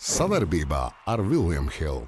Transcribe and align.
Savarbībā 0.00 0.86
ar 1.12 1.20
Vilniņu 1.20 1.74
Hildu. 1.74 2.06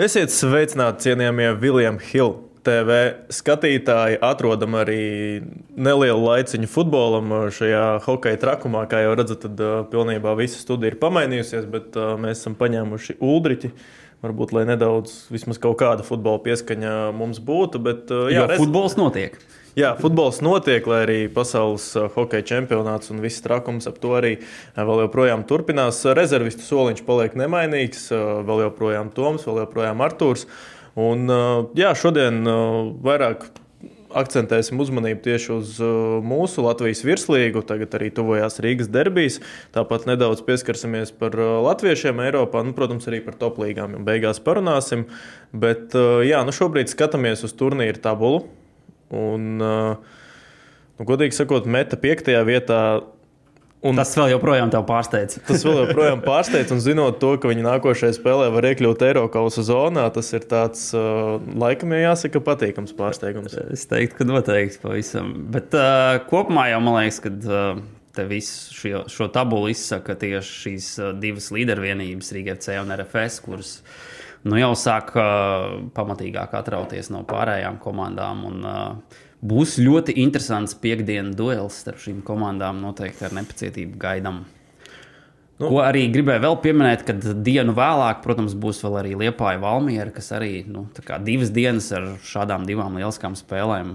Esiet 0.00 0.32
sveicināti, 0.32 1.10
cienījamie 1.10 1.50
Viljams 1.60 2.06
Hilda. 2.08 2.48
TV 2.64 2.94
skatītāji 3.28 4.16
atrodam 4.24 4.78
arī 4.80 5.42
nelielu 5.76 6.22
laiciņu 6.22 6.70
futbolam 6.72 7.34
šajā 7.52 7.82
hokeja 8.06 8.40
trakumā. 8.40 8.86
Kā 8.88 9.02
jau 9.04 9.10
redzat, 9.20 9.42
tad 9.42 9.60
uh, 9.60 9.74
pilnībā 9.90 10.32
visa 10.38 10.56
studija 10.56 10.94
ir 10.94 10.96
pamainījusies, 11.02 11.66
bet 11.68 11.98
uh, 12.00 12.14
mēs 12.16 12.40
esam 12.40 12.56
paņēmuši 12.56 13.18
uldriķi. 13.20 13.68
Varbūt, 14.24 14.56
lai 14.56 14.64
nedaudz, 14.70 15.26
vismaz 15.28 15.60
kaut 15.60 15.76
kāda 15.84 16.08
futbola 16.08 16.40
pieskaņa 16.46 16.94
mums 17.12 17.44
būtu. 17.44 17.84
Bet, 17.84 18.08
jā, 18.08 18.46
jo 18.46 18.48
futbols 18.56 18.96
notiek. 18.96 19.36
Jā, 19.74 19.88
futbols 19.98 20.36
notiek, 20.38 20.84
lai 20.86 21.00
arī 21.02 21.16
pasaules 21.34 21.88
hokeja 22.14 22.44
čempionāts 22.46 23.10
un 23.10 23.18
viss 23.18 23.42
trakums 23.42 23.88
ap 23.90 23.96
to 23.98 24.12
arī 24.14 24.36
vēl 24.76 25.02
joprojām 25.08 25.42
turpinās. 25.50 25.98
Rezervistu 26.14 26.62
soliņš 26.62 27.02
paliek 27.08 27.34
nemainīgs, 27.34 28.06
vēl 28.46 28.68
joprojām 28.68 29.10
Toms, 29.16 29.48
vēl 29.48 29.64
joprojām 29.64 30.06
Artūrs. 30.06 30.46
Un, 30.94 31.26
jā, 31.74 31.90
šodien 31.98 32.46
vairāk 33.02 33.48
akcentēsim 34.14 34.78
uzmanību 34.78 35.24
tieši 35.26 35.52
uz 35.56 35.76
mūsu 36.22 36.62
Latvijas 36.62 37.02
virslīgu. 37.02 37.66
Tagad 37.66 37.98
arī 37.98 38.14
tuvojās 38.14 38.62
Rīgas 38.62 38.94
derbijas. 38.94 39.42
Tāpat 39.74 40.06
nedaudz 40.06 40.46
pieskarsimies 40.46 41.10
par 41.18 41.34
latviešiem 41.34 42.22
Eiropā, 42.30 42.62
nu, 42.62 42.78
protams, 42.78 43.10
arī 43.10 43.24
par 43.26 43.34
top 43.42 43.58
līgām. 43.58 44.04
Beigās 44.06 44.38
parunāsim. 44.38 45.08
Bet 45.50 45.98
jā, 45.98 46.46
nu 46.46 46.54
šobrīd 46.54 46.94
skatāmies 46.94 47.42
uz 47.42 47.58
turnīru 47.58 47.98
tabulu. 48.06 48.46
Un, 49.14 49.58
nu, 49.62 51.06
godīgi 51.06 51.36
sakot, 51.36 51.68
meta 51.70 51.98
piektajā 52.00 52.40
vietā. 52.46 52.80
Un 53.84 53.98
tas 54.00 54.14
vēl 54.16 54.30
joprojām 54.32 54.70
te 54.72 54.80
pārsteidz. 54.88 55.42
tas 55.44 55.64
vēl 55.66 55.82
joprojām 55.82 56.22
pārsteidz, 56.24 56.72
un 56.72 56.80
zinot 56.80 57.18
to, 57.20 57.34
ka 57.40 57.50
viņi 57.50 57.66
nākošajā 57.66 58.16
spēlē 58.16 58.46
var 58.54 58.64
iekļūt 58.70 59.04
Eiropas 59.10 59.58
zonā, 59.68 60.06
tas 60.14 60.32
ir 60.32 60.46
tāds, 60.48 60.86
uh, 60.96 61.36
laikam, 61.60 61.92
jāsaka, 61.92 62.40
patīkams 62.46 62.96
pārsteigums. 62.96 63.58
Es 63.76 63.84
teiktu, 63.90 64.22
ka 64.22 64.28
noteikti 64.30 64.80
pavisam. 64.80 65.34
Bet 65.52 65.76
uh, 65.76 66.16
kopumā 66.30 66.70
jau 66.72 66.80
man 66.84 67.02
liekas, 67.02 67.20
ka. 67.24 67.34
Uh, 67.44 67.84
Te 68.14 68.22
visu 68.30 68.70
šo, 68.70 69.00
šo 69.10 69.26
tabulu 69.34 69.72
izsaka 69.72 70.14
tieši 70.14 70.52
šīs 70.54 70.84
divas 71.18 71.48
līdervienības, 71.50 72.28
Rīgas 72.36 72.60
C 72.62 72.76
un 72.78 72.94
RFS, 72.94 73.40
kuras 73.42 73.72
uh, 73.80 73.96
nu, 74.44 74.58
jau 74.60 74.72
sāk 74.78 75.14
uh, 75.16 75.78
pamatīgāk 75.96 76.56
atrauties 76.56 77.10
no 77.12 77.24
pārējām 77.28 77.80
komandām. 77.82 78.44
Un, 78.50 78.66
uh, 78.68 79.22
būs 79.44 79.78
ļoti 79.82 80.16
interesants 80.24 80.76
piekdienas 80.80 81.36
duels 81.38 81.80
starp 81.84 82.02
šīm 82.02 82.20
komandām. 82.26 82.82
Noteikti 82.84 83.28
ar 83.28 83.40
nepacietību 83.40 84.00
gaidām. 84.00 84.44
Nu, 85.54 85.68
Ko 85.70 85.78
arī 85.84 86.08
gribēju 86.10 86.42
vēl 86.42 86.56
pieminēt, 86.64 87.04
kad 87.06 87.26
dienu 87.46 87.76
vēlāk, 87.76 88.24
protams, 88.24 88.56
būs 88.58 88.80
vēl 88.82 88.96
arī 88.98 89.12
Liepāja 89.20 89.60
Valmiera, 89.62 90.10
kas 90.10 90.32
arī 90.34 90.64
nu, 90.66 90.88
divas 91.22 91.52
dienas 91.54 91.92
ar 91.94 92.08
šādām 92.26 92.64
divām 92.66 92.98
lieliskām 92.98 93.36
spēlēm 93.38 93.92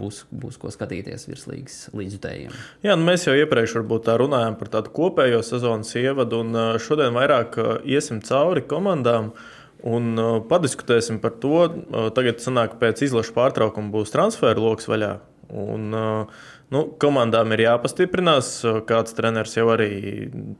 būs, 0.00 0.22
būs 0.32 0.56
ko 0.62 0.72
skatīties 0.72 1.28
virslīgas 1.28 1.76
līdzjutējiem. 1.92 2.56
Jā, 2.88 2.96
nu 2.96 3.04
mēs 3.04 3.28
jau 3.28 3.36
iepriekš 3.36 3.76
runājām 3.84 4.56
par 4.56 4.72
tādu 4.78 4.94
kopējo 4.96 5.42
sezonas 5.44 5.92
ievadu, 6.00 6.40
un 6.40 6.80
šodien 6.80 7.12
vairāk 7.12 7.60
iesim 7.84 8.24
cauri 8.24 8.64
komandām. 8.64 9.34
Uh, 9.34 9.53
Un 9.84 10.16
uh, 10.16 10.38
padiskutēsim 10.48 11.20
par 11.20 11.34
to. 11.42 11.60
Uh, 11.68 12.08
tagad, 12.16 12.40
sanāk, 12.40 12.78
pēc 12.80 13.04
izlaša 13.04 13.34
pārtraukuma 13.36 13.92
būs 13.92 14.14
transferu 14.14 14.64
lokus 14.64 14.88
vaļā. 14.88 15.12
Un, 15.52 15.90
uh, 15.92 16.46
nu, 16.72 16.86
komandām 17.00 17.52
ir 17.52 17.66
jāpastiprinās. 17.66 18.54
Uh, 18.64 18.80
kāds 18.88 19.12
treneris 19.16 19.58
jau 19.58 19.68
arī, 19.74 19.90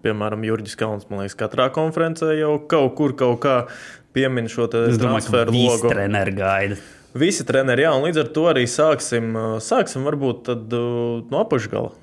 piemēram, 0.04 0.44
Jurģis 0.44 0.76
Kalns, 0.80 1.08
man 1.08 1.24
liekas, 1.24 1.38
katrā 1.40 1.70
konferencē 1.72 2.34
jau 2.36 2.58
kaut 2.68 2.92
kur 3.00 3.16
kaut 3.16 3.40
kā 3.46 3.56
piemin 4.14 4.50
šo 4.52 4.68
transferu 4.68 5.56
logu. 5.56 5.88
Treneri 5.94 6.36
gaida. 6.36 6.78
Visi 7.16 7.46
treneri, 7.46 7.86
jā, 7.86 7.94
un 7.94 8.04
līdz 8.04 8.24
ar 8.24 8.30
to 8.34 8.48
arī 8.50 8.68
sāksim, 8.68 9.32
uh, 9.32 9.56
sāksim 9.62 10.04
varbūt 10.04 10.48
tad, 10.50 10.68
uh, 10.76 11.22
no 11.30 11.44
apakšgala. 11.46 11.94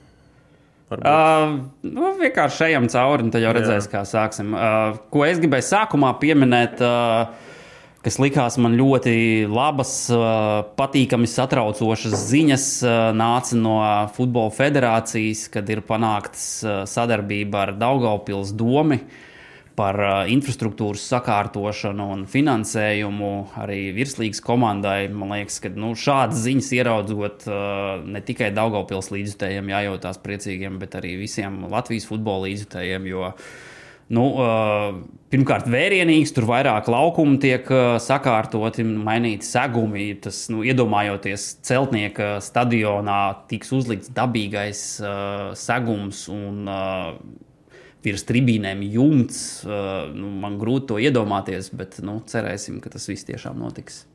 Uh, 1.00 1.54
nu, 1.88 2.12
vienkārši 2.20 2.68
ejam 2.72 2.90
cauri, 2.92 3.28
un 3.28 3.32
tad 3.32 3.46
jau 3.46 3.54
redzēs, 3.56 3.88
Jā. 3.88 3.92
kā 3.94 4.04
sāksim. 4.08 4.52
Uh, 4.52 5.00
ko 5.14 5.24
es 5.28 5.40
gribēju 5.40 5.68
sākumā 5.70 6.12
pieminēt, 6.20 6.84
uh, 6.84 7.32
kas 8.04 8.20
likās 8.20 8.60
man 8.60 8.76
ļoti 8.80 9.16
labas, 9.48 9.96
uh, 10.12 10.62
patīkami 10.76 11.32
satraucošas 11.32 12.16
ziņas, 12.28 12.70
uh, 12.84 13.00
nāca 13.16 13.60
no 13.60 13.80
Futbola 14.18 14.52
federācijas, 14.58 15.48
kad 15.54 15.72
ir 15.72 15.86
panāktas 15.88 16.48
uh, 16.66 16.82
sadarbība 16.90 17.68
ar 17.68 17.76
Daugaupils 17.80 18.52
domu. 18.60 19.00
Uh, 19.00 19.28
par 19.78 19.98
uh, 20.02 20.12
infrastruktūras 20.32 21.04
sakārtošanu 21.14 22.08
un 22.14 22.24
finansējumu 22.30 23.32
arī 23.62 23.80
virslīgas 23.96 24.44
komandai. 24.46 25.08
Man 25.14 25.34
liekas, 25.36 25.62
ka 25.64 25.72
nu, 25.74 25.94
šādas 25.98 26.44
ziņas 26.46 26.72
ieraudzot 26.78 27.48
uh, 27.50 28.06
ne 28.06 28.22
tikai 28.26 28.52
Daugopils 28.56 29.12
līdzjutējiem 29.14 29.74
jājūtās 29.74 30.22
priecīgiem, 30.24 30.80
bet 30.82 30.98
arī 31.00 31.18
visiem 31.22 31.64
Latvijas 31.72 32.10
futbola 32.10 32.50
līdzjutējiem. 32.50 33.12
Jo, 33.12 33.36
Nu, 34.12 34.26
uh, 34.44 34.90
pirmkārt, 35.32 35.70
vērienīgs, 35.72 36.34
tur 36.36 36.44
vairāk 36.50 36.90
laukumu 36.92 37.38
tiek 37.40 37.70
sakārtoti, 38.04 38.84
mainīti 38.84 39.48
segumi. 39.48 40.10
Tas, 40.20 40.42
nu, 40.52 40.66
iedomājoties, 40.68 41.46
celtnieka 41.64 42.34
stadionā 42.44 43.22
tiks 43.48 43.72
uzlikts 43.78 44.12
dabīgais 44.12 44.82
segums 45.56 46.26
un 46.34 46.68
virs 48.06 48.26
tribīnēm 48.30 48.86
jumts. 48.92 49.42
Nu, 49.66 50.32
man 50.44 50.58
grūti 50.62 50.94
to 50.94 51.02
iedomāties, 51.02 51.72
bet 51.76 52.00
nu, 52.06 52.20
cerēsim, 52.28 52.82
ka 52.84 52.94
tas 52.94 53.08
viss 53.12 53.28
tiešām 53.28 53.60
notiks. 53.62 54.06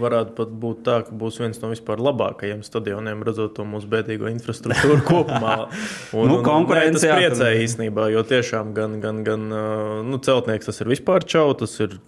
Varētu 0.00 0.36
pat 0.38 0.50
būt 0.62 0.82
tā, 0.86 1.00
ka 1.08 1.14
būs 1.18 1.40
viens 1.42 1.58
no 1.58 1.72
vispār 1.72 1.98
labākajiem 1.98 2.60
stadioniem, 2.62 3.24
redzot 3.26 3.56
to 3.56 3.64
mūsu 3.66 3.88
bēdīgo 3.90 4.28
infrastruktūru 4.30 5.02
kopumā. 5.10 5.56
Un, 6.14 6.30
nu, 6.30 6.36
konkurence 6.46 7.02
tas 7.02 7.18
priecēja 7.18 7.64
īstenībā, 7.64 8.06
jo 8.14 8.22
tiešām 8.30 8.70
gan, 8.76 9.00
gan, 9.02 9.24
gan 9.26 9.48
nu, 10.06 10.20
celtnieks 10.22 10.70
tas 10.70 10.78
ir 10.84 10.92
vispār 10.94 11.26
čau, 11.26 11.48
tas 11.58 11.74
ir, 11.82 11.98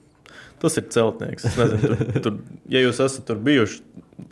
tas 0.63 0.79
ir 0.79 0.87
celtnieks. 0.95 1.49
Nezinu, 1.59 1.83
tur, 1.91 2.23
tur, 2.29 2.39
ja 2.71 2.85
jūs 2.85 3.03
esat 3.03 3.27
tur 3.27 3.43
bijuši, 3.43 3.83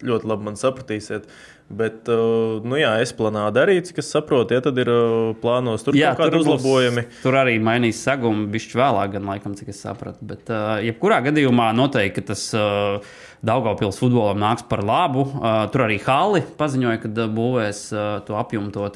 ļoti 0.06 0.30
labi 0.30 0.50
man 0.52 0.62
sapratīsiet. 0.62 1.26
Bet, 1.66 2.06
uh, 2.06 2.62
nu 2.62 2.76
jā, 2.78 2.92
es 3.02 3.10
plānoju 3.16 3.50
darīt, 3.50 3.88
kas 3.94 4.12
saprot, 4.14 4.52
ja 4.54 4.60
tad 4.62 4.76
ir 4.78 4.86
uh, 4.86 5.32
plānos 5.42 5.82
tur 5.82 5.96
jā, 5.98 6.12
kaut 6.14 6.30
kādi 6.30 6.44
uzlabojumi. 6.44 7.02
Būs, 7.08 7.22
tur 7.24 7.38
arī 7.40 7.56
mainīs 7.58 7.98
segumu, 8.06 8.46
bišķi 8.52 8.78
vēlāk, 8.78 9.16
gan 9.16 9.26
laikam, 9.26 9.56
cik 9.58 9.72
es 9.74 9.80
sapratu. 9.82 10.22
Bet, 10.30 10.46
uh, 10.46 10.76
jebkurā 10.86 11.18
gadījumā 11.26 11.72
noteikti 11.74 12.22
tas 12.28 12.44
Daugavpils 13.46 13.98
futbolam 13.98 14.38
nāks 14.40 14.64
par 14.70 14.84
labu. 14.86 15.26
Tur 15.74 15.84
arī 15.84 15.98
Hali 16.06 16.44
paziņoja, 16.58 17.02
ka 17.02 17.26
būvēs 17.34 17.82
to 18.26 18.38
apjumto 18.38 18.86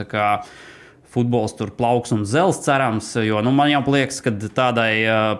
futbols 1.10 1.54
tur 1.58 1.72
plauks 1.74 2.12
un 2.14 2.24
zels, 2.28 2.60
cerams. 2.64 3.12
Jo 3.24 3.42
nu, 3.44 3.52
man 3.54 3.70
jau 3.72 3.82
liekas, 3.90 4.20
ka 4.24 4.32
tādai 4.32 4.92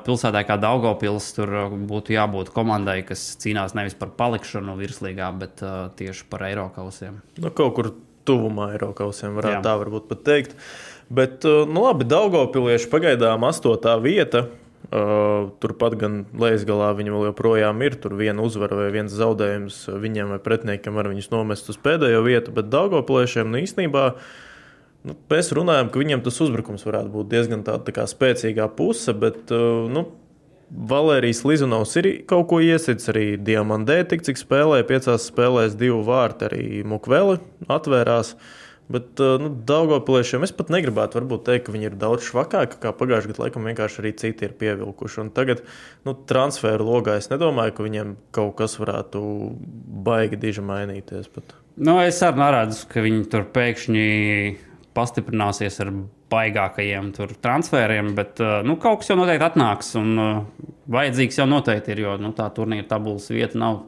pilsētai 0.06 0.44
kā 0.48 0.58
Daugopils 0.60 1.30
tur 1.36 1.52
būtu 1.90 2.14
jābūt 2.16 2.52
komandai, 2.54 3.00
kas 3.06 3.22
cīnās 3.42 3.76
nevis 3.78 3.96
par 3.98 4.12
palikšanu 4.18 4.76
virslīgā, 4.80 5.30
bet 5.40 5.62
uh, 5.64 5.88
tieši 5.98 6.26
par 6.30 6.46
Eiropausiem. 6.48 7.20
Nu, 7.38 7.52
kaut 7.54 7.76
kur 7.78 7.92
tuvumā 8.28 8.72
Eiropausiem 8.74 9.38
varētu 9.38 9.60
Jā. 9.60 9.66
tā 9.66 9.76
varbūt 9.80 10.10
pat 10.10 10.24
teikt. 10.26 10.58
Bet, 11.10 11.42
nu 11.42 11.86
labi, 11.86 12.06
Daugopilieši 12.06 12.90
pagaidām 12.90 13.46
astotā 13.48 13.96
vieta. 14.02 14.48
Uh, 14.90 15.50
turpat 15.62 15.94
gan 16.00 16.22
Latvijas-galā 16.32 16.88
viņi 16.98 17.12
vēl 17.14 17.24
joprojām 17.28 17.82
ir. 17.86 17.94
Tur 18.02 18.16
viena 18.18 18.42
uzvara 18.42 18.78
vai 18.78 18.88
viens 18.94 19.12
zaudējums 19.14 19.84
viņiem 20.02 20.32
vai 20.34 20.38
pretiniekam 20.42 20.96
var 20.98 21.10
viņus 21.12 21.28
nomest 21.30 21.68
uz 21.70 21.78
pēdējo 21.78 22.24
vietu, 22.26 22.54
bet 22.56 22.72
Daugopiliešiem 22.72 23.52
nu, 23.52 23.60
īstenībā 23.62 24.06
uh, 24.14 24.30
Nu, 25.06 25.14
mēs 25.32 25.48
runājam, 25.56 25.88
ka 25.88 26.00
viņam 26.02 26.22
tas 26.24 26.40
uzbrukums 26.44 26.84
varētu 26.84 27.12
būt 27.14 27.30
diezgan 27.32 27.62
tā, 27.64 27.78
tā 27.80 28.04
spēcīgā 28.08 28.66
puse, 28.76 29.14
bet 29.16 29.52
uh, 29.54 29.86
nu, 29.88 30.04
Valērijas 30.70 31.42
Lizunovs 31.48 31.96
ir 31.98 32.08
kaut 32.30 32.46
ko 32.52 32.60
iesits 32.62 33.08
arī 33.10 33.34
Diamandē, 33.42 34.02
tik 34.06 34.22
cik 34.26 34.38
spēlēja 34.38 34.86
piecās 34.86 35.26
spēlēs 35.32 35.74
divu 35.78 36.04
vārtu, 36.06 36.46
arī 36.50 36.84
Mukveli 36.86 37.40
atvērās. 37.66 38.36
Bet 38.90 39.22
uh, 39.22 39.36
nu, 39.38 39.48
Daugopliešiem 39.66 40.44
es 40.44 40.52
pat 40.54 40.70
negribētu 40.74 41.22
teikt, 41.46 41.66
ka 41.66 41.74
viņi 41.74 41.92
ir 41.92 41.98
daudz 41.98 42.26
švakāki 42.26 42.80
kā 42.82 42.90
pagājušajā 42.90 43.32
gadā. 43.32 43.44
Laikam 43.44 43.68
vienkārši 43.70 44.00
arī 44.02 44.12
citi 44.18 44.46
ir 44.46 44.56
pievilkuši. 44.58 45.20
Un 45.24 45.30
tagad 45.34 45.62
nu, 46.04 46.14
transferu 46.26 46.88
logā 46.88 47.14
es 47.22 47.30
nedomāju, 47.30 47.76
ka 47.76 47.86
viņiem 47.86 48.16
kaut 48.34 48.56
kas 48.58 48.74
varētu 48.82 49.22
baigi 50.06 50.40
diži 50.42 50.66
mainīties. 50.66 51.30
Pat. 51.30 51.54
Nu, 51.78 52.00
es 52.02 52.18
arī 52.26 52.42
neredzu, 52.42 52.88
ka 52.90 53.06
viņi 53.06 53.28
tur 53.30 53.46
pēkšņi 53.54 54.08
pastiprināsies 54.96 55.80
ar 55.84 55.92
baigākajiem 56.30 57.12
transferiem, 57.42 58.12
bet 58.18 58.42
uh, 58.42 58.60
nu, 58.66 58.76
kaut 58.80 59.02
kas 59.02 59.12
jau 59.12 59.18
noteikti 59.20 59.46
atnāks. 59.46 59.94
Un, 60.00 60.12
uh, 60.18 60.70
vajadzīgs 60.90 61.40
jau 61.40 61.46
noteikti 61.50 61.94
ir, 61.94 62.04
jo 62.06 62.16
nu, 62.22 62.32
tā 62.36 62.48
turnīra 62.54 62.88
tabulas 62.90 63.30
vieta 63.30 63.58
nav 63.60 63.84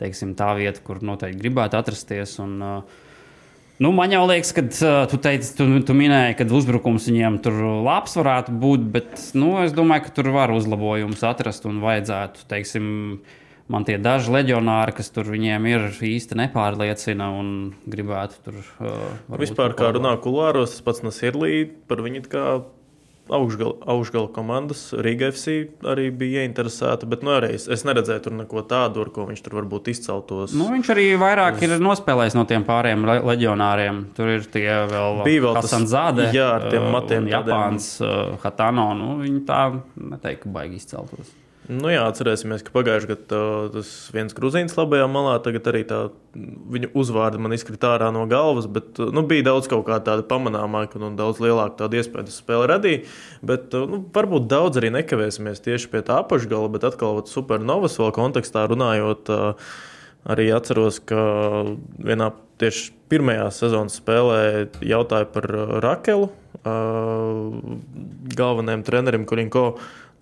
teiksim, 0.00 0.34
tā 0.38 0.50
vieta, 0.58 0.82
kur 0.84 1.00
noteikti 1.04 1.42
gribētu 1.42 1.80
atrasties. 1.80 2.38
Un, 2.44 2.60
uh, 2.62 3.00
Nu, 3.82 3.90
man 3.90 4.12
jau 4.14 4.20
liekas, 4.22 4.52
ka 4.54 4.62
uh, 4.62 5.00
tu, 5.10 5.18
teici, 5.18 5.48
tu, 5.58 5.64
tu 5.82 5.94
minēji, 5.98 6.36
ka 6.38 6.44
uzbrukums 6.46 7.08
viņiem 7.10 7.40
tur 7.42 7.56
labs 7.82 8.12
varētu 8.14 8.52
būt, 8.62 8.84
bet 8.94 9.24
nu, 9.34 9.48
es 9.64 9.74
domāju, 9.74 10.04
ka 10.04 10.12
tur 10.14 10.28
var 10.30 10.52
uzlabojumus 10.54 11.24
atrast 11.26 11.66
un 11.66 11.80
vajadzētu, 11.82 12.44
teiksim, 12.52 12.84
man 13.72 13.86
tie 13.88 13.96
daži 14.02 14.32
leģionāri, 14.34 14.94
kas 14.96 15.10
tur 15.14 15.28
viņiem 15.32 15.68
ir 15.70 15.90
īsti 16.04 16.38
nepārliecina 16.42 17.30
un 17.38 17.50
gribētu 17.88 18.40
tur. 18.44 18.62
Uh, 18.78 19.36
Vispār, 19.40 19.76
kā 19.78 19.94
runā 19.96 20.16
kulāros, 20.22 20.76
tas 20.76 20.84
pats 20.84 21.04
Nasirlī 21.06 21.64
par 21.88 22.04
viņu 22.04 22.24
kā 22.28 22.48
augšgala, 23.32 23.74
augšgala 23.88 24.28
komandas, 24.32 24.92
Riga 24.92 25.30
FC 25.32 25.54
arī 25.88 26.10
bija 26.12 26.44
ieinteresēta. 26.44 27.08
Bet 27.08 27.24
nu, 27.24 27.32
arī 27.38 27.54
es, 27.56 27.66
es 27.72 27.84
neredzēju 27.88 28.24
tur 28.26 28.36
neko 28.36 28.64
tādu, 28.68 29.04
ar 29.04 29.12
ko 29.14 29.24
viņš 29.30 29.44
tur 29.46 29.56
varbūt 29.60 29.88
izceltos. 29.94 30.56
Nu, 30.56 30.68
viņš 30.74 30.90
arī 30.94 31.06
vairāk 31.20 31.56
uz... 31.58 31.64
ir 31.64 31.84
nospēlējis 31.84 32.36
no 32.36 32.44
tiem 32.50 32.66
pāriem 32.68 33.06
leģionāriem. 33.08 34.02
Tur 34.16 34.34
ir 34.36 34.48
tie 34.52 34.68
vēl 34.90 35.22
bija 35.24 35.46
vēl 35.46 35.60
Hasan 35.60 35.88
Zāde, 35.90 36.28
jā, 36.36 36.50
ar 36.58 36.68
tiem 36.72 36.90
matiem. 36.92 37.30
Japāns, 37.32 37.94
uh, 38.04 38.36
Hatano. 38.44 38.90
Nu, 38.98 39.16
viņi 39.22 39.40
tā 39.48 39.62
neteiktu, 39.96 40.52
baigi 40.52 40.82
izceltos. 40.82 41.32
Nu, 41.64 41.88
jā, 41.88 42.02
atcerēsimies, 42.10 42.60
ka 42.60 42.74
pagājušajā 42.74 43.08
gadā 43.08 43.38
tas 43.72 43.90
viens 44.12 44.34
grūzīns 44.36 44.74
labajā 44.76 45.06
malā, 45.08 45.38
tagad 45.40 45.70
arī 45.70 45.80
tā 45.88 46.00
viņa 46.34 46.90
uzvārda 46.92 47.40
man 47.40 47.56
izkrita 47.56 47.94
ārā 47.94 48.10
no 48.12 48.26
galvas, 48.28 48.66
bet 48.68 49.00
nu, 49.00 49.22
bija 49.24 49.46
daudz 49.46 49.70
kaut 49.72 49.86
kā 49.86 49.96
tāda 50.04 50.26
pamanāmāka 50.28 51.00
un 51.00 51.16
daudz 51.16 51.40
lielāka 51.40 51.78
tāda 51.80 52.02
iespēja 52.02 52.28
tas 52.28 52.36
spēle 52.42 52.68
radīja. 52.68 53.06
Bet 53.40 53.72
nu, 53.72 54.02
varbūt 54.12 54.50
daudz 54.52 54.76
arī 54.80 54.92
nekavēsimies 54.98 55.64
tieši 55.64 55.88
pie 55.94 56.04
tā 56.04 56.20
apakšgala, 56.20 56.68
bet 56.74 56.84
atkal 56.84 57.22
supernovas 57.30 57.96
vēl 58.02 58.12
kontekstā 58.12 58.68
runājot. 58.68 59.32
Arī 60.24 60.48
atceros, 60.56 61.00
ka 61.04 61.20
vienā 62.00 62.30
tieši 62.60 62.92
pirmajā 63.12 63.48
sezonas 63.56 63.98
spēlē 64.00 64.70
jautāja 64.84 65.28
par 65.32 65.48
Rakelu, 65.84 66.30
galvenajam 68.36 68.84
trenerim 68.84 69.26
Kurinko. 69.28 69.66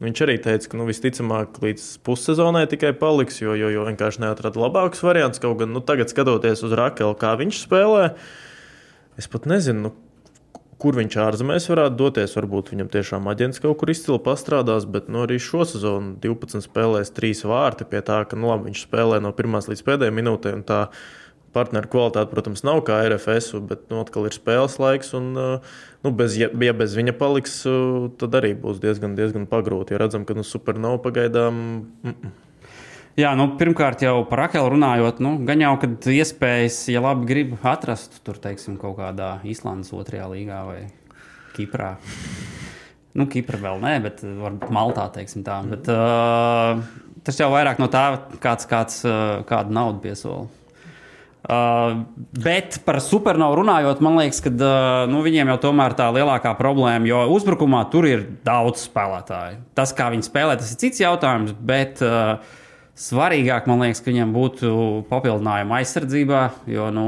Viņš 0.03 0.23
arī 0.25 0.39
teica, 0.43 0.71
ka 0.71 0.79
nu, 0.81 0.87
visticamāk 0.89 1.59
līdz 1.63 1.83
pussezonai 2.07 2.65
tikai 2.71 2.91
paliks, 2.99 3.39
jo, 3.43 3.53
jo, 3.59 3.69
jo 3.71 3.85
vienkārši 3.87 4.25
neatrada 4.25 4.59
labākus 4.59 5.05
variantus. 5.05 5.43
Kaut 5.43 5.61
gan 5.61 5.71
nu, 5.75 5.83
tagad, 5.85 6.11
skatoties 6.11 6.65
uz 6.67 6.75
Rakelu, 6.79 7.15
kā 7.21 7.37
viņš 7.39 7.61
spēlē, 7.69 8.09
es 9.21 9.31
pat 9.31 9.47
nezinu, 9.51 9.87
nu, 9.87 9.93
kur 10.83 10.99
viņš 10.99 11.17
ārzemēs 11.23 11.69
varētu 11.71 11.99
doties. 12.01 12.35
Varbūt 12.35 12.73
viņam 12.73 12.91
tiešām 12.91 13.29
aģents 13.31 13.63
kaut 13.63 13.79
kur 13.79 13.93
izcili 13.95 14.19
pastrādās, 14.25 14.89
bet 14.91 15.11
nu, 15.13 15.23
arī 15.27 15.39
šo 15.43 15.63
sezonu 15.69 16.17
12 16.23 16.67
spēlēs 16.67 17.15
3 17.15 17.47
vārti 17.53 17.87
pie 17.87 18.03
tā, 18.03 18.23
ka 18.27 18.39
nu, 18.39 18.51
labi, 18.51 18.71
viņš 18.71 18.87
spēlē 18.89 19.23
no 19.23 19.31
pirmās 19.37 19.71
līdz 19.71 19.85
pēdējai 19.87 20.17
minūtei 20.19 20.57
partneru 21.53 21.91
kvalitāte, 21.93 22.31
protams, 22.33 22.65
nav 22.67 22.83
kā 22.87 23.01
RFS, 23.07 23.53
bet 23.69 23.85
nu, 23.93 24.01
atkal 24.03 24.29
ir 24.29 24.37
spēles 24.37 24.79
laiks. 24.83 25.13
Un, 25.19 25.33
nu, 25.37 26.15
bez, 26.19 26.39
ja, 26.41 26.49
ja 26.53 26.77
bez 26.77 26.97
viņa 26.99 27.17
paliks, 27.19 27.61
tad 28.21 28.39
arī 28.41 28.55
būs 28.59 28.81
diezgan, 28.83 29.17
diezgan 29.19 29.49
pagrūti. 29.51 29.95
Ja 29.95 30.03
redzam, 30.05 30.25
ka 30.29 30.37
nu, 30.39 30.47
supernovā 30.47 31.03
pagaidām. 31.05 31.61
Mm 32.03 32.15
-mm. 32.15 32.41
Jā, 33.13 33.35
nu, 33.37 33.45
pirmkārt, 33.61 34.01
jau 34.01 34.23
par 34.25 34.47
Akelu 34.47 34.71
runājot, 34.73 35.19
nu, 35.21 35.35
gan 35.45 35.61
jau, 35.61 35.75
kad 35.83 36.07
iespējas, 36.09 36.79
ja 36.89 37.03
labi 37.05 37.27
grib 37.29 37.51
atrast, 37.61 38.23
tur, 38.25 38.39
teiksim, 38.41 38.79
kaut 38.81 38.97
kādā 38.97 39.35
Islandes 39.45 39.93
otrajā 39.93 40.31
līgā 40.31 40.61
vai 40.65 40.79
Kiprā. 41.53 41.99
Nu, 43.13 43.27
Kipra 43.29 43.61
vēl 43.61 43.83
nē, 43.83 43.93
bet 44.07 44.23
varbūt 44.25 44.73
Maltā, 44.73 45.05
teiksim 45.13 45.45
tā. 45.45 45.59
Bet, 45.69 45.91
uh, 45.93 46.81
tas 47.27 47.37
jau 47.37 47.51
vairāk 47.53 47.83
no 47.83 47.91
tā, 47.93 48.07
kāds, 48.41 48.65
kāds, 48.71 49.03
uh, 49.05 49.43
kādu 49.45 49.77
naudu 49.77 50.01
piesola. 50.07 50.49
Uh, 51.43 52.05
bet 52.39 52.77
par 52.87 53.01
supernovu 53.03 53.57
runājot, 53.59 53.99
man 54.05 54.15
liekas, 54.21 54.39
ka 54.45 54.51
uh, 54.53 55.09
nu, 55.11 55.25
viņiem 55.25 55.49
jau 55.51 55.57
tomēr 55.65 55.97
tā 55.99 56.07
lielākā 56.15 56.53
problēma, 56.55 57.09
jo 57.09 57.19
uzbrukumā 57.35 57.81
tur 57.91 58.07
ir 58.07 58.21
daudz 58.47 58.85
spēlētāju. 58.87 59.57
Tas, 59.75 59.91
kā 59.99 60.07
viņi 60.15 60.29
spēlē, 60.29 60.55
tas 60.61 60.71
ir 60.71 60.79
cits 60.79 61.03
jautājums, 61.03 61.51
bet 61.59 61.99
uh, 62.07 62.37
svarīgāk 62.95 63.67
man 63.67 63.83
liekas, 63.83 64.05
ka 64.05 64.13
viņiem 64.13 64.35
būtu 64.37 64.71
papildinājuma 65.09 65.81
aizsardzībā, 65.81 66.43
jo 66.71 66.87
nu, 66.95 67.07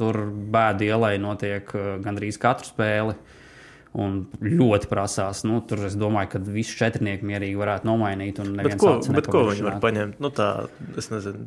tur 0.00 0.22
bēdu 0.32 0.88
ielai 0.88 1.18
notiek 1.20 1.68
uh, 1.76 1.90
gandrīz 2.04 2.40
katru 2.40 2.70
spēli. 2.70 3.18
Un 4.00 4.24
ļoti 4.42 4.88
prasās. 4.90 5.44
Nu, 5.46 5.60
tur 5.62 5.84
es 5.86 5.92
domāju, 5.94 6.32
ka 6.32 6.40
visus 6.42 6.80
četrnieku 6.80 7.28
mierīgi 7.28 7.60
varētu 7.60 7.86
nomainīt. 7.86 8.40
Bet 8.56 8.80
ko, 8.80 8.96
bet 9.12 9.28
ko 9.30 9.44
viņi 9.52 9.68
var 9.68 9.76
paņemt? 9.84 10.18
Nu, 10.24 10.32
tā, 10.34 10.48
es 10.98 11.12
nezinu 11.12 11.44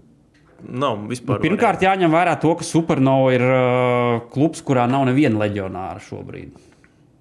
nav 0.63 1.03
vispār. 1.09 1.37
Nu, 1.37 1.43
pirmkārt, 1.43 1.81
varianti. 1.81 1.87
jāņem 1.87 2.15
vērā 2.15 2.37
to, 2.41 2.53
ka 2.57 2.65
Supernova 2.67 3.33
ir 3.35 3.43
uh, 3.43 4.21
klubs, 4.33 4.63
kurā 4.65 4.87
nav 4.89 5.07
neviena 5.09 5.43
leģionāra 5.45 6.01
šobrīd. 6.03 6.55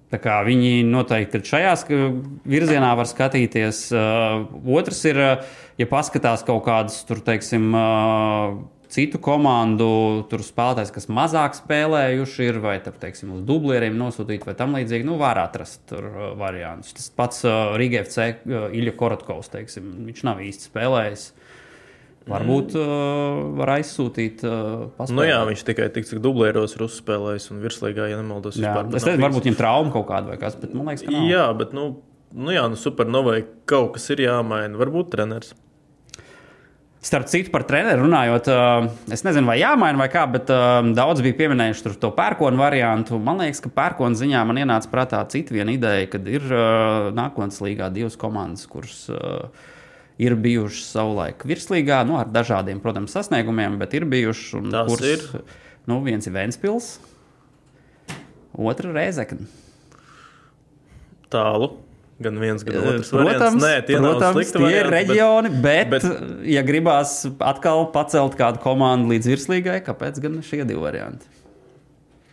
Tā 0.07 0.21
kā 0.23 0.37
viņi 0.47 0.85
noteikti 0.87 1.41
šajā 1.43 1.73
virzienā 2.47 2.93
var 2.95 3.09
skatīties. 3.09 3.89
Uh, 3.91 4.47
otrs 4.79 5.03
ir, 5.09 5.19
uh, 5.19 5.61
ja 5.79 5.87
paskatās 5.89 6.45
kaut 6.47 6.63
kādas, 6.67 7.01
tur, 7.07 7.19
teiksim, 7.25 7.67
uh, 7.75 8.55
citu 8.93 9.19
komandu, 9.19 9.89
tur 10.31 10.45
spēlētājs, 10.47 10.93
kas 10.95 11.09
mazāk 11.11 11.57
spēlējuši 11.59 12.47
ir, 12.47 12.61
vai 12.63 12.77
tur, 12.85 12.95
teiksim, 13.01 13.35
uz 13.35 13.43
dublieriem 13.47 13.99
nosūtīt, 13.99 14.47
vai 14.47 14.55
tam 14.55 14.79
līdzīgi, 14.79 15.07
nu, 15.09 15.17
var 15.19 15.41
atrast 15.43 15.83
tur 15.91 16.07
uh, 16.07 16.31
variantus. 16.39 16.95
Tas 16.95 17.11
pats 17.11 17.43
uh, 17.43 17.75
Rīga 17.79 18.05
FC 18.07 18.31
uh, 18.31 18.71
Ilja 18.71 18.95
Korotkovs, 18.95 19.51
teiksim, 19.51 19.91
viņš 20.07 20.23
nav 20.29 20.39
īsti 20.47 20.71
spēlējis. 20.71 21.27
Uh, 21.33 21.46
Varbūt 22.27 22.75
mm. 22.75 22.81
uh, 22.83 23.43
var 23.61 23.71
aizsūtīt. 23.77 24.43
Uh, 24.43 25.05
nu, 25.15 25.23
jā, 25.23 25.37
viņš 25.47 25.63
tikai 25.69 25.87
tik 25.95 26.07
cik 26.09 26.19
dublēros 26.23 26.75
ir 26.75 26.83
uzspēlējis 26.87 27.51
un 27.53 27.61
virslīgā, 27.63 28.09
ja 28.11 28.17
nemaldos. 28.19 28.57
Jā, 28.59 28.73
vispār, 28.73 28.99
es 28.99 29.07
nezinu, 29.07 29.23
varbūt 29.23 29.47
viņam 29.47 29.59
trauma 29.61 29.93
kaut 29.93 30.09
kāda 30.09 30.33
vai 30.33 30.41
kas, 30.41 30.57
bet 30.59 30.73
man 30.75 30.91
liekas, 30.91 31.05
ka 31.07 31.13
nav. 31.13 31.29
Jā, 31.31 31.45
bet 31.57 31.71
nu, 31.77 31.85
nu, 32.35 32.51
jā, 32.51 32.65
nu 32.71 32.79
supernovai 32.79 33.39
kaut 33.69 33.95
kas 33.95 34.09
ir 34.11 34.25
jāmaina. 34.25 34.75
Varbūt 34.79 35.13
treneris. 35.15 35.55
Starp 37.07 37.29
citu, 37.31 37.53
par 37.53 37.63
treneru 37.63 38.03
runājot, 38.03 38.49
uh, 38.51 38.89
es 39.13 39.23
nezinu, 39.23 39.47
vai 39.47 39.59
jāmaina 39.61 40.01
vai 40.01 40.09
kā, 40.11 40.25
bet 40.33 40.51
daudz 40.97 41.23
bija 41.23 41.37
pieminējuši 41.39 41.95
to 42.01 42.11
pērkonu 42.17 42.59
variantu. 42.59 43.21
Man 43.23 43.39
liekas, 43.39 43.63
ka 43.63 43.71
pērkona 43.71 44.19
ziņā 44.19 44.43
man 44.49 44.59
ienāca 44.65 44.91
prātā 44.91 45.23
cita 45.31 45.55
viena 45.55 45.71
ideja, 45.71 46.11
kad 46.11 46.27
ir 46.27 46.43
nākotnes 47.15 47.63
līgā 47.63 47.87
divas 47.95 48.19
komandas, 48.19 48.67
kuras. 48.67 49.05
Ir 50.17 50.33
bijušas 50.41 50.87
savulaik 50.95 51.43
virslīgā, 51.45 52.01
nu, 52.09 52.15
ar 52.17 52.29
dažādiem, 52.33 52.79
protams, 52.81 53.13
sasniegumiem, 53.13 53.77
bet 53.77 53.93
ir 53.93 54.07
bijušas. 54.09 54.63
Tas 54.73 54.89
kurs, 54.89 55.05
ir. 55.05 55.57
Nu, 55.87 55.99
viens 56.05 56.25
ir 56.25 56.33
Vēnspils, 56.33 56.95
otra 58.57 58.95
Reizekna. 58.95 59.45
Tālu. 61.31 61.75
Gan 62.17 62.39
viens, 62.41 62.63
gan 62.65 62.79
otrs. 62.81 63.11
Protams, 63.13 63.61
Nē, 63.61 63.73
tie, 63.85 63.97
protams, 64.01 64.49
tie 64.49 64.57
varianti, 64.57 64.77
ir 64.79 64.87
reģioni, 64.89 65.51
bet, 65.61 65.89
bet, 65.91 66.05
bet, 66.07 66.29
ja 66.49 66.63
gribās 66.65 67.19
atkal 67.45 67.85
pacelt 67.93 68.33
kādu 68.39 68.61
komandu 68.63 69.13
līdz 69.13 69.29
virslīgai, 69.35 69.75
kāpēc 69.85 70.17
gan 70.23 70.39
šie 70.45 70.63
divi 70.63 70.81
varianti? 70.81 71.29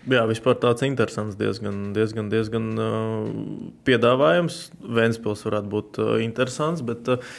Jā, 0.08 0.22
vispār 0.28 0.56
tāds 0.60 0.84
interesants, 0.84 1.36
diezgan, 1.36 1.92
diezgan, 1.96 2.30
diezgan 2.32 2.70
uh, 2.76 3.28
piedāvājums. 3.88 4.58
Vēnspils 4.80 5.44
varētu 5.46 5.70
būt 5.72 6.00
uh, 6.00 6.16
interesants, 6.24 6.80
bet 6.84 7.08
uh, 7.12 7.36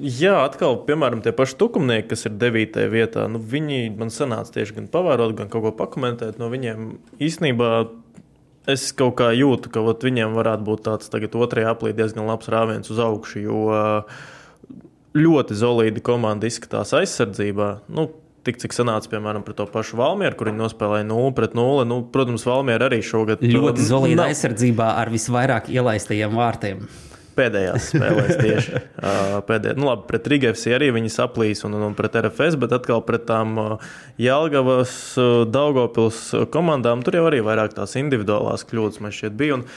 Jā, 0.00 0.38
atkal, 0.46 0.78
piemēram, 0.86 1.20
tie 1.20 1.34
paši 1.36 1.58
tukumnieki, 1.60 2.06
kas 2.14 2.24
ir 2.24 2.36
9. 2.40 2.78
vietā, 2.88 3.26
nu, 3.28 3.36
viņi 3.36 3.90
man 3.98 4.12
sanāca 4.12 4.54
tieši 4.54 4.78
gan 4.78 4.86
pavērot, 4.92 5.34
gan 5.36 5.50
kaut 5.52 5.66
ko 5.66 5.72
pakomentēt. 5.76 6.38
No 6.40 6.48
viņiem 6.52 6.94
īstenībā 7.20 7.68
es 8.72 8.86
kaut 8.96 9.18
kā 9.20 9.28
jūtu, 9.36 9.68
ka 9.74 9.82
ot, 9.84 10.06
viņiem 10.06 10.32
varētu 10.38 10.64
būt 10.64 10.86
tāds 10.88 11.12
tagad 11.12 11.36
otrajā 11.36 11.74
aplī 11.74 11.92
diezgan 11.98 12.24
labs 12.30 12.48
rāviens 12.52 12.88
uz 12.92 13.02
augšu, 13.04 13.44
jo 13.44 13.60
ļoti 15.18 15.60
solīdi 15.60 16.04
komanda 16.04 16.48
izskatās 16.48 16.96
aizsardzībā. 17.02 17.74
Nu, 17.92 18.08
Tik 18.42 18.56
cik 18.58 18.72
sanāca, 18.74 19.06
piemēram, 19.06 19.44
par 19.46 19.54
to 19.54 19.68
pašu 19.70 19.94
Valmieru, 20.00 20.34
kur 20.34 20.48
viņi 20.48 20.58
nospēlēja 20.58 21.06
0 21.06 21.28
pret 21.36 21.52
0. 21.54 21.84
Nu, 21.86 22.00
protams, 22.10 22.42
Valmiera 22.42 22.88
arī 22.88 22.98
šogad 23.06 23.44
ļoti 23.46 23.84
solīda 23.86 24.24
aizsardzībā 24.32 24.88
ar 24.98 25.12
visvairāk 25.14 25.70
ielaistajiem 25.70 26.34
vārtiem 26.34 26.80
pēdējās 27.36 27.88
spēlēs 27.92 28.38
tieši. 28.40 28.80
Pēdējā, 29.48 29.76
nu, 29.78 29.88
labi, 29.88 30.06
pret 30.08 30.28
Rīgas 30.30 30.64
arī 30.72 30.90
viņi 30.94 31.12
saplīs 31.12 31.64
un, 31.68 31.76
un, 31.78 31.96
pret 31.98 32.16
RFS, 32.20 32.58
bet 32.62 32.74
atkal 32.76 33.02
pret 33.06 33.26
tām 33.28 33.58
Jālgavas, 34.22 34.94
Daugopils 35.52 36.24
komandām 36.54 37.04
tur 37.06 37.18
jau 37.18 37.26
arī 37.30 37.42
vairāk 37.44 37.76
tās 37.76 37.96
individuālās 38.00 38.66
kļūdas 38.70 39.02
man 39.04 39.14
šķiet 39.14 39.38
bija. 39.38 39.60
Un, 39.60 39.68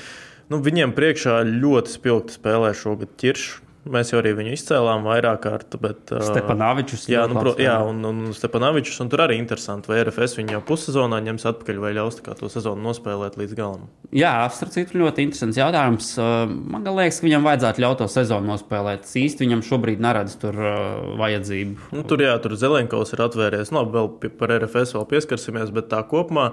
nu, 0.54 0.62
viņiem 0.66 0.96
priekšā 0.98 1.42
ļoti 1.50 1.98
spilgti 1.98 2.40
spēlē 2.40 2.74
šogad 2.78 3.16
ķiršu. 3.22 3.65
Mēs 3.86 4.10
jau 4.10 4.18
arī 4.18 4.32
viņu 4.34 4.54
izcēlām 4.56 5.04
vairāk 5.06 5.44
kārt. 5.44 5.76
Bet, 5.82 6.10
Stepanovičus. 6.10 7.04
Jā, 7.12 7.26
nu, 7.30 7.38
pro, 7.38 7.52
jā 7.62 7.76
un, 7.86 8.00
un 8.10 8.22
Stepanovičus. 8.34 8.98
Un 9.04 9.12
tur 9.14 9.22
arī 9.28 9.38
interesanti, 9.38 9.92
vai 9.92 10.00
RFS 10.02 10.40
viņu 10.40 10.56
jau 10.56 10.62
pussezonā 10.66 11.20
ņems 11.28 11.46
atpakaļ 11.52 11.82
vai 11.84 11.92
ļaus 11.98 12.18
to 12.26 12.50
sezonu 12.50 12.82
nospēlēt 12.88 13.38
līdz 13.38 13.54
galam. 13.58 13.84
Jā, 14.16 14.32
starp 14.56 14.74
citu, 14.74 14.98
ļoti 15.04 15.28
interesants 15.28 15.60
jautājums. 15.60 16.12
Man 16.18 16.88
liekas, 16.88 17.20
ka 17.22 17.28
viņam 17.28 17.46
vajadzētu 17.46 17.84
ļaut 17.86 18.02
to 18.02 18.08
sezonu 18.10 18.50
nospēlēt. 18.54 19.06
Īsti 19.22 19.46
viņam 19.46 19.62
šobrīd 19.70 20.02
neredz 20.02 20.38
tur 20.42 20.58
uh, 20.58 20.80
vajadzību. 21.22 21.92
Nu, 21.94 22.06
tur, 22.10 22.26
jā, 22.26 22.34
tur 22.42 22.58
Zelenkovs 22.58 23.14
ir 23.14 23.22
atvērties. 23.28 23.74
Nu, 23.76 23.86
vēl 23.94 24.10
par 24.40 24.56
RFS 24.58 24.96
vēl 24.98 25.06
pieskarsimies, 25.14 25.74
bet 25.76 25.92
tā 25.94 26.02
kopumā 26.10 26.52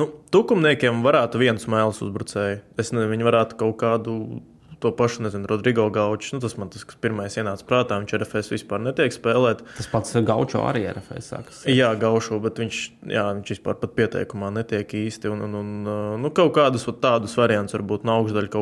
nu, 0.00 0.08
tukumniekiem 0.32 1.04
varētu 1.04 1.42
viens 1.44 1.68
mēls 1.68 2.00
uzbrucēji. 2.06 2.62
Es 2.80 2.94
nezinu, 2.94 3.10
viņi 3.12 3.28
varētu 3.28 3.60
kaut 3.60 3.76
kādu 3.82 4.16
to 4.80 4.90
pašu, 4.96 5.22
nezinu, 5.26 5.46
Rodrigo 5.50 5.84
Gaučs. 5.92 6.32
Nu, 6.32 6.40
tas 6.40 6.56
man 6.60 6.70
tas 6.72 6.86
pirmais 7.02 7.36
ienāca 7.36 7.66
prātā. 7.68 7.98
Viņš 8.00 8.14
RFS 8.16 8.52
vispār 8.54 8.80
netiek 8.82 9.12
spēlēt. 9.14 9.62
Tas 9.76 9.90
pats 9.92 10.16
Gaučo 10.26 10.64
arī 10.64 10.86
RFS 10.90 11.30
sākas. 11.34 11.60
Jā, 11.68 11.92
Gaučo, 12.00 12.40
bet 12.42 12.58
viņš, 12.62 12.80
jā, 13.12 13.26
viņš 13.36 13.54
vispār 13.54 13.76
pat 13.82 13.94
pieteikumā 13.98 14.50
netiek 14.56 14.96
īsti. 15.02 15.30
Un, 15.34 15.44
un, 15.46 15.60
un 15.60 16.24
nu, 16.24 16.32
kaut 16.36 16.54
kādus 16.56 16.88
tādus 17.04 17.36
variantus 17.38 17.76
varbūt 17.76 18.08
no 18.08 18.18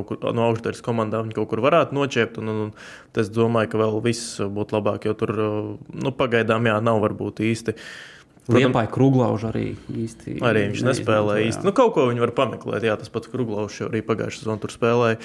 kur, 0.08 0.20
no 0.34 0.50
augšdaļas 0.50 0.84
komandā 0.84 1.22
viņi 1.25 1.38
kaut 1.38 1.50
kur 1.54 1.64
varētu 1.64 1.96
noķert. 1.96 2.42
Un, 2.42 2.52
un, 2.52 2.62
un 2.68 3.22
es 3.22 3.32
domāju, 3.34 3.72
ka 3.72 3.82
vēl 3.87 3.98
viss 4.04 4.38
būtu 4.42 4.78
labāk, 4.78 5.08
jo 5.08 5.16
tur 5.18 5.34
nu, 5.38 6.14
pagaidām 6.14 6.66
jā, 6.70 6.78
nav 6.84 7.02
varbūt 7.06 7.42
īsti. 7.46 7.78
Liepāja 8.49 8.88
Kruglaužu 8.88 9.50
arī 9.50 9.64
īsti. 9.93 10.38
Arī 10.45 10.62
viņš 10.71 10.85
nespēlēja 10.87 11.49
īsti. 11.50 11.67
Nu, 11.69 11.75
kaut 11.76 11.93
ko 11.97 12.07
viņi 12.09 12.23
var 12.25 12.33
pameklēt. 12.37 12.87
Jā, 12.88 12.95
tas 12.97 13.12
pats 13.12 13.28
Kruglaužs 13.28 13.83
arī 13.85 14.00
pagājušajā 14.07 14.45
sezonā 14.47 14.62
tur 14.62 14.73
spēlēja. 14.73 15.19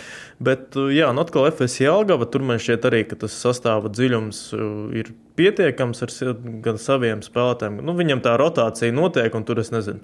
Bet, 0.43 0.75
uh, 0.75 0.91
jā, 0.91 1.07
nu 1.15 1.23
atkal 1.23 1.47
FS 1.47 1.79
Jelgava, 1.85 2.27
tur 2.27 2.43
man 2.43 2.59
šķiet 2.59 2.87
arī, 2.89 3.03
ka 3.07 3.19
tas 3.23 3.37
sastāva 3.39 3.91
dziļums 3.93 4.43
uh, 4.57 4.67
ir 4.99 5.13
pietiekams 5.39 6.03
ar 6.03 6.13
gan 6.67 6.81
saviem 6.81 7.23
spēlētājiem. 7.23 7.79
Nu, 7.87 7.95
viņam 7.95 8.23
tā 8.25 8.35
rotācija 8.41 8.95
notiek, 8.95 9.31
un 9.39 9.47
tur 9.47 9.63
es 9.63 9.71
nezinu. 9.71 10.03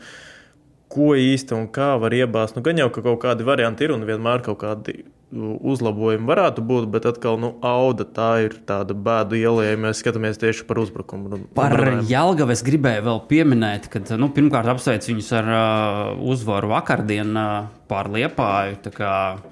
Ko 0.89 1.13
īsti 1.13 1.53
un 1.53 1.67
kā 1.69 1.93
var 2.01 2.15
iebāzt? 2.17 2.57
Nu, 2.57 2.65
gan 2.65 2.79
jau 2.81 2.89
ka 2.93 3.03
kaut 3.05 3.21
kādi 3.21 3.45
varianti 3.45 3.85
ir 3.85 3.93
un 3.93 4.05
vienmēr 4.07 4.41
kaut 4.45 4.61
kādi 4.63 5.03
uzlabojumi 5.29 6.25
varētu 6.25 6.63
būt, 6.65 6.87
bet 6.89 7.05
atkal 7.05 7.37
nu, 7.37 7.51
auda 7.65 8.05
tā 8.09 8.29
ir 8.47 8.55
tāda 8.65 8.95
bēdu 8.97 9.37
iela, 9.37 9.67
ja 9.67 9.77
mēs 9.77 10.01
skatāmies 10.01 10.41
tieši 10.41 10.65
par 10.65 10.81
uzbrukumu. 10.81 11.43
Par 11.57 11.75
Jālgavu 12.09 12.55
es 12.55 12.65
gribēju 12.65 13.05
vēl 13.05 13.21
pieminēt, 13.29 13.91
ka 13.93 14.01
nu, 14.17 14.31
pirmkārt 14.33 14.71
apsveicu 14.73 15.11
viņus 15.11 15.29
ar 15.37 15.51
uh, 15.53 16.01
uzvaru 16.33 16.73
vakardien 16.73 17.37
uh, 17.37 17.69
pār 17.91 18.09
Liepāju. 18.15 18.81
Uh, 18.97 19.45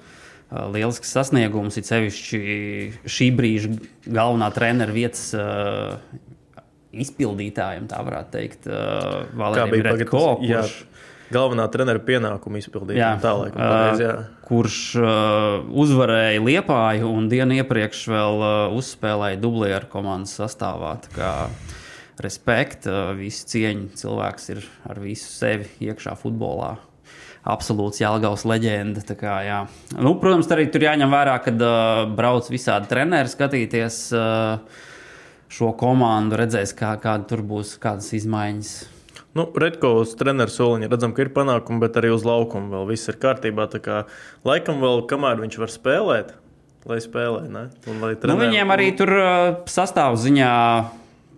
lielisks 0.72 1.12
sasniegums, 1.12 1.76
it 1.78 1.86
sevišķi 1.86 2.38
šī 3.04 3.26
brīža 3.36 3.74
galvenā 4.08 4.48
treneru 4.56 4.96
vietas 4.96 5.28
uh, 5.36 5.98
izpildītājiem, 6.90 7.86
tā 7.90 8.00
varētu 8.02 8.34
teikt. 8.34 8.66
Uh, 8.66 9.28
Valērija 9.38 9.92
Redko, 9.92 10.24
kurš 10.40 10.78
galvenā 11.32 11.66
treneru 11.72 12.02
pienākumu 12.06 12.60
izpildīt. 12.60 12.98
Jā, 12.98 13.12
tālāk, 13.22 13.54
pareiz, 13.56 14.02
jā. 14.02 14.14
kurš 14.48 14.80
uh, 15.00 15.68
uzvarēja 15.68 16.42
Liepāju 16.44 17.12
un 17.12 17.28
dienu 17.30 17.58
iepriekš 17.60 18.04
vēl 18.12 18.42
uh, 18.42 18.56
uzspēlēja 18.78 19.40
dublieru 19.42 19.90
komandas 19.92 20.36
sastāvā. 20.40 20.96
Respekt, 22.18 22.88
uh, 22.90 23.12
visu 23.18 23.46
cieņu. 23.52 23.92
Cilvēks 24.00 24.52
ir 24.56 24.64
ar 24.88 25.00
visu 25.04 25.30
sevi 25.30 25.68
iekšā 25.88 26.16
futbolā. 26.18 26.76
Absolūts 27.48 28.02
Jālgaus 28.02 28.42
leģenda. 28.48 29.04
Kā, 29.16 29.38
jā. 29.46 29.62
nu, 29.96 30.16
protams, 30.20 30.50
arī 30.52 30.66
tur 30.72 30.84
jāņem 30.88 31.14
vērā, 31.14 31.38
kad 31.44 31.64
uh, 31.64 32.04
brauc 32.18 32.50
visādi 32.52 32.90
treneri 32.90 33.30
skatīties 33.30 34.02
uh, 34.16 34.84
šo 35.48 35.72
komandu, 35.78 36.36
redzēs, 36.40 36.74
kā, 36.76 36.96
kāda 37.00 37.28
tur 37.30 37.44
būs, 37.46 37.76
kādas 37.80 38.10
izmaiņas 38.18 38.72
Nu, 39.38 39.46
Redkovs 39.54 40.16
treneris 40.18 40.56
soliņa 40.58 40.90
redzam, 40.90 41.14
ka 41.14 41.22
ir 41.22 41.30
panākumi, 41.34 41.78
bet 41.84 41.98
arī 42.00 42.10
uz 42.10 42.24
laukuma 42.26 42.72
vēl 42.72 42.88
viss 42.90 43.10
ir 43.10 43.18
kārtībā. 43.22 43.68
Tā 43.70 43.78
kā 43.84 43.98
laikam 44.48 44.82
vēl 44.82 45.04
kamēr 45.10 45.38
viņš 45.44 45.58
var 45.62 45.70
spēlēt, 45.70 46.32
lai 46.88 46.98
spēlē. 47.04 47.44
Ne? 47.52 47.68
Un, 47.86 48.00
lai 48.02 48.16
trenē... 48.18 48.34
nu, 48.34 48.42
viņiem 48.42 48.74
arī 48.74 48.88
tur 48.98 49.14
uh, 49.14 49.50
sastāvziņā. 49.70 50.54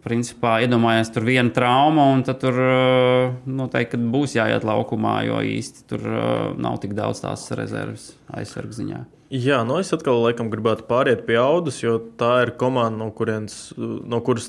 Principā 0.00 0.54
iedomājies, 0.64 1.10
tur 1.12 1.26
viena 1.28 1.52
trauma, 1.52 2.06
un 2.14 2.22
tur 2.24 2.56
uh, 2.56 3.34
noteikti 3.44 3.98
būs 4.00 4.32
jāiet 4.38 4.64
laukumā, 4.64 5.18
jo 5.28 5.42
īsti 5.44 5.84
tur 5.92 6.06
uh, 6.08 6.22
nav 6.56 6.78
tik 6.80 6.94
daudz 6.96 7.20
tās 7.20 7.42
rezerves 7.52 8.06
aizsargziņā. 8.32 9.02
Jā, 9.28 9.60
nu 9.68 9.76
es 9.76 9.92
atkal 9.92 10.22
laikam 10.24 10.48
gribētu 10.48 10.88
pāriet 10.88 11.26
pie 11.28 11.36
audas, 11.36 11.82
jo 11.84 11.98
tā 12.16 12.46
ir 12.46 12.54
komanda, 12.56 12.96
no, 13.02 13.10
kurienes, 13.12 13.58
no 13.76 14.22
kuras 14.24 14.48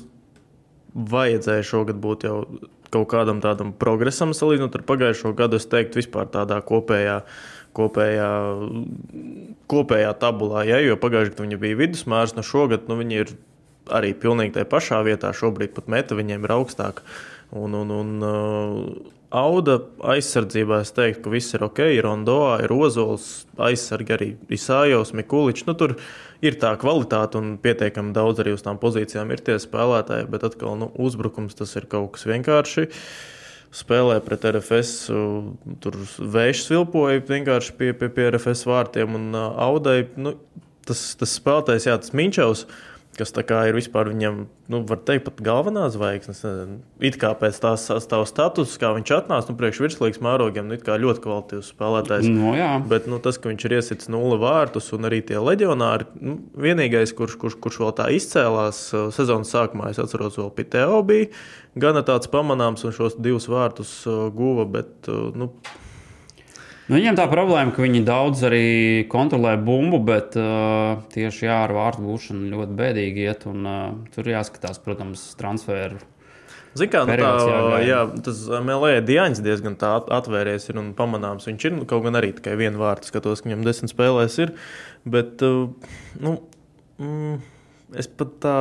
vajadzēja 0.96 1.68
šogad 1.68 2.00
būt 2.00 2.24
jau 2.30 2.38
kaut 2.92 3.08
kādam 3.12 3.40
tādam 3.44 3.72
progresam 3.78 4.34
salīdzinot 4.36 4.76
ar 4.78 4.84
pagājušo 4.88 5.32
gadu. 5.38 5.60
Es 5.60 5.68
teiktu, 5.70 6.02
vispār 6.02 6.30
tādā 6.32 6.60
kopējā. 6.66 7.22
Kopējā, 7.72 8.28
kopējā 9.72 10.10
tabulā, 10.20 10.66
ja, 10.68 10.76
jo 10.84 10.98
pagājušajā 11.00 11.32
gadā 11.32 11.46
viņa 11.46 11.58
bija 11.62 11.78
vidusmērs, 11.78 12.34
no 12.36 12.44
šogad 12.44 12.84
nu, 12.90 12.98
viņi 12.98 13.16
ir 13.22 13.32
arī 13.96 14.12
pilnīgi 14.12 14.58
tajā 14.58 14.68
pašā 14.68 14.98
vietā. 15.06 15.30
Šobrīd 15.32 15.72
pat 15.78 15.88
meta 15.88 16.18
viņiem 16.18 16.44
ir 16.44 16.52
augstāka. 16.52 17.06
Un, 17.56 17.72
un, 17.76 17.94
un 17.96 18.12
uh, 18.28 18.84
Auda 19.32 19.78
aizsardzībā 20.12 20.82
es 20.84 20.92
teiktu, 20.92 21.22
ka 21.24 21.32
viss 21.32 21.56
ir 21.56 21.64
ok. 21.64 21.80
Ir 21.96 22.04
Rondoā, 22.04 22.58
ir 22.66 22.72
Ozols, 22.76 23.46
aizsargi 23.56 24.12
arī 24.12 24.28
Isājos, 24.52 25.14
Mikuličs. 25.16 25.64
Nu, 25.64 25.72
tur 25.78 25.96
ir 26.42 26.58
tā 26.60 26.72
kvalitāte 26.80 27.38
un 27.40 27.54
pietiekami 27.62 28.14
daudz 28.16 28.42
arī 28.42 28.56
uz 28.56 28.64
tām 28.66 28.80
pozīcijām 28.82 29.30
ir 29.32 29.42
tie 29.46 29.58
spēlētāji, 29.62 30.28
bet 30.32 30.46
atkal 30.48 30.76
nu, 30.80 30.90
uzbrukums 31.00 31.56
tas 31.58 31.74
ir 31.78 31.86
kaut 31.90 32.16
kas 32.16 32.26
vienkārši. 32.28 32.88
Spēlē 33.72 34.18
pret 34.20 34.42
RFS, 34.50 35.06
tur 35.80 35.94
vējš 36.34 36.66
svilpoja 36.66 37.22
vienkārši 37.24 37.76
pie, 37.78 37.92
pie, 37.96 38.10
pie 38.12 38.26
RFS 38.34 38.66
vārtiem 38.68 39.16
un 39.16 39.30
uh, 39.32 39.46
Audai. 39.64 40.02
Nu, 40.20 40.34
tas, 40.84 41.14
tas 41.16 41.38
spēlētājs, 41.38 41.86
jā, 41.88 41.96
tas 42.02 42.12
Minčevs 42.16 42.66
kas 43.18 43.34
ir 43.36 43.76
vispār 43.76 44.08
viņam, 44.08 44.38
nu, 44.72 44.80
var 44.88 45.00
teikt, 45.04 45.26
pat 45.26 45.40
galvenā 45.44 45.84
zvaigznes. 45.92 46.40
It 47.04 47.18
kā 47.20 47.32
pēc 47.36 47.58
tās 47.60 47.84
stāv 48.04 48.24
status, 48.28 48.78
kā 48.80 48.92
viņš 48.96 49.12
atnāca, 49.18 49.52
nu, 49.52 49.58
priekš 49.60 49.82
virslīgas 49.84 50.22
mērogiem, 50.24 50.70
nu, 50.70 50.78
ļoti 50.78 51.24
kvalitīvs 51.24 51.72
spēlētājs. 51.74 52.30
No, 52.32 52.54
jā. 52.56 52.70
Bet 52.88 53.08
nu, 53.10 53.20
tas, 53.22 53.36
ka 53.36 53.52
viņš 53.52 53.66
ir 53.68 53.76
iesits 53.78 54.10
nulle 54.12 54.40
vārtus 54.40 54.88
un 54.96 55.10
arī 55.10 55.20
tie 55.28 55.40
leģionāri, 55.42 56.08
nu, 56.24 56.38
vienīgais, 56.56 57.12
kurš, 57.18 57.36
kurš, 57.42 57.58
kurš 57.60 57.82
vēl 57.84 57.94
tā 58.00 58.08
izcēlās 58.16 58.82
uh, 58.96 59.10
sezonas 59.14 59.52
sākumā, 59.52 59.92
es 59.92 60.00
atceros, 60.02 60.40
vēl 60.40 60.52
Piteo 60.56 61.02
bija 61.06 61.28
gana 61.76 62.02
tāds 62.06 62.28
pamanāms 62.32 62.84
un 62.88 62.96
šos 62.96 63.20
divus 63.20 63.48
vārtus 63.52 63.92
uh, 64.08 64.28
guva, 64.32 64.66
bet, 64.68 64.94
uh, 65.12 65.30
nu, 65.36 65.52
Nu, 66.92 66.98
viņiem 66.98 67.16
tā 67.16 67.24
problēma, 67.24 67.72
ka 67.72 67.80
viņi 67.80 68.02
daudz 68.04 68.42
arī 68.44 68.64
kontrolē 69.08 69.54
bumbu, 69.56 69.96
bet 70.04 70.34
uh, 70.36 70.98
tieši 71.14 71.46
jā, 71.46 71.54
ar 71.64 71.72
vārtu 71.72 72.02
gūšanu 72.04 72.50
ļoti 72.50 72.74
bēdīgi 72.76 73.22
iet. 73.24 73.46
Un, 73.48 73.62
uh, 73.64 73.86
tur 74.12 74.28
jāskatās, 74.28 74.76
protams, 74.84 75.22
transferu. 75.40 76.02
Kā 76.76 77.06
nu, 77.08 77.16
tā, 77.16 77.30
jā, 77.84 78.02
tas 78.28 78.42
Melē 78.68 78.98
Dienas 79.08 79.40
diezgan 79.40 79.78
tā 79.80 79.94
atvērties 80.18 80.68
ir 80.68 80.82
un 80.82 80.92
pamanāms. 80.96 81.48
Viņš 81.48 81.64
ir 81.70 81.74
nu, 81.78 81.88
kaut 81.88 82.04
gan 82.04 82.20
arī 82.20 82.34
tikai 82.36 82.58
vienu 82.60 82.84
vārtu 82.84 83.08
skatos, 83.08 83.40
ka 83.40 83.48
viņam 83.48 83.64
desmit 83.64 83.94
spēlēs 83.94 84.36
ir. 84.44 84.52
Bet, 85.16 85.40
uh, 85.48 85.72
nu, 86.20 86.34
mm, 87.00 87.40
Es 87.98 88.08
pat 88.08 88.36
tā 88.42 88.54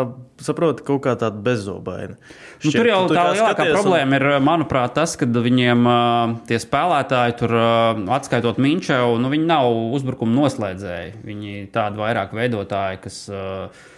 saprotu, 0.43 0.83
kaut 0.88 1.03
kā 1.05 1.13
tāda 1.19 1.39
bezobaina. 1.43 2.17
Nu, 2.63 2.73
tur 2.73 2.89
jau 2.89 3.00
tu 3.09 3.15
tā 3.15 3.27
lielākā 3.31 3.67
problēma 3.71 4.09
un... 4.09 4.17
ir, 4.17 4.27
manuprāt, 4.43 4.95
tas, 4.97 5.15
ka 5.19 5.27
viņiem 5.29 5.88
uh, 5.88 6.35
tie 6.50 6.59
spēlētāji, 6.61 7.38
tur 7.39 7.55
uh, 7.55 8.03
atskaitot 8.17 8.59
Minčevu, 8.61 9.15
nu, 9.21 9.31
viņi 9.31 9.47
nav 9.50 9.71
uzbrukuma 9.95 10.35
noslēdzēji. 10.43 11.15
Viņi 11.27 11.65
tādi 11.73 12.03
vairāk 12.03 12.35
veidotāji, 12.38 13.01
kas 13.05 13.23
uh, 13.31 13.89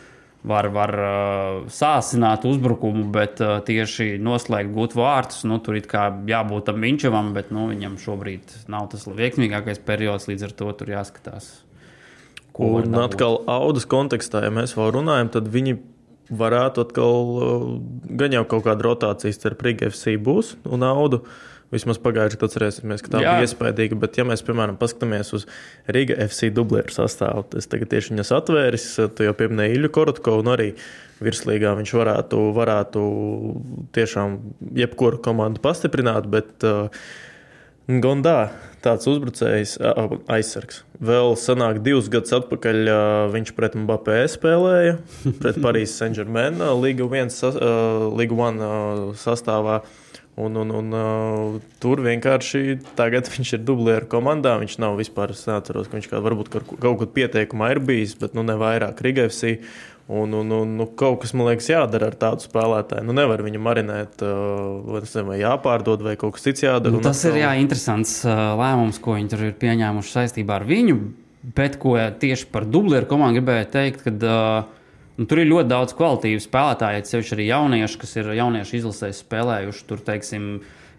var, 0.47 0.69
var 0.75 0.93
uh, 0.99 1.65
sāsināt 1.71 2.45
uzbrukumu, 2.47 3.07
bet 3.15 3.41
uh, 3.43 3.57
tieši 3.65 4.15
noslēgt 4.21 4.73
gūt 4.75 4.95
vārtus. 4.99 5.43
Nu, 5.49 5.59
tur 5.63 5.79
ir 5.79 5.87
jābūt 6.29 6.69
tam 6.69 6.81
Minčevam, 6.83 7.33
bet 7.35 7.51
nu, 7.55 7.69
viņam 7.71 7.99
šobrīd 8.01 8.57
nav 8.71 8.91
tas 8.93 9.07
veiksmīgākais 9.07 9.81
periods, 9.87 10.29
līdz 10.31 10.49
ar 10.49 10.57
to 10.61 10.73
tur 10.79 10.93
jāskatās. 10.97 11.53
Un 12.53 12.93
atkal, 13.01 13.39
audas 13.50 13.88
kontekstā, 13.89 14.43
ja 14.45 14.51
mēs 14.53 14.75
vēl 14.77 14.91
runājam, 14.93 15.31
tad 15.33 15.50
viņi 15.53 15.79
varētu 16.33 16.83
atkal, 16.86 17.31
uh, 17.33 17.65
gan 18.19 18.36
jau 18.36 18.43
kaut 18.50 18.67
kāda 18.67 18.86
rotācija 18.86 19.33
starp 19.33 19.65
Riga 19.65 19.89
FC 19.89 20.15
būs 20.22 20.53
un 20.69 20.86
audu. 20.88 21.24
Vismaz 21.74 21.98
pagājušajā 21.98 22.38
gadā 22.38 22.48
atcerēsimies, 22.51 23.01
ka 23.01 23.10
tā 23.15 23.19
Jā. 23.24 23.31
bija 23.33 23.48
iespaidīga. 23.48 23.98
Bet, 23.98 24.19
ja 24.19 24.27
mēs, 24.29 24.43
piemēram, 24.45 24.77
paskatāmies 24.77 25.33
uz 25.33 25.48
Riga 25.89 26.19
FC 26.27 26.51
dublieru 26.53 26.93
sastāvu, 26.93 27.48
tad 27.50 27.63
es 27.63 27.69
tagad 27.72 27.89
tieši 27.89 28.13
viņas 28.13 28.31
atvēris, 28.38 28.86
tu 29.17 29.25
jau 29.25 29.33
pieminēji 29.39 29.79
Ilju 29.79 29.89
Korotkovu, 29.98 30.43
un 30.45 30.51
arī 30.53 30.67
virslīgā 31.25 31.74
viņš 31.79 31.95
varētu, 31.98 32.43
varētu 32.53 33.03
tiešām 33.98 34.38
jebkuru 34.83 35.24
komandu 35.25 35.63
pastiprināt. 35.65 36.29
Bet, 36.29 36.53
uh, 36.62 36.93
Gondā 37.83 38.53
tāds 38.83 39.07
uzbrucējs, 39.11 39.73
aizsargs. 40.31 40.83
Vēl 41.03 41.33
senāk, 41.39 41.81
divus 41.83 42.07
gadus 42.11 42.31
atpakaļ 42.37 42.87
viņš 43.33 43.51
pret 43.57 43.75
Mbappé 43.75 44.21
spēlēja, 44.31 44.93
pret 45.41 45.59
Parīzes 45.63 45.97
Saint-Germain, 45.99 46.63
Liga 46.79 47.03
1 47.03 47.35
sastāvā. 49.19 49.81
Un, 50.35 50.55
un, 50.57 50.71
un, 50.73 50.87
uh, 50.97 51.57
tur 51.77 51.99
vienkārši 52.01 52.79
tagad 52.97 53.27
viņš 53.29 53.51
ir 53.53 53.65
dublieru 53.67 54.07
komandā. 54.09 54.55
Viņš 54.63 54.79
nav 54.81 54.97
vispār, 54.97 55.29
es 55.35 55.43
neatceros, 55.45 55.85
ka 55.85 55.99
viņš 55.99 56.07
kā, 56.09 56.21
varbūt 56.25 56.49
kaut 56.55 56.81
kur 56.81 57.09
pieteikumā 57.13 57.69
ir 57.75 57.81
bijis, 57.85 58.15
bet 58.17 58.33
nu, 58.33 58.41
ne 58.47 58.55
vairāk 58.57 59.03
Rigavsī. 59.05 59.59
Un, 60.12 60.33
un, 60.36 60.50
un 60.51 60.72
nu, 60.75 60.86
kaut 61.00 61.22
kas, 61.22 61.31
man 61.31 61.48
liekas, 61.48 61.69
jādara 61.72 62.10
ar 62.12 62.17
tādu 62.19 62.43
spēlētāju. 62.43 63.05
Nu, 63.07 63.15
nevar 63.15 63.39
viņu 63.45 63.62
marinēt, 63.63 64.19
vai, 64.19 65.00
nezinu, 65.00 65.29
vai 65.29 65.38
jāpārdod, 65.39 66.03
vai 66.03 66.17
kaut 66.19 66.36
kas 66.36 66.43
cits 66.50 66.65
jādara. 66.65 66.91
Nu, 66.91 67.00
tas 67.05 67.22
atkal... 67.22 67.38
ir 67.38 67.45
jā, 67.45 67.53
interesants 67.63 68.17
lēmums, 68.27 69.00
ko 69.00 69.15
viņi 69.15 69.31
tur 69.31 69.45
ir 69.48 69.55
pieņēmuši 69.63 70.15
saistībā 70.17 70.60
ar 70.60 70.67
viņu. 70.67 71.00
Bet 71.55 71.79
ko 71.79 71.95
tieši 72.19 72.50
par 72.51 72.67
dublieru 72.67 73.07
komandu 73.07 73.39
gribēju 73.39 73.69
teikt, 73.72 74.03
kad 74.03 74.27
uh, 74.27 74.83
Nu, 75.13 75.27
tur 75.29 75.43
ir 75.43 75.50
ļoti 75.50 75.69
daudz 75.69 75.93
kvalitīvu 75.93 76.41
spēlētāju, 76.41 77.03
sevišķi 77.05 77.36
arī 77.36 77.43
jaunieši, 77.51 77.98
kas 78.01 78.15
ir 78.17 78.31
jauniešu 78.33 78.79
izlasēs 78.79 79.19
spēlējuši. 79.22 79.83
Tur, 79.89 80.01
teiksim, 80.07 80.48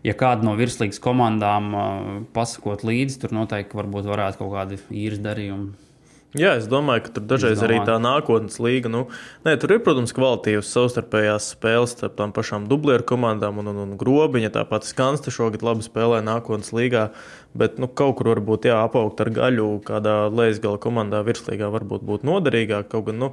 ja 0.06 0.14
kāda 0.18 0.46
no 0.46 0.54
virslīgas 0.58 1.02
komandām 1.02 1.72
uh, 1.74 1.88
pasakot 2.36 2.86
līdzi, 2.86 3.18
tur 3.24 3.34
noteikti 3.34 3.74
varētu 3.74 4.38
kaut 4.38 4.52
kādi 4.54 4.78
īres 4.94 5.22
darījumi. 5.24 5.72
Jā, 6.34 6.56
es 6.58 6.64
domāju, 6.66 7.04
ka 7.04 7.12
tur 7.14 7.22
dažreiz 7.30 7.60
arī 7.62 7.76
tā 7.86 7.94
nākotnes 8.02 8.56
līga. 8.58 8.90
Nu, 8.90 9.04
nē, 9.46 9.52
tur 9.62 9.76
ir, 9.76 9.78
protams, 9.86 10.10
kvalitīvas 10.16 10.66
savstarpējās 10.74 11.52
spēles 11.54 11.92
starp 11.94 12.16
tām 12.18 12.32
pašām 12.34 12.64
dublieru 12.66 13.06
komandām 13.06 13.60
un, 13.62 13.68
un, 13.70 13.78
un 13.84 13.92
grobiņa. 14.00 14.50
Tāpat 14.56 14.88
Skanste 14.88 15.30
šogad 15.30 15.62
labi 15.62 15.86
spēlē 15.86 16.18
nākotnes 16.26 16.72
līgā, 16.74 17.04
bet 17.54 17.78
nu, 17.78 17.86
kaut 17.86 18.16
kur 18.18 18.32
varbūt 18.32 18.66
jāapaugt 18.66 19.22
ar 19.22 19.30
gaļu 19.36 19.68
kādā 19.86 20.16
lejas 20.34 20.58
komandā 20.82 21.22
virslīgā 21.22 21.70
varbūt 21.70 22.02
būtu 22.10 22.26
noderīgāk. 22.26 22.90
Kaut 22.90 23.06
gan, 23.12 23.22
nu, 23.22 23.30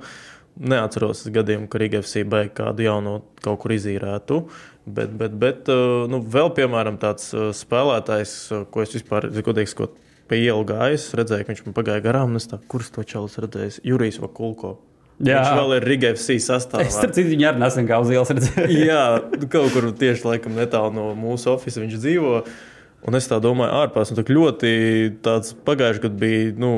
Neatceros 0.61 1.23
gadījumu, 1.31 1.69
ka 1.71 1.79
Rīgavs 1.81 2.13
beigās 2.29 2.53
kādu 2.59 2.83
jaunu 2.85 3.15
kaut 3.41 3.63
kur 3.63 3.73
izīrētu. 3.73 4.43
Bet, 4.85 5.09
bet, 5.17 5.33
bet 5.41 5.73
uh, 5.73 6.05
nu, 6.11 6.21
vēl, 6.21 6.53
piemēram, 6.53 7.01
tāds 7.01 7.31
uh, 7.33 7.49
spēlētājs, 7.55 8.37
uh, 8.51 8.63
ko 8.69 8.85
es 8.85 8.93
vispār, 8.93 9.31
godīgi 9.41 9.71
sakot, 9.73 9.95
pie 10.31 10.39
ielas 10.45 10.69
gājis, 10.71 11.09
redzēju, 11.19 11.45
ka 11.45 11.53
viņš 11.53 11.65
man 11.67 11.75
pagāja 11.77 12.05
garām. 12.07 12.39
Es 12.39 12.47
tā, 12.49 12.61
kurš 12.71 12.93
to 12.95 13.05
čalis 13.07 13.37
redzējis? 13.43 13.83
Jurijs 13.87 14.21
Vakulko. 14.23 14.77
Jā. 15.21 15.43
Viņš 15.43 15.59
vēl 15.59 15.75
ir 15.77 15.87
Rīgavs 15.91 16.27
sastāvā. 16.47 16.87
Es 16.87 16.97
starp 16.97 17.13
citu 17.13 17.29
viņu 17.35 17.51
arī 17.51 17.61
nesen 17.61 17.87
kā 17.89 18.01
uz 18.01 18.09
ielas 18.13 18.31
redzēju. 18.33 18.81
Jā, 18.89 19.05
kaut 19.53 19.73
kur 19.75 19.91
tieši 19.93 20.25
laikam 20.25 20.57
netālu 20.57 20.95
no 20.95 21.09
mūsu 21.17 21.51
oficiāla 21.53 21.85
viņš 21.85 22.01
dzīvo. 22.01 22.35
Un 23.01 23.17
es 23.17 23.25
tā 23.25 23.39
domāju, 23.41 23.73
ārpus 23.79 24.11
tam 24.13 24.27
ļoti 24.29 24.71
tāds 25.25 25.55
pagājušajā 25.65 26.03
gadā 26.03 26.19
bija. 26.21 26.51
Nu, 26.61 26.69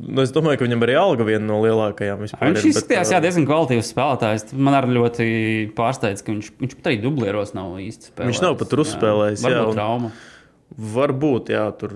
nu, 0.00 0.22
es 0.22 0.32
domāju, 0.32 0.60
ka 0.60 0.64
viņam 0.64 0.84
arī 0.86 0.94
alga 0.96 1.26
viena 1.28 1.44
no 1.44 1.58
lielākajām 1.60 2.22
vispār. 2.24 2.54
Viņš 2.54 2.68
izskatījās 2.70 3.12
bet, 3.12 3.26
diezgan 3.26 3.48
kvalitīvs 3.50 3.90
spēlētājs. 3.92 4.46
Man 4.56 4.78
arī 4.78 4.96
ļoti 4.96 5.28
pārsteidz, 5.76 6.24
ka 6.24 6.32
viņš, 6.32 6.50
viņš 6.62 6.78
pat 6.78 6.88
arī 6.88 7.02
dublieros 7.04 7.52
nav 7.56 7.76
īsti 7.84 8.14
spēlējis. 8.14 8.32
Viņš 8.32 8.42
nav 8.46 8.56
pat 8.62 8.76
uzspēlējis. 8.80 9.44
Jā, 9.44 9.52
jā, 9.58 9.66
un, 9.68 9.76
trauma. 9.76 10.12
Varbūt, 10.68 11.48
jā, 11.54 11.64
tur, 11.80 11.94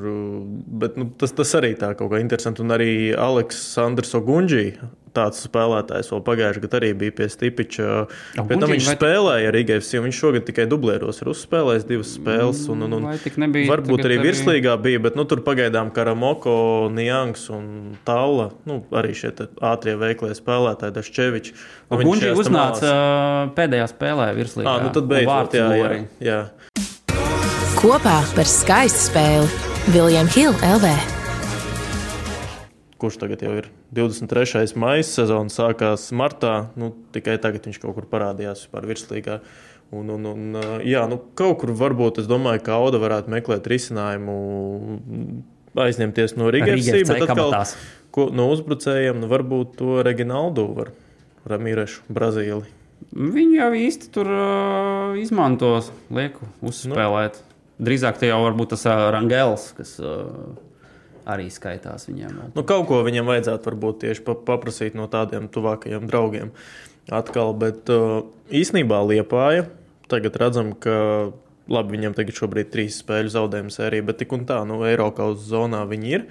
bet 0.81 0.97
nu, 0.97 1.11
tas, 1.21 1.35
tas 1.37 1.51
arī 1.59 1.75
tā 1.79 1.93
kaut 1.99 2.09
kā 2.15 2.23
interesanti. 2.23 2.65
Un 2.65 2.73
arī 2.73 2.93
Aleksandrs 3.13 4.17
Ogunģī 4.17 4.65
tāds 5.13 5.43
spēlētājs 5.45 6.11
vēl 6.13 6.23
pagājušajā 6.25 6.63
gadā 6.65 6.79
arī 6.81 6.91
bija 7.03 7.15
pie 7.19 7.29
Stipiča. 7.33 7.89
Pēc 8.37 8.63
tam 8.63 8.73
viņš 8.73 8.89
vai... 8.89 8.95
spēlēja 8.97 9.51
ar 9.51 9.59
Igaunijas, 9.61 9.91
jo 9.93 10.03
viņš 10.07 10.21
šogad 10.25 10.47
tikai 10.49 10.67
dublēros 10.71 11.21
ir 11.23 11.31
uzspēlējis 11.35 11.87
divas 11.89 12.15
spēles. 12.17 12.63
Un, 12.73 12.87
un, 12.87 12.97
un 12.97 13.09
nebija, 13.45 13.69
varbūt 13.71 14.07
arī 14.09 14.19
virslīgā 14.23 14.77
bija, 14.83 15.03
bet 15.05 15.19
nu, 15.21 15.27
tur 15.29 15.45
pagaidām 15.45 15.93
Karamoko, 15.95 16.57
Niangs 16.97 17.45
un 17.53 17.67
Talla, 18.09 18.51
nu, 18.69 18.81
arī 18.97 19.13
šie 19.19 19.35
ātrie 19.61 19.99
veiklie 20.01 20.33
spēlētāji, 20.39 20.97
Daščevičs. 20.97 21.69
Nu, 21.93 22.01
viņš 22.01 22.29
uznāca 22.33 22.97
pēdējā 23.57 23.93
spēlē 23.93 24.33
virslīgā. 24.39 24.73
À, 24.73 24.81
nu 24.87 24.97
tad 24.97 25.13
beidzot, 25.13 25.61
jā, 25.61 25.69
jā, 25.77 25.95
jā. 26.25 26.43
Kopā 27.83 28.21
par 28.37 28.47
skaistu 28.47 29.09
spēli 29.09 29.47
Viljams 29.91 30.37
Hilde 30.37 30.69
LV 30.77 30.91
kurš 33.03 33.17
tagad 33.19 33.41
jau 33.43 33.57
ir 33.59 33.67
23. 33.91 34.77
maija 34.79 35.03
sezona, 35.03 35.51
sākās 35.51 36.05
martā. 36.15 36.69
Nu, 36.79 36.93
tikai 37.11 37.35
tagad 37.43 37.67
viņš 37.67 37.81
kaut 37.83 37.97
kur 37.97 38.07
parādījās 38.07 38.63
vispār 38.63 38.87
virslīgā. 38.87 39.41
Un, 39.91 40.15
un, 40.15 40.31
un, 40.31 40.61
jā, 40.87 41.03
nu, 41.11 41.19
kaut 41.35 41.59
kur 41.65 41.75
varbūt 41.83 42.23
es 42.23 42.31
domāju, 42.31 42.63
ka 42.63 42.79
Auda 42.79 43.03
varētu 43.03 43.35
meklēt 43.35 43.67
risinājumu, 43.75 44.39
aizņemties 45.75 46.39
no 46.39 46.55
Rīgas. 46.55 46.87
Bet 47.11 47.27
atkal, 47.27 47.59
ko, 48.15 48.31
no 48.31 48.47
uzbrucējiem 48.55 49.19
nu, 49.25 49.35
varbūt 49.35 49.75
to 49.83 49.99
Reginaldu 50.07 50.71
var 50.79 50.95
Ramīrešu, 51.51 52.07
Brazīli. 52.07 52.71
Viņu 53.11 53.57
jau 53.59 53.73
īsti 53.75 54.15
tur 54.15 54.31
uh, 54.31 55.19
izmantos, 55.19 55.91
lieku 56.15 56.47
uzspēlēt. 56.63 57.43
Nu. 57.43 57.52
Drīzāk 57.83 58.21
tie 58.21 58.31
jau 58.31 58.43
varbūt 58.45 58.75
tas 58.77 58.87
Rangels, 58.87 59.73
kas. 59.79 59.97
Uh, 60.03 60.55
arī 61.29 61.49
skaitās 61.55 62.09
viņiem. 62.09 62.39
Nu, 62.57 62.65
kaut 62.67 62.89
ko 62.89 63.03
viņam 63.07 63.29
vajadzētu 63.31 63.71
varbūt 63.71 64.01
tieši 64.03 64.25
paprasīt 64.47 64.97
no 64.99 65.07
tādiem 65.11 65.49
tuvākajiem 65.53 66.09
draugiem. 66.11 66.51
Atkal, 67.15 67.55
bet 67.59 67.91
uh, 67.91 68.25
īsnībā 68.55 69.01
Liepāja 69.07 69.69
tagad 70.11 70.37
redzam, 70.39 70.75
ka 70.77 71.33
labi, 71.73 71.97
viņam 71.97 72.15
tagad 72.19 72.37
šobrīd 72.37 72.71
trīs 72.73 72.99
spēļu 73.03 73.33
zaudējumu 73.33 73.73
sērija, 73.73 74.07
bet 74.11 74.21
tik 74.23 74.35
un 74.37 74.45
tā, 74.49 74.61
nu, 74.69 74.83
Eiropas 74.87 75.41
zonā 75.47 75.83
viņi 75.89 76.15
ir. 76.19 76.27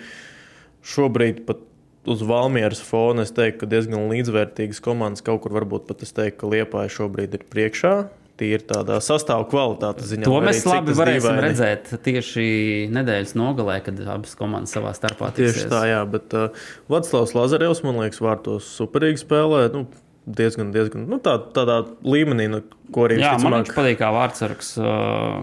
Šobrīd 0.85 1.43
pat 1.47 1.63
uz 2.09 2.23
Valmieras 2.25 2.81
fona 2.83 3.25
es 3.25 3.33
teiktu, 3.35 3.63
ka 3.63 3.71
diezgan 3.73 4.09
līdzvērtīgas 4.11 4.81
komandas 4.83 5.25
kaut 5.25 5.43
kur 5.43 5.55
varbūt 5.57 5.87
pat 5.89 6.05
es 6.05 6.13
teiktu, 6.17 6.39
ka 6.43 6.51
Liepāja 6.55 6.93
šobrīd 6.99 7.37
ir 7.37 7.45
priekšā 7.51 7.95
tīri 8.41 8.65
tādā 8.67 8.97
sastāvā 9.03 9.45
kvalitātes 9.51 10.09
ziņā. 10.11 10.25
To 10.27 10.41
mēs 10.43 10.61
labi 10.67 10.95
varēsim 10.97 11.27
dīvaini. 11.29 11.43
redzēt 11.45 11.91
tieši 12.05 12.45
nedēļas 12.93 13.35
nogalē, 13.39 13.77
kad 13.85 14.01
abas 14.17 14.33
komandas 14.39 14.73
savā 14.75 14.93
starpā 14.97 15.31
tiksies. 15.35 15.61
Tieši 15.61 15.71
tā, 15.71 15.83
jā, 15.91 16.01
bet 16.09 16.35
uh, 16.37 16.65
Vladislavs 16.91 17.35
Lazarevs, 17.37 17.83
man 17.85 18.01
liekas, 18.01 18.21
vārtos 18.23 18.67
superīgi 18.79 19.23
spēlē. 19.23 19.63
Nu, 19.75 19.85
diezgan, 20.25 20.73
diezgan 20.75 21.07
nu, 21.09 21.21
tā, 21.23 21.37
tādā 21.55 21.83
līmenī, 22.05 22.49
nu, 22.51 22.61
ko 22.93 23.07
arī 23.07 23.21
viņš. 23.21 23.45
Man 23.45 23.61
viņš 23.61 23.73
patīk 23.77 24.01
kā 24.01 24.11
vārdsargs. 24.15 24.75
Uh, 24.81 25.41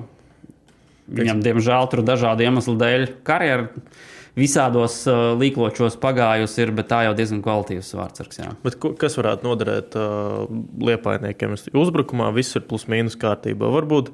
viņam, 1.09 1.43
diemžēl, 1.45 1.89
tur 1.93 2.05
dažādu 2.07 2.45
iemeslu 2.47 2.77
dēļ 2.81 3.09
karjeras 3.27 4.07
visādos 4.39 5.01
uh, 5.11 5.35
līkločos 5.39 5.99
pagājusi 6.01 6.63
ir, 6.65 6.73
bet 6.77 6.91
tā 6.93 7.03
jau 7.07 7.15
diezgan 7.19 7.43
kvalitīvs 7.45 7.93
vārdsargs. 7.99 8.41
Kas 9.01 9.19
varētu 9.19 9.49
noderēt 9.49 9.99
uh, 9.99 10.47
liepainiekiem? 10.89 11.57
Uzbrukumā 11.77 12.31
viss 12.37 12.59
ir 12.59 12.67
plus 12.71 12.87
mīnus 12.91 13.19
kārtībā. 13.21 13.71
Varbūt 13.75 14.13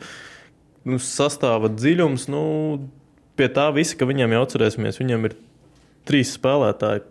nu, 0.88 1.00
sastāva 1.02 1.70
dziļums, 1.72 2.28
nu, 2.32 2.44
pie 3.38 3.50
tā 3.52 3.68
visa, 3.76 3.98
ka 4.00 4.08
viņam 4.08 4.36
jau 4.36 4.44
atcerēsimies, 4.46 5.00
viņam 5.02 5.28
ir 5.30 5.36
trīs 6.08 6.34
spēlētāji 6.36 7.04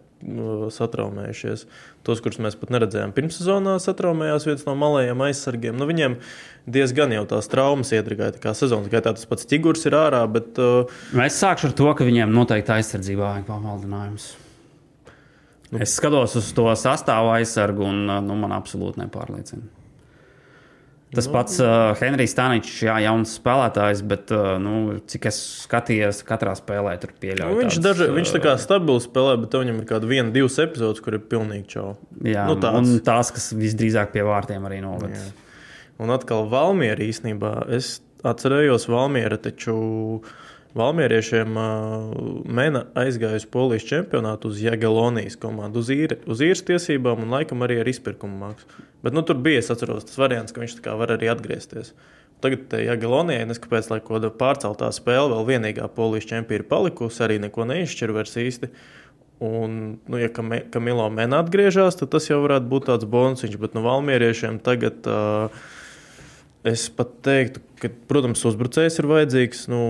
satraumējušies. 0.73 1.65
Tos, 2.07 2.21
kurus 2.23 2.39
mēs 2.43 2.57
pat 2.59 2.71
neredzējām 2.73 3.13
pirmssezonā, 3.15 3.75
satraumējās 3.83 4.47
viens 4.47 4.65
no 4.67 4.75
malējiem 4.79 5.23
aizsargiem. 5.27 5.77
Nu, 5.79 5.87
viņiem 5.89 6.17
diezgan 6.73 7.13
jau 7.15 7.25
tās 7.29 7.51
traumas 7.51 7.93
iedragāja. 7.95 8.39
Kā 8.43 8.55
sezonas 8.57 8.91
gaitā 8.91 9.15
tas 9.15 9.27
pats 9.29 9.49
ķigurs 9.49 9.85
ir 9.89 9.97
ārā. 9.99 10.23
Bet, 10.31 10.55
uh, 10.61 10.89
es 11.25 11.39
sākšu 11.43 11.71
ar 11.71 11.77
to, 11.79 11.91
ka 11.97 12.07
viņiem 12.07 12.33
noteikti 12.33 12.75
aizsardzībā 12.77 13.27
vajag 13.27 13.47
pamaldinājums. 13.51 14.31
Nu, 15.73 15.79
es 15.81 15.95
skatos 15.97 16.35
uz 16.37 16.51
to 16.53 16.67
sastāvu 16.77 17.33
aizsargu, 17.33 17.87
un 17.89 18.05
nu, 18.27 18.35
man 18.37 18.53
absolūti 18.53 19.01
nepārliecina. 19.01 19.82
Tas 21.13 21.27
nu, 21.29 21.33
pats 21.35 21.59
uh, 21.61 21.91
Henrijs 21.99 22.33
Staničs, 22.33 22.77
jā, 22.87 22.95
jauns 23.05 23.35
spēlētājs, 23.37 24.01
bet, 24.09 24.31
uh, 24.33 24.55
nu, 24.61 24.99
cik 25.09 25.27
es 25.29 25.39
skatījos, 25.67 26.23
katrā 26.25 26.55
spēlē 26.57 26.95
tur 27.01 27.13
pieļauju. 27.21 27.53
Nu, 27.53 27.59
viņš, 27.61 27.77
daži, 27.85 28.07
uh, 28.09 28.15
viņš 28.17 28.33
tā 28.33 28.41
kā 28.41 28.55
stabils 28.61 29.05
spēlē, 29.05 29.35
bet 29.43 29.57
viņam 29.59 29.81
ir 29.83 29.89
kāda 29.89 30.09
viena, 30.09 30.33
divas 30.33 30.57
epizodes, 30.63 31.03
kur 31.05 31.19
ir 31.19 31.25
pilnīgi 31.29 31.75
čau. 31.75 31.91
Jā, 32.25 32.47
nu, 32.49 32.57
tāds. 32.61 32.79
un 32.81 33.03
tās, 33.05 33.29
kas 33.35 33.51
visdrīzāk 33.57 34.15
pie 34.15 34.25
vārtiem 34.25 34.65
arī 34.69 34.81
noved. 34.85 35.13
Un 36.01 36.13
atkal 36.15 36.47
Valmiera 36.49 37.05
īstenībā. 37.05 37.53
Es 37.77 37.99
atcerējos 38.25 38.87
Valmiera, 38.89 39.37
taču 39.41 39.75
Valmieriešiem 40.77 41.57
Mēna 42.49 42.87
aizgāja 42.97 43.37
uz 43.37 43.45
Polijas 43.49 43.85
čempionātu 43.85 44.49
uz 44.49 44.61
Jagelonijas 44.63 45.37
komandu, 45.37 45.83
uz, 45.83 45.91
īri, 45.93 46.17
uz 46.25 46.41
īres 46.41 46.63
tiesībām 46.65 47.21
un 47.25 47.35
laikam 47.35 47.61
arī 47.65 47.77
ar 47.83 47.91
izpirkumu 47.91 48.39
mākslu. 48.41 48.87
Bet 49.05 49.13
nu, 49.13 49.21
tur 49.27 49.37
bija, 49.43 49.61
es 49.61 49.69
atceros, 49.73 50.07
tas 50.09 50.17
variants, 50.17 50.55
ka 50.55 50.63
viņš 50.63 50.79
var 50.97 51.13
arī 51.13 51.29
atgriezties. 51.29 51.93
Tagad 52.43 52.73
Jagelonijai, 52.75 53.45
neskapēc, 53.51 53.91
lai 53.91 54.01
ko 54.03 54.19
pārceltā 54.39 54.89
spēle, 54.95 55.29
vēl 55.35 55.45
vienīgā 55.51 55.85
polijas 55.93 56.27
čempiona 56.31 56.63
ir 56.63 56.67
palikusi, 56.67 57.21
arī 57.23 57.37
neko 57.43 57.69
neizšķir 57.69 58.15
vairs 58.17 58.35
īsti. 58.41 58.71
Un, 59.43 59.77
nu, 60.09 60.17
ja 60.17 60.31
Kamilo 60.33 61.05
Mēnā 61.13 61.43
atgriežas, 61.43 61.99
tad 61.99 62.11
tas 62.15 62.27
jau 62.31 62.41
varētu 62.43 62.69
būt 62.71 62.89
tāds 62.89 63.07
bonusiņš, 63.13 63.61
bet 63.61 63.77
nu, 63.77 63.85
Valmieriešiem 63.85 64.59
tagad. 64.65 65.05
Uh, 65.05 65.63
Es 66.63 66.85
pat 66.95 67.09
teiktu, 67.27 67.59
ka, 67.81 67.89
protams, 68.07 68.39
uzbrucējs 68.47 69.01
ir 69.01 69.07
vajadzīgs. 69.09 69.65
Nu, 69.67 69.81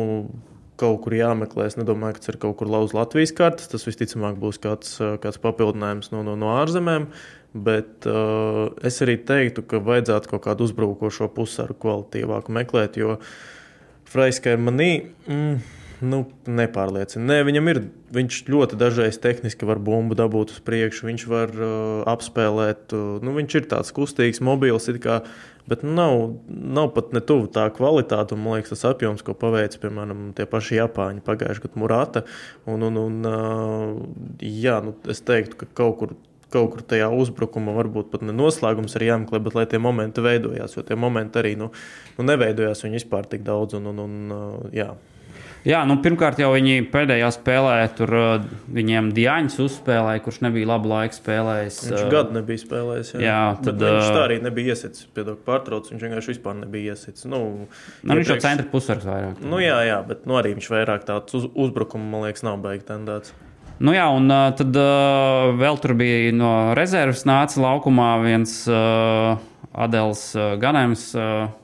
kaut 0.84 1.00
kur 1.06 1.16
jāmeklē. 1.16 1.70
Es 1.72 1.80
nedomāju, 1.80 2.18
ka 2.18 2.26
tas 2.26 2.34
ir 2.34 2.40
kaut 2.44 2.60
kur 2.60 2.72
lauzt 2.72 2.96
Latvijas 2.98 3.34
kartes. 3.36 3.72
Tas 3.72 3.88
visticamāk 3.88 4.38
būs 4.42 4.60
kāds, 4.64 4.98
kāds 5.24 5.40
papildinājums 5.44 6.12
no, 6.14 6.22
no, 6.28 6.36
no 6.40 6.54
ārzemēm. 6.60 7.08
Bet 7.54 8.08
uh, 8.10 8.74
es 8.86 8.98
arī 9.06 9.20
teiktu, 9.22 9.62
ka 9.70 9.82
vajadzētu 9.86 10.32
kaut 10.32 10.48
kādu 10.48 10.66
uzbrukošo 10.66 11.30
pusaru 11.36 11.76
kvalitīvāku 11.78 12.54
meklēt, 12.56 12.98
jo 12.98 13.20
Fraiska 14.10 14.56
ir 14.56 14.62
manī. 14.62 14.90
Mm, 15.30 15.62
nu, 16.10 16.24
nepārliecina. 16.50 17.24
Nē, 17.30 17.38
viņam 17.48 17.70
ir, 17.72 17.80
viņš 18.14 18.40
ļoti 18.50 18.78
dažreiz 18.82 19.20
tehniski 19.22 19.70
var 19.70 19.82
bumbu 19.84 20.18
dabūt 20.18 20.56
uz 20.56 20.64
priekšu, 20.66 21.08
viņš 21.12 21.26
var 21.30 21.54
uh, 21.54 22.02
apspēlēt. 22.10 22.90
Uh, 22.90 23.22
nu, 23.24 23.36
viņš 23.38 23.60
ir 23.60 23.70
tāds 23.72 23.94
kustīgs, 23.96 24.42
mobils, 24.44 24.90
kā, 25.04 25.22
bet 25.70 25.86
nav, 25.88 26.36
nav 26.48 26.92
pat 26.96 27.14
ne 27.16 27.22
tuvu 27.24 27.48
tā 27.54 27.68
kvalitāte. 27.76 28.36
Un, 28.36 28.44
man 28.44 28.60
liekas, 28.60 28.76
tas 28.76 28.92
apjoms, 28.92 29.24
ko 29.26 29.36
paveic, 29.38 29.78
piemēram, 29.82 30.30
tie 30.38 30.48
paši 30.50 30.82
Japāņi 30.82 31.24
pagājušajā 31.26 31.68
gadā 31.68 31.82
Murata. 31.84 32.26
Un, 32.70 32.86
un, 32.90 33.00
un, 33.06 33.32
jā, 34.42 34.80
nu, 34.86 34.96
es 35.12 35.24
teiktu, 35.26 35.64
ka 35.64 35.72
kaut 35.84 36.00
kur 36.02 36.16
kaut 36.54 36.76
kur 36.76 36.84
tajā 36.86 37.08
uzbrukumā 37.10 37.74
varbūt 37.74 38.12
pat 38.12 38.22
ne 38.26 38.34
noslēgums 38.36 38.94
ir 39.00 39.08
jāmeklē, 39.08 39.40
bet 39.42 39.56
lai 39.58 39.64
tie 39.70 39.80
momenti 39.82 40.22
veidojās, 40.22 40.76
jo 40.78 40.84
tie 40.86 40.98
momenti 41.00 41.42
arī 41.42 41.56
nu, 41.58 41.72
nu 42.18 42.26
neveidojās 42.28 42.86
viņi 42.86 43.00
vispār 43.00 43.26
tik 43.32 43.42
daudz. 43.48 43.80
Un, 43.80 43.90
un, 43.90 44.04
un, 44.04 44.70
jā. 44.76 44.92
Jā, 45.64 45.80
nu, 45.88 45.96
pirmkārt, 46.04 46.42
jau 46.44 46.50
viņi 46.52 46.90
pēdējā 46.92 47.30
spēlē 47.38 47.76
tur 47.96 48.12
uh, 48.18 48.48
viņiem 48.76 49.14
Dienas 49.16 49.56
uzspēlēja, 49.64 50.20
kurš 50.26 50.42
nebija 50.44 50.68
labu 50.74 50.92
laiku 50.92 51.16
spēlējis. 51.16 51.78
Viņš 51.88 52.02
uh, 52.02 52.10
gadu 52.12 52.36
nebija 52.36 52.60
spēlējis. 52.60 53.14
Jā, 53.16 53.22
jā 53.24 53.38
tad 53.62 53.80
Bet 53.80 53.88
viņš 53.88 54.10
tā 54.10 54.18
uh, 54.18 54.26
arī 54.26 54.40
nebija 54.44 54.76
iesits. 54.76 55.08
Piedod, 55.16 55.40
pārtrauc, 55.48 55.88
viņš 55.94 56.04
vienkārši 56.04 56.34
vispār 56.34 56.60
nebija 56.60 56.98
iesits. 56.98 57.24
Nu, 57.32 57.40
nu, 57.64 58.20
viņš 58.20 58.34
jau 58.34 58.40
centra 58.44 58.68
pusvars 58.74 59.08
vairāk. 59.08 59.40
Nu, 59.40 59.64
jā, 59.64 59.80
jā, 59.88 60.02
bet 60.12 60.28
nu, 60.28 60.36
arī 60.42 60.52
viņš 60.58 60.70
vairāk 60.76 61.08
tāds 61.08 61.40
uz, 61.40 61.48
uzbrukuma, 61.56 62.12
man 62.12 62.28
liekas, 62.28 62.44
nav 62.44 62.60
beigts 62.66 62.92
tendēts. 62.92 63.32
Nu 63.84 63.96
jā, 63.96 64.06
un 64.12 64.28
uh, 64.28 64.52
tad 64.60 64.76
uh, 64.76 65.56
vēl 65.64 65.80
tur 65.82 65.96
bija 66.00 66.36
no 66.36 66.54
rezerves 66.76 67.24
nāca 67.28 67.64
laukumā 67.64 68.14
viens 68.28 68.60
uh, 68.68 69.40
Adels 69.72 70.28
uh, 70.36 70.58
Ganēms. 70.60 71.12
Uh, 71.16 71.63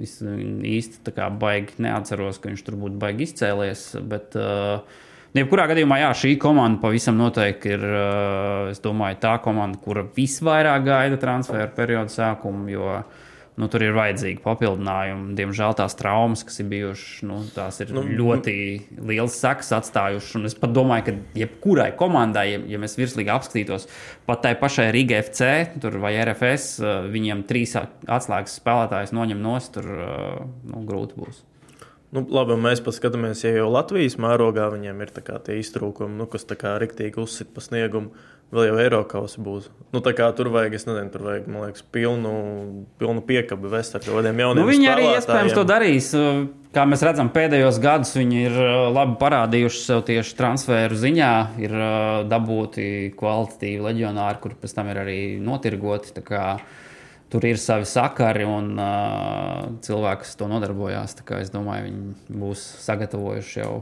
Es 0.00 0.18
īsti 0.24 1.14
baigi 1.40 1.78
neatceros, 1.84 2.40
ka 2.40 2.50
viņš 2.50 2.66
tur 2.66 2.76
būtu 2.80 3.00
baigi 3.00 3.28
izcēlies. 3.28 3.86
Bet, 4.10 4.36
uh, 4.38 5.08
Jebkurā 5.36 5.68
gadījumā, 5.70 6.00
jā, 6.00 6.10
šī 6.24 6.32
komanda 6.42 6.80
pavisam 6.82 7.18
noteikti 7.20 7.74
ir 7.76 7.84
uh, 7.86 8.70
domāju, 8.82 9.20
tā 9.22 9.36
komanda, 9.44 9.78
kura 9.78 10.02
visvairāk 10.16 10.86
gaida 10.88 11.20
transferu 11.22 11.68
periodu 11.76 12.10
sākumu. 12.16 12.66
Jo 12.72 12.88
uh, 12.96 13.28
nu, 13.58 13.68
tur 13.70 13.82
ir 13.84 13.96
vajadzīgi 13.96 14.40
papildinājumi. 14.44 15.34
Diemžēl 15.38 15.74
tās 15.78 15.96
traumas, 15.98 16.44
kas 16.46 16.60
ir 16.62 16.68
bijušas, 16.70 17.24
nu, 17.28 17.40
tās 17.54 17.80
ir 17.82 17.92
nu, 17.96 18.04
ļoti 18.20 18.54
liels 19.10 19.36
sekas 19.40 19.72
atstājušas. 19.80 20.46
Es 20.50 20.56
pat 20.58 20.74
domāju, 20.76 21.08
ka 21.08 21.42
jebkurai 21.42 21.90
komandai, 21.98 22.46
ja, 22.52 22.62
ja 22.74 22.80
mēs 22.82 22.96
virslīgi 23.00 23.32
apskatītos, 23.34 23.88
pat 24.28 24.44
tai 24.46 24.54
pašai 24.60 24.90
Riga 24.94 25.20
FC 25.24 25.50
vai 26.00 26.14
RFS, 26.22 26.72
eh, 26.80 27.06
viņiem 27.12 27.44
trīs 27.48 27.76
atslēgas 27.76 28.58
spēlētājus 28.60 29.14
noņem 29.16 29.42
nost, 29.42 29.74
tur 29.76 29.90
eh, 29.96 30.42
nu, 30.70 30.84
grūti 30.88 31.18
būs. 31.20 31.44
Nu, 32.10 32.24
labi, 32.26 32.56
mēs 32.58 32.82
paskatāmies, 32.82 33.44
ja 33.44 33.52
jau 33.54 33.68
Latvijas 33.70 34.16
mērogā 34.18 34.66
viņiem 34.72 35.02
ir 35.04 35.12
tie 35.14 35.60
iztrūkumi, 35.60 36.18
nu, 36.18 36.26
kas 36.30 36.42
tā 36.48 36.56
kā 36.58 36.74
riktīgi 36.82 37.22
uzsit 37.22 37.52
pa 37.54 37.62
sniegumu. 37.62 38.10
Vēl 38.50 38.66
jau 38.66 38.78
Eiropas 38.82 39.36
būs. 39.38 39.68
Nu, 39.94 40.00
tur 40.02 40.48
vajag, 40.50 40.72
es 40.74 40.86
nezinu, 40.88 41.10
tur 41.14 41.22
vajag, 41.22 41.44
man 41.46 41.68
liekas, 41.68 41.84
pilnu, 41.94 42.32
pilnu 42.98 43.22
piekabi 43.22 43.70
vest 43.70 43.94
ar 43.94 44.02
kādiem 44.02 44.42
jauniem. 44.42 44.58
Nu, 44.58 44.66
viņi 44.66 44.90
arī 44.90 45.04
iespējams 45.12 45.54
to 45.54 45.62
darīs. 45.68 46.08
Kā 46.74 46.82
mēs 46.86 47.04
redzam, 47.06 47.30
pēdējos 47.34 47.78
gados 47.82 48.10
viņi 48.18 48.42
ir 48.48 48.58
uh, 48.58 48.88
labi 48.90 49.14
parādījuši 49.22 49.84
sev 49.84 50.02
tieši 50.10 50.34
transferu 50.38 50.98
ziņā. 50.98 51.32
Ir 51.62 51.76
uh, 51.78 51.94
dabūti 52.30 53.14
kvalitatīvi 53.18 53.86
leģionāri, 53.86 54.42
kur 54.42 54.58
pēc 54.58 54.74
tam 54.74 54.90
ir 54.90 55.02
arī 55.04 55.20
notirgoti. 55.46 56.10
Tur 57.30 57.44
ir 57.46 57.60
savi 57.62 57.86
sakari 57.86 58.46
un 58.48 58.72
uh, 58.74 59.68
cilvēki, 59.86 60.24
kas 60.24 60.38
to 60.38 60.48
nodarbojās. 60.50 61.14
Es 61.38 61.52
domāju, 61.54 61.86
viņi 61.86 62.40
būs 62.42 62.64
sagatavojuši 62.82 63.60
jau 63.62 63.74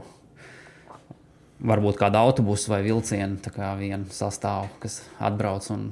varbūt 1.58 1.96
kādu 1.98 2.20
autobusu 2.20 2.74
vai 2.74 2.82
vilcienu, 2.84 3.40
tā 3.42 3.52
kā 3.54 3.72
vienu 3.80 4.12
sastāvu, 4.14 4.68
kas 4.82 5.00
atbrauc 5.18 5.70
un 5.74 5.88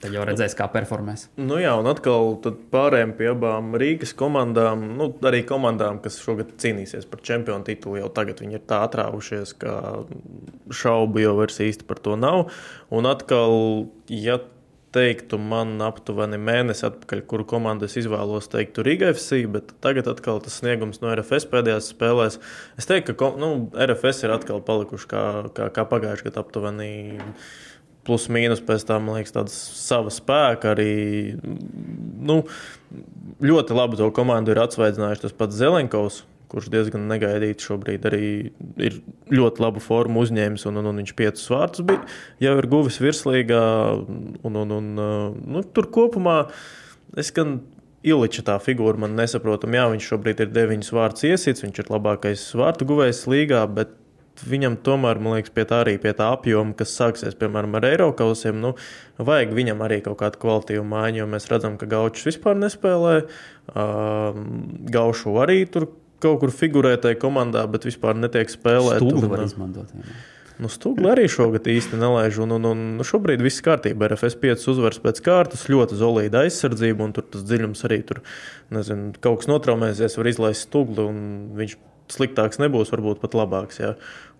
Tad 0.00 0.14
jau 0.16 0.22
redzēs, 0.24 0.54
kā 0.56 0.64
performēs. 0.72 1.26
Nu 1.36 1.58
jā, 1.60 1.74
un 1.76 1.84
atkal 1.90 2.38
pārējām 2.72 3.10
pie 3.18 3.26
abām 3.34 3.74
Rīgas 3.76 4.14
komandām. 4.16 4.86
Nu, 4.96 5.10
arī 5.28 5.42
komandām, 5.44 5.98
kas 6.00 6.16
šogad 6.24 6.54
cīnīsies 6.62 7.04
par 7.10 7.20
čempionu 7.26 7.66
titulu, 7.66 7.98
jau 8.00 8.08
tagad 8.16 8.40
viņi 8.40 8.56
ir 8.56 8.62
tā 8.70 8.78
atrāvušies, 8.86 9.52
ka 9.60 9.74
šaubu 10.72 11.20
jau 11.20 11.34
vairs 11.42 11.60
īsti 11.66 11.84
par 11.88 12.00
to 12.00 12.16
nav. 12.16 12.46
Un 12.96 13.10
atkal, 13.10 13.52
ja 14.08 14.38
teiktu, 14.94 15.38
man 15.38 15.78
aptuveni 15.86 16.38
mēnesi 16.40 16.84
atpakaļ, 16.88 17.22
kuru 17.30 17.46
komandu 17.48 17.86
es 17.86 17.96
izvēlos, 18.00 18.50
teiktu 18.50 18.84
Riga 18.86 19.10
FC, 19.14 19.44
bet 19.52 19.74
tagad 19.84 20.10
atkal 20.10 20.40
tas 20.42 20.58
sniegums 20.60 21.02
no 21.02 21.12
RFS 21.12 21.46
pēdējās 21.50 21.92
spēlēs. 21.94 22.40
Es 22.80 22.90
teiktu, 22.90 23.14
ka 23.18 23.32
nu, 23.40 23.52
RFS 23.74 24.24
ir 24.26 24.34
atkal 24.34 24.62
palikuši 24.66 25.10
kā, 25.10 25.24
kā, 25.56 25.70
kā 25.74 25.86
pagājušajā 25.90 26.30
gadā 26.30 26.42
aptuveni. 26.44 26.90
Plus 28.08 28.30
mīnus 28.32 28.62
pēc 28.64 28.86
tam, 28.88 29.04
man 29.06 29.18
liekas, 29.18 29.34
tāda 29.36 29.52
sava 29.52 30.10
spēka 30.10 30.72
arī. 30.72 30.92
Nu, 32.24 32.40
ļoti 33.44 33.76
labi 33.76 34.00
to 34.00 34.08
komandu 34.16 34.54
ir 34.54 34.62
atsvaidzinājuši 34.62 35.26
tas 35.26 35.36
pats 35.36 35.58
Zelenkovs, 35.60 36.22
kurš 36.50 36.68
diezgan 36.72 37.06
negaidīti 37.10 37.66
šobrīd 37.66 38.06
arī 38.10 38.24
ir 38.82 39.00
ļoti 39.30 39.62
labu 39.62 39.82
formu 39.84 40.24
uzņēmis, 40.24 40.66
un, 40.70 40.80
un, 40.82 40.90
un 40.90 41.02
viņš 41.02 41.12
piecus 41.18 41.50
vārtus 41.52 41.86
bija, 41.86 42.02
jau 42.42 42.56
ir 42.58 42.70
guvis 42.70 43.00
virslīgā. 43.02 43.64
Un, 44.46 44.62
un, 44.64 44.74
un, 44.78 44.90
nu, 45.56 45.62
tur 45.74 45.90
kopumā 45.94 46.42
es 47.20 47.32
gan 47.34 47.60
Iliča 48.00 48.40
tā 48.46 48.54
figūra 48.64 48.96
man 49.02 49.12
nesaprotama. 49.12 49.76
Jā, 49.76 49.88
viņš 49.92 50.06
šobrīd 50.08 50.38
ir 50.40 50.52
deviņus 50.54 50.92
vārdus 50.96 51.26
iesits, 51.28 51.64
viņš 51.66 51.82
ir 51.82 51.90
labākais 51.92 52.44
vārtu 52.56 52.86
guvējs 52.88 53.26
līgā, 53.28 53.66
bet 53.76 53.92
viņam 54.48 54.78
tomēr, 54.84 55.20
man 55.20 55.36
liekas, 55.36 55.52
pie 55.52 55.66
tā 55.68 55.82
arī 55.84 55.96
pie 56.00 56.12
tā 56.16 56.30
apjoma, 56.32 56.72
kas 56.78 56.94
sāksies, 56.96 57.36
piemēram, 57.36 57.74
ar 57.76 57.86
Eiropausiem, 57.90 58.56
nu, 58.62 58.72
vajag 59.20 59.52
viņam 59.56 59.82
arī 59.84 60.00
kaut 60.04 60.20
kādu 60.22 60.40
kvalitīvu 60.40 60.84
mājiņu, 60.88 61.20
jo 61.20 61.28
mēs 61.34 61.48
redzam, 61.52 61.76
ka 61.80 61.88
Gaučs 61.90 62.24
vispār 62.28 62.56
nespēlē. 62.60 63.16
Gaušu 64.96 65.36
arī 65.44 65.62
tur 65.70 65.90
kaut 66.22 66.42
kur 66.42 66.52
figurē 66.54 66.96
tajā 67.00 67.18
komandā, 67.22 67.64
bet 67.70 67.88
vispār 67.88 68.18
netiek 68.18 68.52
spēlēta. 68.52 69.00
Stūgli 69.02 69.32
var 69.32 69.44
izmantot. 69.46 69.96
Jā. 69.96 70.20
Nu, 70.60 70.68
Stūgli 70.68 71.08
arī 71.08 71.24
šogad 71.30 71.68
īsti 71.72 71.96
nelaiž. 72.00 72.42
Un, 72.44 72.52
un, 72.58 72.66
un 72.68 72.80
nu, 72.98 73.04
šobrīd 73.06 73.40
viss 73.44 73.64
kārtībā. 73.64 74.10
RFS 74.10 74.36
5 74.42 74.66
uzvaras 74.74 75.00
pēc 75.00 75.22
kārtas, 75.24 75.68
ļoti 75.72 75.96
zelīta 75.96 76.44
aizsardzība, 76.44 77.06
un 77.06 77.14
tur 77.16 77.24
tas 77.32 77.46
dziļums 77.48 77.86
arī 77.88 78.02
tur, 78.08 78.20
nezinu, 78.74 79.14
kaut 79.24 79.40
kas 79.40 79.48
notraumēsies, 79.48 80.18
var 80.20 80.28
izlaist 80.28 80.68
stūgli, 80.68 81.06
un 81.06 81.22
viņš 81.56 81.78
sliktāks 82.10 82.60
nebūs, 82.60 82.90
varbūt 82.92 83.22
pat 83.22 83.36
labāks. 83.38 83.80
Jā. 83.80 83.94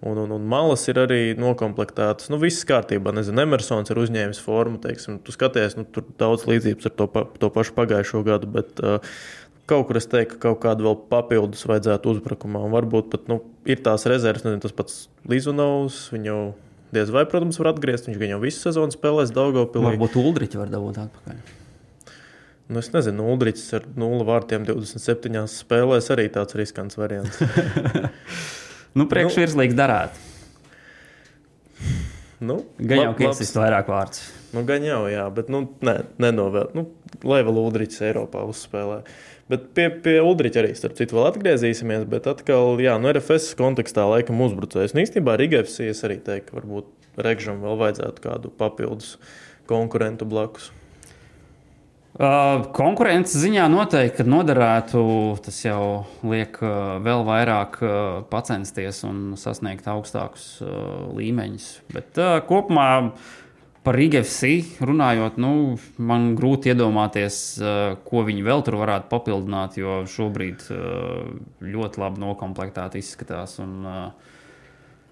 Un, 0.04 0.18
un, 0.20 0.32
un 0.36 0.44
malas 0.48 0.86
ir 0.90 1.00
arī 1.00 1.20
noklāptas. 1.38 2.28
Nu, 2.32 2.40
viss 2.42 2.66
kārtībā. 2.68 3.14
Nezinu, 3.16 3.44
Emersons 3.44 3.92
ir 3.92 4.00
uzņēmis 4.00 4.40
formu. 4.44 4.80
Teiksim, 4.82 5.20
tu 5.24 5.32
skaties, 5.34 5.76
nu, 5.78 5.86
tur 5.88 6.06
daudz 6.20 6.46
līdzības 6.50 6.90
ar 6.90 6.96
to, 6.96 7.08
pa, 7.12 7.24
to 7.40 7.52
pašu 7.54 7.76
pagājušo 7.76 8.24
gadu. 8.26 8.50
Bet, 8.58 8.80
uh, 8.80 9.14
Kaut 9.70 9.86
kur 9.86 10.00
es 10.00 10.08
teiktu, 10.10 10.34
ka 10.34 10.48
kaut 10.48 10.64
kādu 10.64 10.88
vēl 10.88 10.96
papildus 11.12 11.62
vajadzētu 11.70 12.16
uzbrukumā. 12.16 12.64
Un 12.66 12.72
varbūt 12.74 13.12
pat 13.12 13.28
nu, 13.30 13.38
ir 13.70 13.78
tās 13.84 14.02
rezerves, 14.10 14.42
nezinu, 14.42 14.62
tas 14.64 14.74
pats 14.74 14.96
Līzunovs. 15.30 16.08
Viņu 16.10 16.38
diez 16.96 17.12
vai, 17.14 17.22
protams, 17.30 17.60
var 17.62 17.70
atgriezties. 17.70 18.10
Viņš 18.10 18.18
gan 18.18 18.32
jau 18.34 18.40
visu 18.42 18.64
sezonu 18.64 18.94
spēlēs 18.94 19.30
Daugopilī. 19.36 19.92
Varbūt 19.92 20.18
Uldriķi 20.18 20.58
var 20.58 20.72
dabūt 20.72 20.98
atpakaļ. 21.04 21.38
Nu, 22.70 22.82
es 22.82 22.90
nezinu, 22.94 23.28
Uldrichs 23.30 23.68
ar 23.78 23.86
0 23.98 24.26
vārtiem 24.26 24.66
27 24.66 25.46
spēlēs 25.54 26.10
arī 26.14 26.26
tāds 26.34 26.58
riskants 26.58 26.98
variants. 26.98 27.38
nu, 28.98 29.06
priekšvirslīgs 29.10 29.78
darāt. 29.78 30.18
Nu, 32.42 32.62
gan 32.78 33.04
jau 33.04 33.16
Kirsis 33.18 33.54
vairāk 33.54 33.90
vārdus. 33.90 34.22
Nu, 34.54 34.62
gan 34.66 34.82
jau, 34.86 35.04
jā, 35.10 35.26
bet 35.34 35.50
nu, 35.52 35.64
ne, 35.86 36.00
nenovēl. 36.22 36.70
Nu, 36.74 36.88
lai 37.26 37.42
vēl 37.46 37.58
Uldrichs 37.58 38.00
Eiropā 38.06 38.42
uzspēlē. 38.50 39.02
Uh, 39.02 39.29
Bet 39.50 39.70
pie, 39.74 39.88
pie 40.04 40.18
Ulriča 40.22 40.62
arī, 40.62 40.74
starp 40.78 40.94
citu, 40.98 41.16
vēl 41.18 41.30
atgriezīsimies. 41.32 42.04
Bet 42.10 42.28
atkal, 42.30 42.76
jā, 42.82 42.94
no 43.02 43.10
RFS 43.10 43.56
kontekstā 43.58 44.04
laikam 44.06 44.42
uzbrucējs. 44.46 44.94
Un 44.94 45.02
īstenībā 45.02 45.34
Rigēfs 45.40 45.80
es 45.88 46.04
arī 46.06 46.20
teiktu, 46.22 46.52
ka 46.52 46.60
varbūt 46.60 46.90
Regžam 47.20 47.58
vēl 47.64 47.80
vajadzētu 47.80 48.22
kādu 48.22 48.52
papildus 48.54 49.16
konkurentu 49.70 50.28
blakus. 50.30 50.70
Uh, 52.20 52.66
konkurences 52.74 53.38
ziņā 53.40 53.64
noteikti 53.70 54.26
noderētu. 54.26 55.00
Tas 55.44 55.60
jau 55.62 55.82
liek 56.26 56.58
uh, 56.62 56.98
vēl 57.02 57.22
vairāk 57.26 57.78
uh, 57.82 57.92
pacensties 58.30 59.04
un 59.08 59.38
sasniegt 59.40 59.86
augstākus 59.88 60.46
uh, 60.62 61.06
līmeņus. 61.16 61.68
Bet 61.94 62.18
uh, 62.20 62.36
kopumā 62.46 62.88
Par 63.80 63.96
IGFC 63.96 64.80
runājot, 64.84 65.38
nu, 65.40 65.78
man 65.96 66.34
grūti 66.36 66.68
iedomāties, 66.68 67.36
uh, 67.62 67.94
ko 68.04 68.26
viņi 68.26 68.42
vēl 68.44 68.64
tur 68.66 68.76
varētu 68.76 69.08
papildināt, 69.08 69.78
jo 69.80 70.02
šobrīd 70.04 70.66
uh, 70.68 71.30
ļoti 71.64 72.02
labi 72.02 72.20
noklāpētā 72.20 72.90
izskatās. 73.00 73.56
Un, 73.64 73.78
uh, 73.88 74.36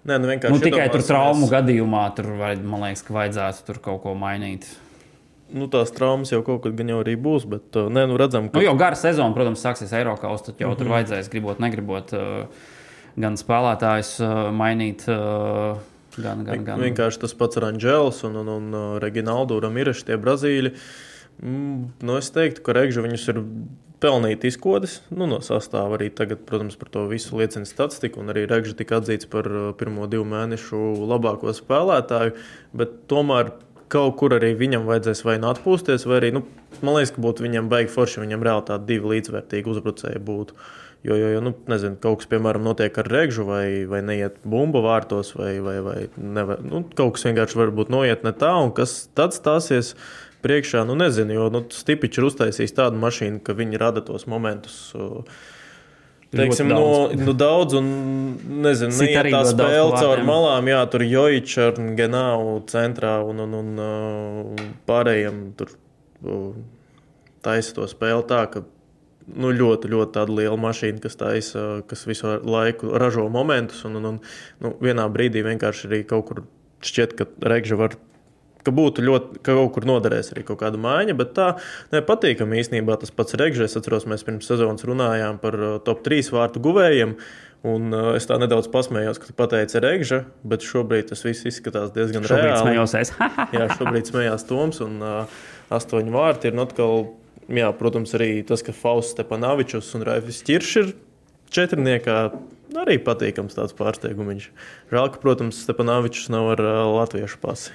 Nē, 0.09 0.17
nu 0.21 0.29
nu, 0.31 0.61
tikai 0.63 0.87
tur 0.93 1.03
traumu 1.05 1.43
mēs... 1.43 1.51
gadījumā 1.53 2.05
tur 2.17 2.29
man 2.39 2.85
liekas, 2.87 3.03
ka 3.05 3.17
vajadzētu 3.17 3.65
tur 3.67 3.81
kaut 3.85 4.03
ko 4.05 4.15
mainīt. 4.17 4.69
Nu, 5.49 5.67
tās 5.73 5.91
traumas 5.97 6.31
jau 6.33 6.43
kaut 6.45 6.63
kad 6.65 6.77
gan 6.77 6.93
jau 6.93 7.01
arī 7.01 7.17
būs, 7.21 7.49
bet 7.49 7.77
uh, 7.81 7.89
nē, 7.93 8.05
nu 8.09 8.17
redzam, 8.21 8.51
ka. 8.53 8.61
Nu, 8.61 8.67
jau 8.69 8.77
gara 8.79 8.97
sezona, 9.01 9.33
protams, 9.37 9.65
sāksies 9.65 9.95
Eiropā, 9.97 10.29
tad 10.45 10.61
jau 10.61 10.69
mm 10.69 10.73
-hmm. 10.73 10.79
tur 10.79 10.87
mhm. 10.87 10.95
vajadzēs, 10.95 11.31
gribot, 11.33 11.61
negribot, 11.61 12.13
uh, 12.13 12.45
gan 13.17 13.37
spēlētājus 13.41 14.19
uh, 14.21 14.53
mainīt. 14.53 15.09
Uh, 15.09 15.81
Gan, 16.17 16.45
gan, 16.47 16.65
gan. 16.67 16.81
Vienkārši 16.83 17.21
tas 17.23 17.35
pats 17.39 17.61
ar 17.61 17.69
Anģēlis 17.69 18.23
un, 18.27 18.41
un, 18.41 18.49
un 18.55 18.73
uh, 18.75 18.87
Reginaldu 19.03 19.61
Ramirešu, 19.63 20.09
tie 20.09 20.17
brazīļi. 20.21 20.73
Mm, 21.45 21.85
nu, 22.03 22.17
es 22.19 22.33
teiktu, 22.35 22.65
ka 22.67 22.75
Reigža 22.75 23.05
viņus 23.05 23.29
ir 23.35 23.43
pelnīt 24.03 24.47
izkodas 24.49 24.99
nu, 25.13 25.29
no 25.31 25.39
sastāvā. 25.45 25.99
Arī 25.99 26.09
tagad, 26.15 26.43
protams, 26.49 26.79
par 26.81 26.91
to 26.95 27.05
visu 27.11 27.39
liecina 27.39 27.69
statistika, 27.69 28.25
arī 28.33 28.47
Reigža 28.51 28.75
tika 28.79 28.99
atzīts 29.03 29.31
par 29.31 29.47
uh, 29.53 29.71
pirmo 29.79 30.09
divu 30.11 30.27
mēnešu 30.33 30.83
labāko 31.11 31.55
spēlētāju. 31.55 32.35
Tomēr 33.11 33.55
kaut 33.93 34.19
kur 34.21 34.35
arī 34.37 34.53
viņam 34.59 34.89
vajadzēs 34.89 35.25
vai 35.27 35.39
nu 35.41 35.51
atpūsties, 35.53 36.05
vai 36.09 36.21
arī, 36.21 36.33
nu, 36.37 36.45
man 36.85 36.99
liekas, 36.99 37.15
ka 37.15 37.25
būtu 37.25 37.47
viņam 37.47 37.71
baigi 37.73 37.93
forši, 37.95 38.23
viņam 38.25 38.45
reāli 38.45 38.67
tādi 38.69 38.93
divi 38.93 39.15
līdzvērtīgi 39.15 39.73
uzbrucēji 39.73 40.25
būtu. 40.25 40.59
Jo, 41.07 41.15
jo, 41.15 41.29
jo 41.31 41.41
nu, 41.47 41.53
nezinu, 41.71 41.95
kaut 42.03 42.19
kas, 42.21 42.29
piemēram, 42.31 42.65
notiek 42.67 42.97
ar 42.99 43.07
regžu, 43.07 43.45
vai, 43.47 43.85
vai 43.87 44.01
neiet 44.03 44.41
bumbu 44.43 44.81
vārtos, 44.83 45.31
vai, 45.39 45.53
vai, 45.63 45.77
vai 45.85 45.99
nevar, 46.19 46.59
nu, 46.67 46.81
kaut 46.99 47.15
kas 47.15 47.29
vienkārši 47.29 47.61
varbūt 47.61 47.93
noiet 47.95 48.25
ne 48.27 48.33
tā, 48.35 48.51
un 48.59 48.73
kas 48.75 49.05
tad 49.15 49.37
stāsies 49.37 49.93
priekšā, 50.43 50.83
nu 50.89 50.97
nezinu, 50.99 51.37
jo 51.37 51.47
nu, 51.55 51.63
Stipičs 51.75 52.19
ir 52.19 52.27
uztaisījis 52.27 52.75
tādu 52.75 52.99
mašīnu, 53.03 53.39
ka 53.47 53.55
viņi 53.59 53.79
rada 53.79 54.03
tos 54.03 54.27
momentus. 54.31 54.81
Teiksim, 56.35 56.69
daudz. 56.75 57.15
No, 57.15 57.27
nu, 57.31 57.35
daudz, 57.41 57.77
un 57.79 57.87
nezinu, 58.67 58.93
Sit 58.93 59.15
neiet 59.15 59.31
tā 59.33 59.45
spēle 59.49 60.01
caur 60.03 60.21
malām. 60.29 60.67
Jā, 60.69 60.83
tur 60.93 61.07
Jojičs 61.07 61.55
ar 61.63 61.79
Genāvu 61.97 62.59
centrā 62.69 63.15
un, 63.25 63.47
un, 63.47 63.55
un 63.63 63.81
uh, 63.81 64.67
pārējiem 64.91 65.39
tur 65.57 65.73
uh, 65.73 66.51
taisa 67.47 67.79
to 67.79 67.89
spēli 67.89 68.27
tā, 68.29 68.43
ka 68.53 68.67
nu, 69.37 69.53
ļoti, 69.55 69.91
ļoti 69.93 70.27
liela 70.33 70.59
mašīna, 70.61 71.03
kas 71.05 71.19
taisa, 71.21 71.65
kas 71.89 72.07
visu 72.09 72.39
laiku 72.43 72.95
ražo 73.01 73.29
momentus. 73.33 73.85
Un, 73.89 74.01
un, 74.01 74.13
un 74.15 74.21
nu, 74.65 74.75
vienā 74.85 75.09
brīdī 75.13 75.45
vienkārši 75.47 75.91
arī 75.91 76.05
kaut 76.09 76.29
kur 76.31 76.45
šķiet, 76.85 77.17
ka 77.19 77.27
Reigža 77.51 77.79
var 77.81 77.99
ka 78.69 78.75
būtu 78.75 79.05
ļoti, 79.05 79.43
ka 79.43 79.57
kaut 79.57 79.73
kur 79.77 79.87
noderēs 79.89 80.33
arī 80.35 80.45
kaut 80.47 80.61
kāda 80.63 80.81
maiņa, 80.83 81.17
bet 81.19 81.35
tā 81.37 81.49
nepatīkami 81.95 82.61
īstenībā 82.63 82.99
tas 83.01 83.13
pats 83.15 83.37
Reigžs. 83.39 83.65
Es 83.65 83.79
atceros, 83.81 84.09
mēs 84.11 84.27
pirms 84.27 84.49
sezonas 84.51 84.87
runājām 84.89 85.39
par 85.43 85.59
uh, 85.59 85.77
top 85.85 86.03
3 86.07 86.33
vārtu 86.35 86.63
guvējiem. 86.65 87.15
Un, 87.69 87.89
uh, 87.91 88.13
es 88.15 88.29
tā 88.29 88.37
nedaudz 88.39 88.69
pasmējos, 88.71 89.19
ka 89.19 89.31
tu 89.31 89.37
pateici 89.39 89.83
Reigža, 89.83 90.23
bet 90.47 90.67
šobrīd 90.67 91.11
tas 91.11 91.25
viss 91.27 91.49
izskatās 91.49 91.91
diezgan 91.95 92.27
šobrīd 92.29 92.53
reāli. 92.53 92.67
Smējos 92.67 92.99
es. 93.01 93.15
jā, 93.57 93.71
šobrīd 93.79 94.13
smējās 94.13 94.47
Toms 94.51 94.83
un 94.85 95.01
uh, 95.03 95.41
astoņu 95.75 96.15
vārti 96.15 96.53
ir 96.53 96.61
atkal, 96.63 97.09
jā, 97.49 97.69
protams, 97.77 98.15
arī 98.19 98.31
tas, 98.47 98.63
ka 98.65 98.75
Fausts 98.77 99.17
Stepanavičus 99.17 99.91
un 99.97 100.07
Raifs 100.09 100.43
Čirš 100.47 100.73
ir 100.83 100.95
četrniekā. 101.55 102.21
Arī 102.79 102.99
patīkams 103.01 103.57
tāds 103.57 103.77
pārsteigums. 103.77 104.51
Žēl, 104.93 105.13
ka, 105.15 105.21
protams, 105.23 105.63
Stepanavičs 105.65 106.29
nav 106.33 106.53
ar 106.57 106.65
uh, 106.65 106.81
latviešu 106.99 107.41
pasi. 107.41 107.73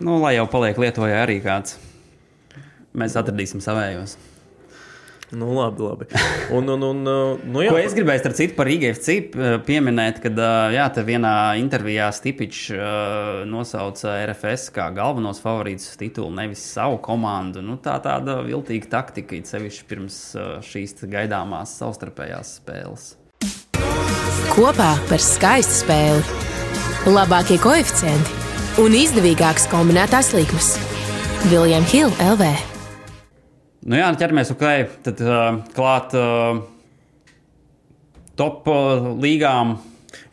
Nu, 0.00 0.18
lai 0.20 0.34
jau 0.36 0.46
paliek 0.48 0.78
Lietuvā 0.80 1.12
arī 1.22 1.40
kāds. 1.44 1.78
Mēs 2.96 3.16
atradīsim 3.16 3.62
savējos. 3.64 4.18
Nu, 5.30 5.52
labi, 5.54 5.82
labi. 5.82 6.06
Un, 6.50 6.68
un, 6.68 6.82
un, 6.82 7.02
nu, 7.52 7.60
jā. 7.62 7.70
Ko 7.70 7.78
es 7.78 7.94
gribēju 7.94 8.22
starp 8.24 8.34
citu 8.34 8.56
par 8.56 8.66
IGFC 8.70 9.30
pieminēt, 9.66 10.18
kad 10.24 10.40
jā, 10.74 10.88
te 10.90 11.04
vienā 11.06 11.34
intervijā 11.60 12.08
Stipičs 12.14 12.64
nosauca 13.46 14.16
RFS 14.24 14.72
kā 14.74 14.88
galvenos 14.96 15.38
favorītus 15.44 15.94
titulu, 16.00 16.32
nevis 16.34 16.64
savu 16.72 16.98
komandu. 17.04 17.62
Nu, 17.62 17.78
tā 17.78 18.00
tāda 18.02 18.40
viltīga 18.42 18.90
taktika, 18.98 19.38
it 19.38 19.46
sevišķi 19.50 19.86
pirms 19.92 20.18
šīs 20.66 20.98
gaidāmās 21.06 21.76
savstarpējās 21.78 22.56
spēles. 22.58 23.12
Kopā 24.50 24.96
par 25.06 25.22
skaistu 25.22 25.84
spēli. 25.84 26.40
Labākie 27.06 27.56
koeficienti 27.62 28.82
un 28.82 28.98
izdevīgākas 28.98 29.70
kombinētās 29.70 30.34
likmes. 30.34 30.74
Viljams 31.46 31.94
Hilde 31.94 32.30
LV. 32.34 32.79
Nu 33.80 33.96
jā, 33.96 34.10
ķeramies 34.12 34.50
ok, 34.52 34.64
tad 35.06 35.20
uh, 35.24 35.62
klāt 35.72 36.12
uh, 36.12 36.58
top 38.36 38.66
uh, 38.68 39.06
līgām. 39.16 39.78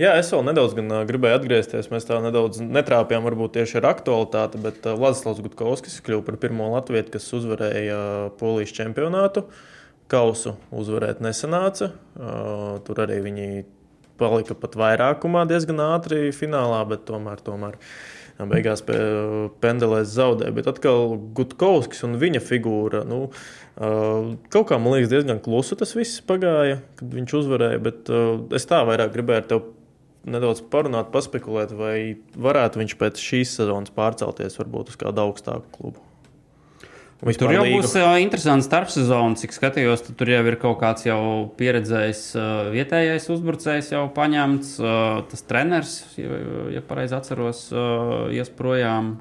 Jā, 0.02 0.18
es 0.20 0.28
vēl 0.34 0.44
nedaudz 0.50 0.76
gan, 0.76 0.92
uh, 0.92 1.06
gribēju 1.08 1.38
atgriezties. 1.40 1.88
Mēs 1.94 2.10
tā 2.10 2.18
nedaudz 2.26 2.60
netrāpījām, 2.60 3.24
varbūt 3.24 3.56
tieši 3.56 3.80
ar 3.80 3.88
aktualitāti, 3.94 4.60
bet 4.66 4.84
uh, 4.84 4.98
Vladislavs 5.00 5.40
Gutkovskis 5.46 6.02
kļuva 6.04 6.26
par 6.28 6.40
pirmo 6.44 6.68
latviešu, 6.74 7.14
kas 7.16 7.30
uzvarēja 7.40 7.96
uh, 8.02 8.28
Polijas 8.42 8.76
čempionātu. 8.76 9.46
Kausu 10.12 10.58
uzvarēt 10.76 11.24
nesanāca. 11.24 11.94
Uh, 12.20 12.84
tur 12.84 13.00
arī 13.06 13.22
viņi 13.30 13.50
palika 14.20 14.60
pat 14.60 14.76
vairākumā 14.76 15.48
diezgan 15.48 15.80
ātri 15.88 16.36
finālā, 16.36 16.84
bet 16.92 17.08
tomēr. 17.08 17.40
tomēr 17.48 17.80
beigās 18.46 18.84
pendelēs 19.64 20.12
zaudēja. 20.14 20.54
Bet 20.54 20.70
atkal 20.70 21.16
Gutkovskis 21.38 22.06
un 22.06 22.20
viņa 22.22 22.44
figūra. 22.46 23.02
Nu, 23.08 23.28
kaut 24.54 24.70
kā 24.70 24.78
man 24.78 24.94
liekas, 24.94 25.12
diezgan 25.14 25.42
klusu 25.44 25.78
tas 25.80 25.96
viss 25.98 26.22
pagāja, 26.28 26.82
kad 27.00 27.18
viņš 27.18 27.36
uzvarēja. 27.42 27.84
Bet 27.90 28.14
es 28.58 28.70
tā 28.70 28.84
vairāk 28.88 29.16
gribēju 29.16 29.44
ar 29.44 29.50
tevi 29.50 29.74
nedaudz 30.28 30.62
parunāt, 30.72 31.14
paspekulēt, 31.14 31.72
vai 31.78 32.18
varētu 32.36 32.82
viņš 32.82 32.98
pēc 33.00 33.22
šīs 33.24 33.56
sezonas 33.62 33.94
pārcelties 33.96 34.60
varbūt 34.60 34.92
uz 34.92 35.00
kādu 35.00 35.24
augstāku 35.24 35.72
klubu. 35.78 36.07
Tur 37.18 37.50
jau 37.50 37.64
līgu. 37.66 37.80
būs 37.82 37.96
uh, 37.98 38.12
interesants 38.22 38.68
starpsezona, 38.70 39.38
cik 39.42 39.56
skatījos. 39.56 40.04
Tur 40.20 40.30
jau 40.30 40.44
ir 40.52 40.58
kaut 40.62 40.78
kāds 40.84 41.08
jau 41.08 41.22
pieredzējis 41.58 42.22
uh, 42.38 42.68
vietējais 42.76 43.26
uzbrucējs, 43.34 43.90
jau 43.96 44.04
paņemts. 44.14 44.76
Uh, 44.78 45.24
tas 45.32 45.42
treneris, 45.50 45.96
ja, 46.20 46.38
ja 46.76 46.84
pareizi 46.86 47.18
atceros, 47.18 47.64
uh, 47.74 48.30
ies 48.34 48.54
projām. 48.54 49.16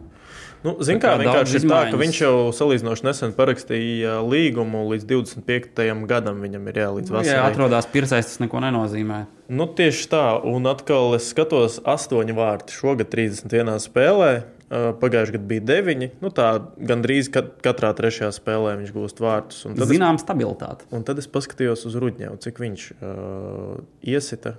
Nu, 0.67 0.75
Ziniet, 0.83 1.05
kā 1.05 1.13
vienkārši 1.21 1.61
ir 1.61 1.65
tā, 1.71 1.79
ka 1.93 1.99
viņš 2.01 2.19
jau 2.21 2.35
salīdzinoši 2.57 3.07
nesen 3.07 3.33
parakstīja 3.37 4.17
līgumu 4.27 4.83
līdz 4.91 5.07
25. 5.09 5.85
gadam. 6.11 6.41
Viņam 6.43 6.67
ir 6.73 6.81
jālīdz 6.83 7.13
vasarai. 7.15 7.31
Nu, 7.31 7.39
ja 7.39 7.47
atrodas 7.49 7.89
pircais, 7.93 8.29
tas 8.29 8.43
neko 8.43 8.61
nenozīmē. 8.65 9.23
Nu, 9.47 9.69
tieši 9.79 10.11
tā, 10.11 10.25
un 10.43 10.67
atkal 10.69 11.15
es 11.17 11.31
skatos, 11.31 11.79
astoņi 11.87 12.37
vārti 12.37 12.77
šogad 12.77 13.13
31. 13.15 13.79
spēlē. 13.85 14.33
Pagājušajā 14.67 15.37
gadā 15.37 15.49
bija 15.53 15.63
deviņi. 15.63 16.09
Nu, 16.25 16.33
tā 16.35 16.49
gandrīz 16.91 17.29
kat 17.31 17.53
katrā 17.63 17.93
trešajā 17.95 18.33
spēlē 18.35 18.73
viņš 18.81 18.95
gūst 18.97 19.21
vārtus. 19.23 19.63
Zinām, 19.87 20.19
stabilitāte. 20.19 20.89
Un 20.91 21.07
tad 21.07 21.23
es 21.23 21.31
paskatījos 21.31 21.87
uz 21.87 21.95
Rudņevu, 22.03 22.41
cik 22.43 22.59
viņš 22.65 22.89
uh, 22.97 23.77
iesita 24.03 24.57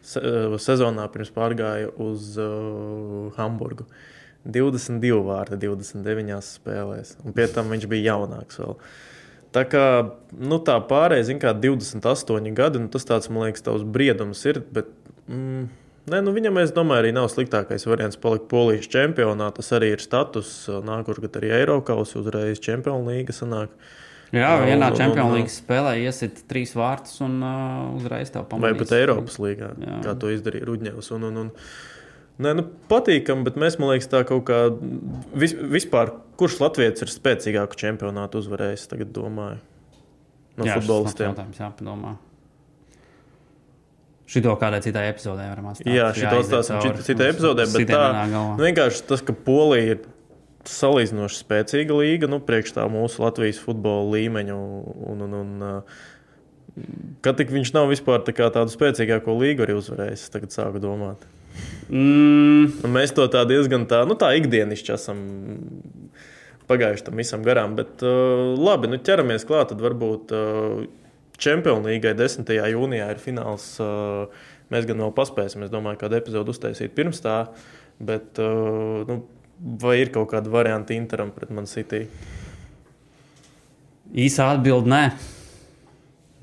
se 0.00 0.22
sezonā 0.64 1.04
pirms 1.12 1.32
pārgāja 1.34 1.92
uz 2.00 2.32
uh, 2.40 3.28
Hamburgu. 3.36 3.84
22 4.48 5.20
vārdi 5.26 5.58
29 5.60 6.40
spēlēs, 6.46 7.18
un 7.20 7.36
pie 7.36 7.44
tam 7.52 7.68
viņš 7.68 7.84
bija 7.90 8.14
jaunāks 8.14 8.56
vēl. 8.62 8.78
Tā 9.52 9.64
kā 9.66 9.84
nu, 10.32 10.60
tā 10.64 10.78
pārējais, 10.88 11.26
zināmā 11.28 11.42
kā 11.50 11.52
28 11.58 12.54
gadi, 12.56 12.80
nu, 12.80 12.88
tas 12.92 13.04
tāds, 13.04 13.28
man 13.28 13.48
liekas, 13.48 13.66
tavs 13.66 13.84
briedums 13.84 14.40
ir. 14.46 14.62
Bet, 14.72 14.88
mm, 15.26 15.66
Nē, 16.10 16.20
nu 16.26 16.32
viņam, 16.34 16.58
es 16.62 16.72
domāju, 16.74 17.04
arī 17.04 17.10
nav 17.14 17.28
sliktākais 17.30 17.86
variants 17.86 18.18
palikt 18.18 18.48
polijas 18.50 18.88
čempionā. 18.90 19.50
Tas 19.54 19.70
arī 19.76 19.92
ir 19.94 20.02
status. 20.02 20.50
Nākošais 20.66 21.22
gads 21.26 21.38
arī 21.38 21.52
Eiropas 21.60 22.16
uzreiz 22.18 22.62
Champions 22.64 23.06
League 23.06 23.36
sanāk. 23.36 23.74
Jā, 24.34 24.50
vienā 24.62 24.90
Champions 24.94 25.34
League 25.34 25.50
spēlē 25.50 25.96
iesit 26.04 26.44
trīs 26.50 26.72
vārtus 26.78 27.18
un 27.26 27.40
uh, 27.42 27.88
uzreiz 27.98 28.30
tev 28.30 28.46
pamanīs. 28.50 28.76
Vai 28.78 28.82
pat 28.84 28.92
Eiropas 28.98 29.38
līgā, 29.42 29.72
Jā. 29.82 29.96
kā 30.06 30.14
to 30.22 30.30
izdarīja 30.30 30.68
Rudņevs. 30.68 31.10
Un, 31.16 31.26
un, 31.30 31.40
un, 31.44 31.54
Nē, 32.40 32.54
nu, 32.56 32.62
patīkami, 32.88 33.44
bet 33.44 33.58
mēs, 33.60 33.74
man 33.76 33.90
liekas, 33.90 34.06
tā 34.08 34.22
kaut 34.24 34.46
kā 34.48 34.60
vis, 35.36 35.52
vispār, 35.52 36.14
kurš 36.40 36.56
Latvijas 36.62 37.04
ir 37.04 37.12
spēcīgāku 37.12 37.76
čempionātu 37.82 38.40
uzvarējis, 38.40 38.86
tagad 38.88 39.10
domāju. 39.12 39.58
No 40.56 40.68
jā, 40.68 40.78
futbolistiem. 40.78 41.36
Jā, 41.36 41.66
jāpadomā. 41.66 42.14
Šito 44.30 44.54
kādai 44.60 44.78
citai 44.84 45.08
epizodē 45.10 45.48
varam 45.50 45.72
atstāt. 45.72 45.90
Jā, 45.90 46.12
šito 46.14 46.38
atstāsim 46.44 46.78
cit, 46.84 47.02
citai 47.08 47.32
epizodē, 47.32 47.66
bet 47.72 47.90
tā 47.90 48.04
nu, 48.30 48.44
vienkārši 48.60 49.02
tas, 49.08 49.24
ka 49.26 49.34
Polija 49.34 49.96
ir 49.96 50.04
salīdzinoši 50.70 51.40
spēcīga 51.40 51.96
līga, 51.98 52.30
nu, 52.30 52.38
priekš 52.44 52.76
tā 52.76 52.86
mūsu 52.92 53.24
Latvijas 53.24 53.58
futbola 53.62 54.06
līmeņa. 54.14 54.54
Un, 54.54 55.26
un, 55.26 55.36
un, 55.40 55.52
uh, 55.66 56.08
Kad 57.24 57.40
tik 57.40 57.50
viņš 57.52 57.72
nav 57.74 57.90
vispār 57.90 58.22
tā 58.24 58.32
tādu 58.32 58.70
spēcīgāko 58.72 59.34
līgu 59.40 59.64
arī 59.66 59.74
uzvarējis, 59.76 60.28
tagad 60.32 60.54
sāku 60.54 60.80
domāt. 60.82 61.24
Mm. 61.90 62.70
Un 62.86 62.94
mēs 62.94 63.12
to 63.16 63.26
tā 63.32 63.42
diezgan 63.48 63.88
tā, 63.90 64.04
nu, 64.08 64.14
tā 64.18 64.30
ikdienišķi 64.38 64.94
esam 64.94 65.20
pagājuši 66.70 67.08
tam 67.08 67.18
visam 67.18 67.42
garām. 67.46 67.74
Bet 67.78 68.04
uh, 68.06 68.54
labi, 68.54 68.92
nu, 68.92 69.00
ķeramies 69.02 69.46
klāt. 69.48 69.72
Tad 69.72 69.82
varbūt 69.82 70.34
uh, 70.36 70.84
Čempionu 71.40 71.88
līgai 71.88 72.12
10. 72.18 72.48
jūnijā 72.74 73.10
ir 73.14 73.20
fināls. 73.22 73.72
Uh, 73.80 74.28
mēs 74.72 74.86
gan 74.88 75.00
vēl 75.00 75.12
paspēsim, 75.16 75.64
es 75.64 75.72
domāju, 75.72 76.00
kādu 76.02 76.18
epizodu 76.18 76.52
uztaisīt 76.54 76.92
pirms 76.96 77.22
tā. 77.24 77.42
Bet, 78.00 78.36
uh, 78.40 79.00
nu, 79.08 79.22
vai 79.80 79.98
ir 80.02 80.12
kaut 80.14 80.30
kāda 80.32 80.52
varianta 80.52 80.96
Interam 80.96 81.32
pret 81.34 81.52
Man 81.54 81.68
City? 81.70 82.06
Īsā 84.10 84.50
atbilde- 84.56 84.90
nē. 84.94 85.04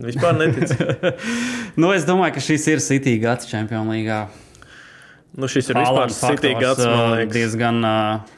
Vispār 0.08 0.36
neticu. 0.38 0.76
nu, 1.82 1.90
es 1.94 2.06
domāju, 2.06 2.38
ka 2.38 2.44
šis 2.50 2.68
ir 2.70 2.84
City 2.86 3.18
gads 3.22 3.50
Čempionu 3.50 3.96
līgā. 3.96 4.28
Nu, 5.38 5.50
šis 5.50 5.72
ir 5.74 5.82
vispār 5.82 6.14
City 6.14 6.54
gads, 6.58 6.86
man 6.86 7.18
liekas. 7.18 7.34
Diezgan 7.34 7.82
uh, 7.86 8.38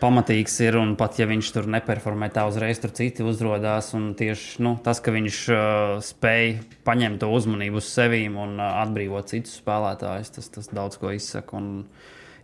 pamatīgs 0.00 0.54
ir, 0.64 0.78
un 0.80 0.94
pat 0.96 1.18
ja 1.20 1.26
viņš 1.28 1.50
tur 1.52 1.68
neperformē, 1.68 2.30
tā 2.32 2.46
uzreiz 2.48 2.80
tur 2.80 2.92
citi 2.96 3.24
uzrādās. 3.26 3.92
Tieši 3.92 4.64
nu, 4.64 4.74
tas, 4.84 5.00
ka 5.04 5.12
viņš 5.14 5.40
uh, 5.52 5.94
spēj 6.04 6.52
paņemt 6.88 7.20
to 7.22 7.30
uzmanību 7.34 7.82
uz 7.82 7.88
sevi 7.92 8.24
un 8.28 8.56
uh, 8.56 8.80
atbrīvot 8.84 9.32
citus 9.34 9.58
spēlētājus, 9.60 10.32
tas, 10.38 10.50
tas 10.56 10.70
daudz 10.72 11.00
ko 11.00 11.12
izsaka. 11.14 11.60
Un 11.60 11.86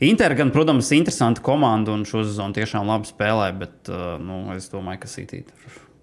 Inter, 0.05 0.33
gan, 0.33 0.49
protams, 0.53 0.89
ir 0.93 1.03
interesanta 1.03 1.43
komanda 1.45 1.93
un 1.93 2.07
šo 2.09 2.23
sezonu 2.25 2.57
tiešām 2.57 2.89
labi 2.89 3.09
spēlē, 3.11 3.51
bet 3.61 3.91
uh, 3.93 4.15
nu, 4.21 4.47
es 4.55 4.71
domāju, 4.73 5.03
ka 5.03 5.13
City 5.13 5.43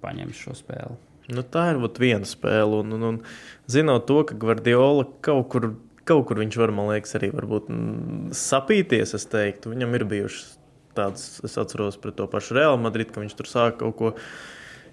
paņems 0.06 0.44
šo 0.46 0.54
spēli. 0.58 0.98
Nu, 1.34 1.44
tā 1.44 1.72
ir 1.74 1.82
viena 2.00 2.28
spēle. 2.30 2.84
Un, 2.84 2.94
un, 2.98 3.08
un, 3.08 3.18
zinot 3.70 4.06
to, 4.10 4.22
ka 4.30 4.38
Guardiola 4.38 5.06
kaut 5.26 5.50
kur, 5.54 5.74
kaut 6.08 6.30
kur 6.30 6.40
viņš 6.42 6.62
var, 6.62 6.74
man 6.78 6.94
liekas, 6.94 7.18
arī 7.20 7.34
varbūt, 7.34 7.74
mm, 7.74 8.38
sapīties, 8.38 9.18
es 9.18 9.28
teiktu, 9.30 9.74
viņam 9.74 9.98
ir 9.98 10.08
bijušas 10.14 10.57
tādas, 10.98 11.30
es 11.46 11.58
atceros 11.62 12.00
pret 12.02 12.18
to 12.20 12.28
pašu 12.32 12.58
Real 12.58 12.78
Madrid, 12.82 13.14
ka 13.14 13.24
viņš 13.24 13.38
tur 13.38 13.50
sāka 13.50 13.84
kaut 13.86 13.98
ko 14.00 14.14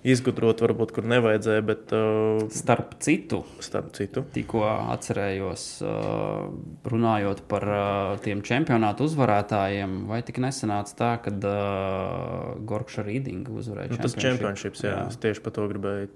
izgudrot, 0.05 0.61
varbūt 0.61 0.93
kur 0.95 1.07
nevajadzēja. 1.09 1.65
Bet, 1.65 1.93
uh, 1.97 2.45
starp 2.53 2.93
citu, 3.05 3.41
starp 3.65 3.93
citu. 3.97 4.25
tikko 4.35 4.65
atcerējos, 4.95 5.67
uh, 5.85 6.51
runājot 6.93 7.45
par 7.51 7.69
uh, 7.71 8.15
tiem 8.25 8.45
čempionātu 8.45 9.09
uzvarētājiem, 9.09 10.03
vai 10.11 10.21
tik 10.27 10.43
nesenāca 10.45 10.99
tā, 11.01 11.13
ka 11.25 11.33
uh, 11.33 12.55
Gorkša 12.69 13.07
Rīdinga 13.09 13.57
uzvarēja. 13.57 13.95
Nu, 13.95 14.01
tas 14.05 14.17
čempionšips, 14.21 14.85
jā, 14.85 14.97
jā, 14.99 15.05
es 15.13 15.21
tieši 15.25 15.45
par 15.45 15.57
to 15.57 15.69
gribēju. 15.73 16.13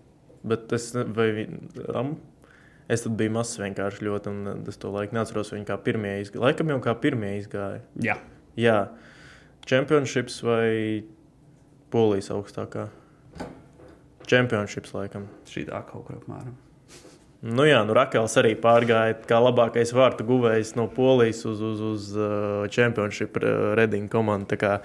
Bet 0.48 0.72
es, 0.77 0.92
vai, 0.94 1.48
um, 1.88 2.14
es 2.92 3.05
tad 3.05 3.16
biju 3.18 3.35
mazs 3.38 3.59
vienkārši 3.61 4.05
ļoti, 4.07 4.33
un 4.33 4.68
es 4.70 4.81
to 4.81 4.92
laiku 4.94 5.16
neatceros, 5.16 5.53
viņi 5.57 5.68
kā 5.68 5.79
pirmie 5.83 6.18
izgāja. 6.22 6.44
Laikam 6.44 6.74
jau 6.74 6.81
kā 6.85 6.94
pirmie 7.01 7.38
izgāja. 7.40 7.81
Jā. 8.05 8.20
jā. 8.59 8.81
Championships 9.68 10.40
vai 10.46 11.04
Polijas 11.92 12.31
augstākā? 12.33 12.87
Championships, 14.28 14.94
laikam. 14.96 15.26
Šī 15.48 15.66
tā 15.68 15.83
kaut 15.88 16.07
kur 16.07 16.16
apmēram. 16.16 16.57
Nu 17.38 17.62
jā, 17.68 17.78
nu 17.87 17.94
Rakels 17.94 18.35
arī 18.40 18.57
pārgāja 18.59 19.14
kā 19.28 19.38
labākais 19.38 19.92
vārtu 19.94 20.24
guvējs 20.26 20.72
no 20.78 20.88
Polijas 20.90 21.44
uz, 21.46 21.61
uz, 21.62 21.83
uz 21.85 22.09
uh, 22.16 22.64
Championship 22.72 23.38
uh, 23.38 23.74
Redinga 23.78 24.11
komandu. 24.11 24.59
Kā, 24.59 24.78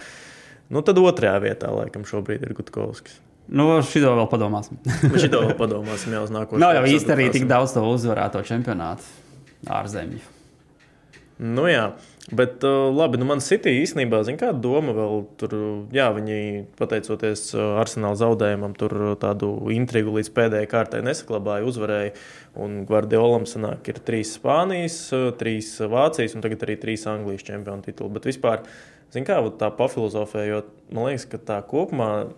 nu 0.69 0.83
tad 0.85 0.99
otrajā 1.01 1.39
vietā, 1.47 1.71
laikam, 1.73 2.05
šobrīd 2.05 2.45
ir 2.45 2.53
Gutkovskis. 2.59 3.17
Nu, 3.53 3.65
šito 3.87 4.13
vēl 4.19 4.29
padomāsim. 4.31 4.77
Nu, 5.09 5.15
šito 5.19 5.41
vēl 5.47 5.57
padomāsim 5.59 6.13
jau 6.15 6.27
uz 6.27 6.31
nākošo. 6.31 6.61
Nav 6.61 6.77
jau 6.77 6.85
īsti 6.93 7.15
arī 7.15 7.31
tik 7.33 7.47
daudz 7.49 7.73
to 7.75 7.83
uzvarēto 7.87 8.43
čempionātu 8.47 9.07
ārzemju. 9.79 10.21
Nu 11.43 11.65
jā. 11.67 11.89
Bet, 12.31 12.63
uh, 12.63 12.95
labi, 12.95 13.17
nu 13.19 13.25
man 13.27 13.41
City 13.43 13.73
īstenībā, 13.81 14.21
zina, 14.23 14.39
kāda 14.39 14.62
doma 14.63 14.93
vēl 14.95 15.25
tur, 15.36 15.53
jā, 15.91 16.05
viņi 16.15 16.62
pateicoties 16.79 17.49
uh, 17.51 17.73
arsenāla 17.81 18.15
zaudējumam, 18.15 18.75
tur 18.79 18.93
tādu 19.19 19.49
intrigu 19.75 20.13
līdz 20.15 20.29
pēdējai 20.38 20.69
kārtai 20.71 21.01
nesaklabāja, 21.03 21.65
uzvarēja. 21.67 22.13
Un 22.63 22.86
Guardiolam 22.88 23.43
sanāk, 23.49 23.89
ir 23.91 23.99
trīs 24.07 24.31
Spānijas, 24.38 24.95
uh, 25.12 25.33
trīs 25.36 25.73
Vācijas 25.91 26.38
un 26.38 26.45
tagad 26.45 26.63
arī 26.63 26.77
trīs 26.79 27.03
Anglijas 27.12 27.43
čempionu 27.43 27.83
tituli. 27.83 28.13
Bet 28.15 28.27
vispār, 28.29 28.63
zina, 29.12 29.27
kā 29.27 29.41
tā 29.59 29.67
pafilozofējot, 29.81 30.69
man 30.95 31.09
liekas, 31.09 31.25
ka 31.27 31.41
tā 31.43 31.57
kopumā 31.67 32.29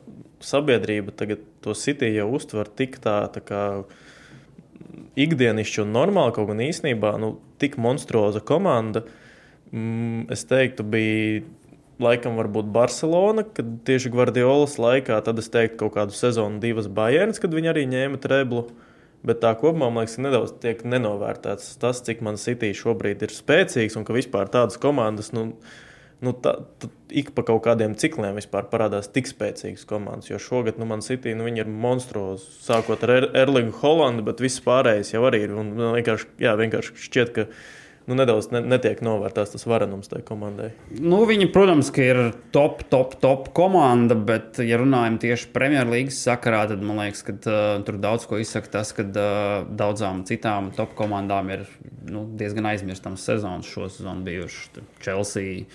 sabiedrība 0.41 1.13
tagad 1.13 1.43
to 1.61 1.75
City 1.77 2.09
jau 2.15 2.31
uztver 2.39 2.71
tik 2.73 2.97
tā, 3.03 3.19
tā 3.37 3.45
kā 3.45 3.61
ikdienišķi 5.13 5.83
un 5.85 5.93
normāli, 5.93 6.33
kaut 6.39 6.49
gan 6.49 6.65
īstenībā, 6.65 7.13
nu, 7.21 7.35
tik 7.61 7.77
monstruoza 7.77 8.41
komanda. 8.41 9.05
Uh, 9.05 9.21
mm, 9.71 10.27
es 10.33 10.45
teiktu, 10.49 10.85
bija 10.87 11.43
laikam 12.01 12.35
varbūt 12.39 12.67
Barcelona, 12.75 13.45
kad 13.55 13.69
tieši 13.87 14.11
Guardiolas 14.13 14.75
laikā, 14.81 15.17
tad 15.23 15.39
es 15.39 15.47
teiktu 15.51 15.85
kaut 15.85 15.95
kādu 15.95 16.15
sezonu, 16.15 16.59
divas 16.63 16.89
Bayerns, 16.91 17.39
kad 17.41 17.55
viņi 17.55 17.71
arī 17.71 17.85
ņēma 17.91 18.19
treblu. 18.23 18.67
Bet 19.25 19.39
tā 19.41 19.55
kopumā, 19.57 19.87
man 19.89 20.03
liekas, 20.03 20.19
nedaudz 20.21 20.53
tiek 20.61 20.83
nenovērtēts 20.85 21.79
tas, 21.81 22.03
cik 22.05 22.21
man 22.25 22.37
City 22.37 22.69
šobrīd 22.77 23.23
ir 23.25 23.33
spēcīgs 23.33 23.97
un 23.97 24.05
ka 24.05 24.13
vispār 24.13 24.51
tādas 24.53 24.77
komandas, 24.81 25.31
nu, 25.33 25.47
nu 26.21 26.33
tā, 26.45 26.53
tā, 26.77 26.91
ik 27.09 27.31
pa 27.33 27.41
kaut 27.47 27.63
kādiem 27.65 27.95
cikliem 27.97 28.37
vispār 28.37 28.67
parādās 28.69 29.09
tik 29.09 29.25
spēcīgas 29.31 29.87
komandas. 29.89 30.29
Jo 30.29 30.37
šogad, 30.41 30.77
nu, 30.77 30.85
man 30.89 31.01
City, 31.05 31.33
nu, 31.33 31.47
viņi 31.47 31.63
ir 31.63 31.71
monstruozi. 31.73 32.45
Sākot 32.67 33.01
ar 33.07 33.15
er 33.15 33.27
Erlingu 33.41 33.73
Holandu, 33.81 34.27
bet 34.27 34.43
viss 34.45 34.61
pārējais 34.65 35.15
jau 35.15 35.23
arī 35.25 35.41
ir. 35.47 35.57
Un, 35.57 35.73
vienkārši, 35.97 36.29
jā, 36.45 36.53
vienkārši 36.61 36.95
šķiet, 37.07 37.33
ka 37.33 37.47
nu, 38.05 38.15
nedaudz 38.17 38.51
ne, 38.53 38.61
netiek 38.65 39.01
novērtēts 39.05 39.55
tas 39.55 39.65
varenums 39.67 40.09
tajā 40.11 40.23
komandai. 40.27 40.69
Nu, 40.93 41.23
viņi, 41.27 41.47
protams, 41.53 41.89
ir 42.01 42.19
top, 42.55 42.83
top, 42.91 43.17
top 43.21 43.49
komanda, 43.57 44.17
bet, 44.17 44.59
ja 44.61 44.79
runājam 44.81 45.17
tieši 45.23 45.49
Premjerlīgas 45.55 46.21
sakarā, 46.27 46.65
tad 46.69 46.85
man 46.85 47.01
liekas, 47.01 47.25
ka 47.25 47.35
uh, 47.37 47.59
tur 47.87 47.99
daudz 48.01 48.27
ko 48.29 48.39
izsaka 48.41 48.77
tas, 48.77 48.93
ka 48.95 49.07
uh, 49.07 49.65
daudzām 49.69 50.23
citām 50.29 50.71
top 50.77 50.93
komandām 50.97 51.51
ir 51.55 51.65
nu, 52.11 52.27
diezgan 52.37 52.69
aizmirstams 52.73 53.25
sezonas 53.25 53.69
šo 53.69 53.89
sezonu 53.89 54.25
bijuši 54.27 54.85
Chelsea. 55.01 55.65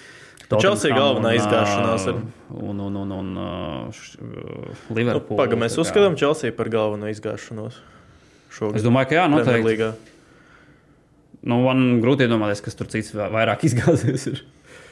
Chelsea 0.51 0.90
galvenā 0.95 1.37
izgāšanās 1.38 2.09
ir. 2.11 2.23
Un, 2.59 2.81
un, 2.83 2.97
un, 3.05 3.12
un 3.14 3.35
uh, 3.38 4.07
Liverpool. 4.90 5.37
Nu, 5.37 5.38
Pagaidām, 5.38 5.62
mēs 5.62 5.79
uzskatām 5.79 6.19
Chelsea 6.19 6.55
par 6.55 6.71
galveno 6.73 7.11
izgāšanos. 7.11 7.79
Šogad. 8.51 8.81
Es 8.81 8.87
domāju, 8.87 9.12
ka 9.12 9.21
jā, 9.21 9.27
noteikti 9.31 9.93
nu, 11.46 11.61
man 11.64 12.00
grūti 12.03 12.26
iedomāties, 12.26 12.62
kas 12.64 12.76
tur 12.79 12.90
cits 12.92 13.14
vairāk 13.16 13.64
izgāzies. 13.68 14.26
Ir. 14.33 14.42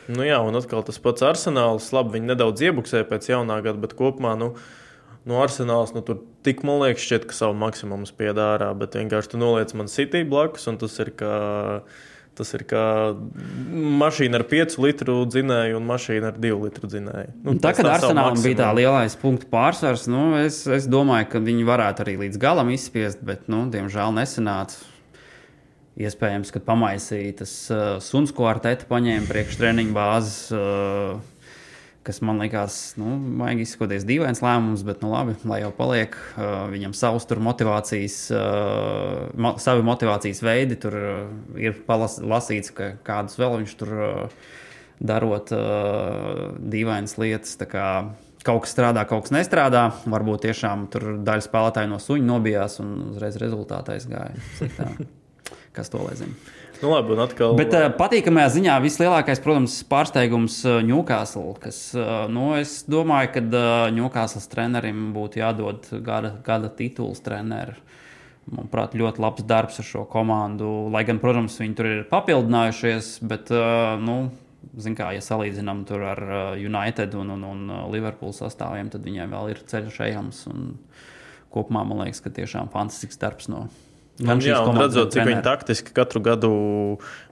Nu 0.08 0.24
jā, 0.24 0.38
un 0.40 0.56
atkal 0.56 0.84
tas 0.86 1.00
pats 1.04 1.24
arsenāls. 1.26 1.90
Labi, 1.92 2.16
viņi 2.16 2.32
nedaudz 2.32 2.64
iebuksēja 2.64 3.06
pēc 3.10 3.28
jaunā 3.34 3.60
gada, 3.64 3.76
bet 3.82 3.96
kopumā 3.98 4.32
nu, 4.40 4.54
nu, 5.28 5.36
arsenāls 5.42 5.92
nu, 5.96 6.02
tur 6.04 6.22
tik, 6.46 6.64
man 6.64 6.80
liekas, 6.80 7.04
šķiet, 7.04 7.26
ka 7.28 7.36
savu 7.36 7.56
maksimumu 7.60 8.08
spied 8.08 8.40
ārā. 8.40 8.70
Bet 8.78 8.96
vienkārši 8.96 9.34
tu 9.34 9.40
noliec 9.40 9.74
man 9.76 9.92
City 9.92 10.24
blakus, 10.28 10.68
un 10.70 10.80
tas 10.80 10.96
ir 11.04 11.12
kā. 11.18 11.34
Tas 12.38 12.52
ir 12.54 12.62
kā 12.70 12.80
mašīna 13.98 14.38
ar 14.38 14.44
5 14.46 14.76
litru 14.78 15.14
dzinēju 15.26 15.74
un 15.80 15.86
mašīna 15.88 16.28
ar 16.30 16.36
2 16.38 16.58
litru 16.60 16.86
dzinēju. 16.86 17.32
Nu, 17.42 17.56
tā, 17.58 17.72
kad 17.74 17.88
Arsenālam 17.90 18.38
bija 18.38 18.60
tā 18.60 18.68
lielais 18.78 19.16
punktu 19.18 19.48
pārsvars, 19.50 20.04
nu, 20.06 20.36
es, 20.38 20.60
es 20.70 20.86
domāju, 20.86 21.26
ka 21.32 21.40
viņi 21.42 21.66
varētu 21.66 22.04
arī 22.04 22.14
līdz 22.20 22.38
galam 22.38 22.70
izspiest, 22.70 23.24
bet, 23.26 23.48
nu, 23.50 23.64
diemžēl, 23.74 24.14
nesenāca. 24.20 24.78
Iespējams, 25.98 26.52
ka 26.54 26.62
pamaisīja 26.62 27.40
tas 27.40 27.52
uh, 27.74 27.96
suns, 28.04 28.30
ko 28.34 28.46
ar 28.46 28.60
tēti 28.62 28.86
paņēma 28.86 29.26
priekštreniņu 29.26 29.94
bāzes, 29.96 30.36
uh, 30.54 31.18
kas 32.06 32.22
man 32.22 32.38
likās, 32.38 32.76
nu, 33.00 33.16
vajag 33.40 33.64
izskatīties 33.64 34.06
dīvains 34.06 34.40
lēmums, 34.44 34.84
bet, 34.86 35.02
nu, 35.02 35.10
labi, 35.10 35.34
lai 35.48 35.58
jau 35.64 35.72
paliek. 35.74 36.14
Uh, 36.36 36.68
viņam 36.70 36.94
savs 36.94 37.26
tur 37.28 37.42
motivācijas, 37.42 38.20
uh, 38.30 39.26
mo 39.34 39.56
savi 39.58 39.82
motivācijas 39.90 40.44
veidi, 40.46 40.78
tur 40.78 40.98
uh, 41.02 41.18
ir 41.58 41.82
lasīts, 41.88 42.72
ka 42.78 42.92
kādus 43.06 43.36
vēl 43.42 43.58
viņš 43.58 43.76
tur 43.82 43.94
uh, 43.98 44.48
darot 45.02 45.50
uh, 45.56 46.56
dīvainas 46.62 47.18
lietas. 47.18 47.58
Kaut 48.46 48.64
kas 48.64 48.72
strādā, 48.72 49.02
kaut 49.10 49.26
kas 49.26 49.34
nestrādā. 49.34 49.88
Varbūt 50.06 50.46
tiešām 50.46 50.86
tur 50.94 51.16
daļa 51.26 51.50
spēlētāju 51.50 51.90
no 51.90 51.98
suņa 52.00 52.30
nobijās 52.30 52.78
un 52.84 52.94
uzreiz 53.10 53.42
rezultātā 53.42 53.98
aizgāja. 53.98 54.38
kas 55.78 55.92
to 55.94 56.02
lai 56.02 56.16
zina. 56.18 56.34
Nu, 56.78 56.92
labi, 56.92 57.16
atkal... 57.18 57.56
Bet 57.58 57.72
uh, 57.74 57.88
patīkamajā 57.98 58.52
ziņā 58.54 58.76
vislielākais, 58.84 59.40
protams, 59.42 59.80
pārsteigums 59.90 60.60
Newcastle. 60.86 61.56
Kas, 61.58 61.80
uh, 61.98 62.28
nu, 62.30 62.52
es 62.58 62.84
domāju, 62.86 63.32
ka 63.34 63.42
uh, 63.42 63.62
Newcastle 63.94 64.44
trenerim 64.52 65.08
būtu 65.16 65.40
jādod 65.40 65.88
gada, 66.06 66.36
gada 66.46 66.70
tituls 66.70 67.22
trenerim. 67.24 67.80
Manuprāt, 68.48 68.94
ļoti 68.96 69.20
labs 69.20 69.44
darbs 69.44 69.82
ar 69.82 69.84
šo 69.84 70.04
komandu. 70.08 70.68
Lai 70.94 71.02
gan, 71.04 71.18
protams, 71.20 71.58
viņi 71.60 71.74
tur 71.76 71.88
ir 71.90 72.04
papildinājušies, 72.12 73.10
bet, 73.28 73.50
uh, 73.52 73.98
nu, 73.98 74.30
kā, 74.94 75.10
ja 75.16 75.24
salīdzinām 75.24 75.82
ar 75.98 76.22
United 76.62 77.18
un, 77.18 77.34
un, 77.34 77.44
un 77.44 77.74
Liverpool 77.90 78.30
sastāviem, 78.36 78.88
tad 78.94 79.02
viņiem 79.02 79.34
vēl 79.34 79.52
ir 79.56 79.66
ceļš 79.66 80.00
ejams. 80.06 80.46
Kopumā 81.50 81.82
man 81.88 82.04
liekas, 82.04 82.22
ka 82.22 82.30
tiešām 82.38 82.70
fantastisks 82.70 83.18
darbs 83.18 83.50
no 83.50 83.66
Gan 84.18 84.40
jā, 84.42 84.58
un 84.66 84.80
redzot, 84.80 85.12
cik 85.14 85.28
viņi 85.28 85.42
taktiski 85.46 85.92
katru 85.94 86.22
gadu 86.26 86.52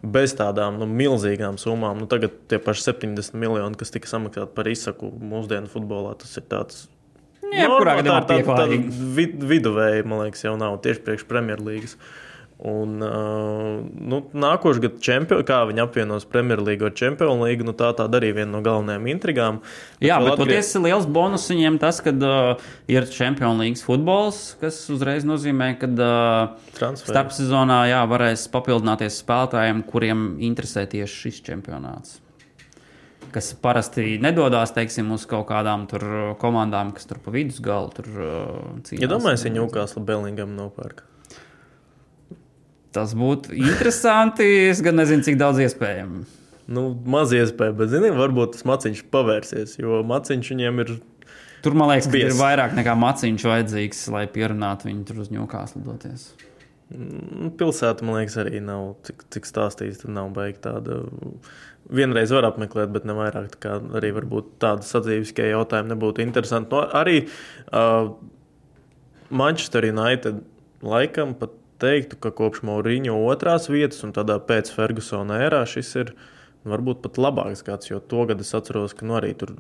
bez 0.07 0.37
tādām 0.39 0.77
nu, 0.79 0.87
milzīgām 0.87 1.59
summām, 1.59 1.99
nu, 1.99 2.07
tagad 2.11 2.37
tie 2.47 2.61
paši 2.63 2.93
70 2.93 3.35
miljoni, 3.43 3.79
kas 3.81 3.91
tika 3.95 4.11
samaksāti 4.11 4.55
par 4.55 4.71
izsaku 4.71 5.11
mūsdienu 5.11 5.71
futbolā, 5.73 6.15
tas 6.21 6.37
ir 6.39 6.47
tāds. 6.47 6.85
Jā, 7.47 7.67
kurā 7.71 7.99
gadījumā 7.99 8.23
tā, 8.29 8.39
tā 8.47 8.69
vid, 9.17 9.35
viduvēji, 9.51 10.07
man 10.07 10.27
liekas, 10.27 10.47
jau 10.47 10.55
nav 10.61 10.79
tieši 10.85 11.03
priekš 11.07 11.27
Premjerlīgas. 11.31 11.99
Uh, 11.99 12.26
Un, 12.57 13.03
uh, 13.05 13.85
nu, 13.85 14.23
nākošais 14.33 14.79
gads, 14.81 15.01
čempion, 15.05 15.43
kā 15.45 15.59
viņi 15.69 15.83
apvienos 15.83 16.25
Premjerlīgu 16.25 16.87
ar 16.89 16.95
Champions 16.97 17.43
League, 17.45 17.65
nu, 17.69 17.75
tā 17.77 17.91
tāda 17.99 18.17
arī 18.17 18.31
viena 18.39 18.49
no 18.55 18.63
galvenajām 18.65 19.09
intrigām. 19.13 19.59
Jā, 20.01 20.17
bet 20.25 20.33
atgrie... 20.33 20.55
patiesi 20.55 20.81
liels 20.81 21.05
bonus 21.05 21.45
viņiem 21.53 21.77
tas, 21.83 21.99
ka 22.01 22.15
uh, 22.17 22.63
ir 22.89 23.05
Champions 23.13 23.61
League 23.61 23.83
futbols, 23.85 24.55
kas 24.63 24.79
uzreiz 24.95 25.27
nozīmē, 25.29 25.75
ka 25.83 25.91
uh, 25.93 26.95
starpsezonā 26.97 27.83
jā, 27.91 27.99
varēs 28.09 28.47
papildināties 28.55 29.19
spēlētājiem, 29.21 29.83
kuriem 29.91 30.23
interesē 30.49 30.87
tieši 30.89 31.27
šis 31.27 31.43
čempionāts. 31.51 32.23
Kas 33.35 33.51
parasti 33.61 34.15
nedodas 34.23 34.73
teiksim, 34.73 35.11
uz 35.13 35.27
kaut 35.29 35.45
kādām 35.51 35.85
komandām, 36.41 36.95
kas 36.97 37.05
tur 37.11 37.21
pa 37.21 37.37
vidusgalu 37.37 37.93
tur 37.99 38.09
uh, 38.17 38.57
cīnās. 38.81 39.05
Ja 39.05 39.13
domāju, 39.13 39.43
ka 39.45 39.55
Newcastle 39.59 40.05
Bellingam 40.09 40.57
nopērk. 40.57 41.05
Tas 42.97 43.13
būtu 43.17 43.53
interesanti. 43.59 44.47
Es 44.71 44.81
gan 44.85 44.97
nezinu, 45.01 45.25
cik 45.27 45.37
daudz 45.41 45.61
iespējams. 45.67 46.43
Nu, 46.67 46.89
maz 47.07 47.31
iespēja, 47.37 47.75
bet, 47.79 47.93
zinām, 47.93 48.17
varbūt 48.19 48.57
tas 48.57 48.65
maciņš 48.67 49.05
pavērsies, 49.13 49.77
jo 49.79 50.01
maciņš 50.07 50.51
viņiem 50.51 50.83
ir. 50.83 50.97
Tur, 51.63 51.77
man 51.79 51.93
liekas, 51.93 52.09
ir 52.19 52.35
vairāk 52.39 52.75
nekā 52.79 52.95
maciņš 52.99 53.45
vajadzīgs, 53.47 54.03
lai 54.15 54.25
pierunātu 54.31 54.89
viņu 54.89 55.07
tur 55.07 55.23
uz 55.23 55.31
ņūkās 55.35 55.77
lidoties. 55.79 56.27
Mm, 56.95 57.53
pilsēta, 57.59 58.07
man 58.07 58.21
liekas, 58.21 58.37
arī 58.43 58.61
nav, 58.63 58.93
cik, 59.07 59.25
cik 59.35 59.49
stāstīts, 59.49 60.03
tad 60.03 60.15
nav 60.15 60.33
beigta 60.35 60.77
tāda. 60.77 61.01
Vienreiz 61.87 62.33
var 62.35 62.49
apmeklēt, 62.49 62.91
bet 62.95 63.07
ne 63.07 63.15
vairāk. 63.15 63.55
Tā 63.63 63.77
arī 63.99 64.11
varbūt 64.17 64.57
tāda 64.63 64.87
sadzīviskie 64.87 65.53
jautājumi 65.53 65.93
nebūtu 65.93 66.23
interesanti. 66.25 66.75
No, 66.75 66.83
arī 66.99 67.21
uh, 67.71 68.11
Manchester 69.31 69.87
United 69.87 70.43
laikam 70.87 71.35
pat 71.39 71.55
teiktu, 71.83 72.19
ka 72.21 72.33
kopš 72.35 72.63
Mauriņa 72.67 73.15
otrās 73.15 73.71
vietas 73.73 74.05
un 74.07 74.15
tādā 74.17 74.39
pēc 74.43 74.71
Fergusona 74.75 75.41
ērā 75.47 75.65
šis 75.69 75.95
ir 76.03 76.15
varbūt 76.67 77.03
pat 77.05 77.19
labāks 77.23 77.65
gads, 77.67 77.91
jo 77.91 78.01
to 78.01 78.27
gadu 78.29 78.47
es 78.47 78.55
atceros, 78.57 78.97
ka 78.97 79.07
nu, 79.07 79.19
arī 79.21 79.35
tur 79.39 79.55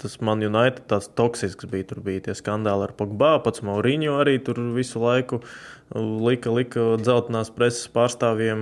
tas 0.00 0.18
man 0.20 0.42
United 0.44 0.84
tāds 0.90 1.08
toksisks 1.16 1.68
bija. 1.70 1.86
Tur 1.90 2.02
bija 2.04 2.26
tie 2.28 2.34
skandāli 2.36 2.86
ar 2.86 2.92
Pogba, 2.96 3.36
pats 3.44 3.62
Mauriņu 3.66 4.16
arī 4.20 4.36
tur 4.44 4.60
visu 4.76 5.00
laiku 5.02 5.40
lika, 5.94 6.52
lika 6.52 6.86
dzeltenās 7.00 7.52
preses 7.56 7.88
pārstāvjiem 7.94 8.60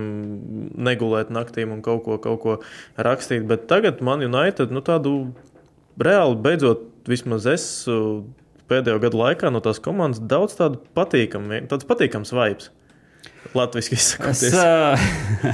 negulēt 0.87 1.33
naktīm 1.33 1.75
un 1.75 1.83
kaut 1.85 2.05
ko, 2.07 2.19
kaut 2.23 2.41
ko 2.43 2.57
rakstīt. 2.95 3.47
Bet 3.49 3.67
tagad 3.71 4.03
man 4.05 4.23
United 4.25 4.73
nu, 4.73 4.83
tādu 4.85 5.15
reāli 6.01 6.39
beidzot, 6.45 6.87
vismaz 7.09 7.47
es 7.49 7.67
pēdējo 8.69 9.01
gadu 9.03 9.21
laikā 9.21 9.51
no 9.53 9.61
tās 9.63 9.81
komandas 9.83 10.23
daudz 10.23 10.57
tādu 10.57 10.81
patīkamu, 10.97 11.65
tāds 11.69 11.87
patīkams 11.87 12.33
vibes. 12.35 12.71
Latvijas 13.55 13.91
izsakoties. 13.91 14.43
Es, 14.43 14.53
uh, 14.53 14.99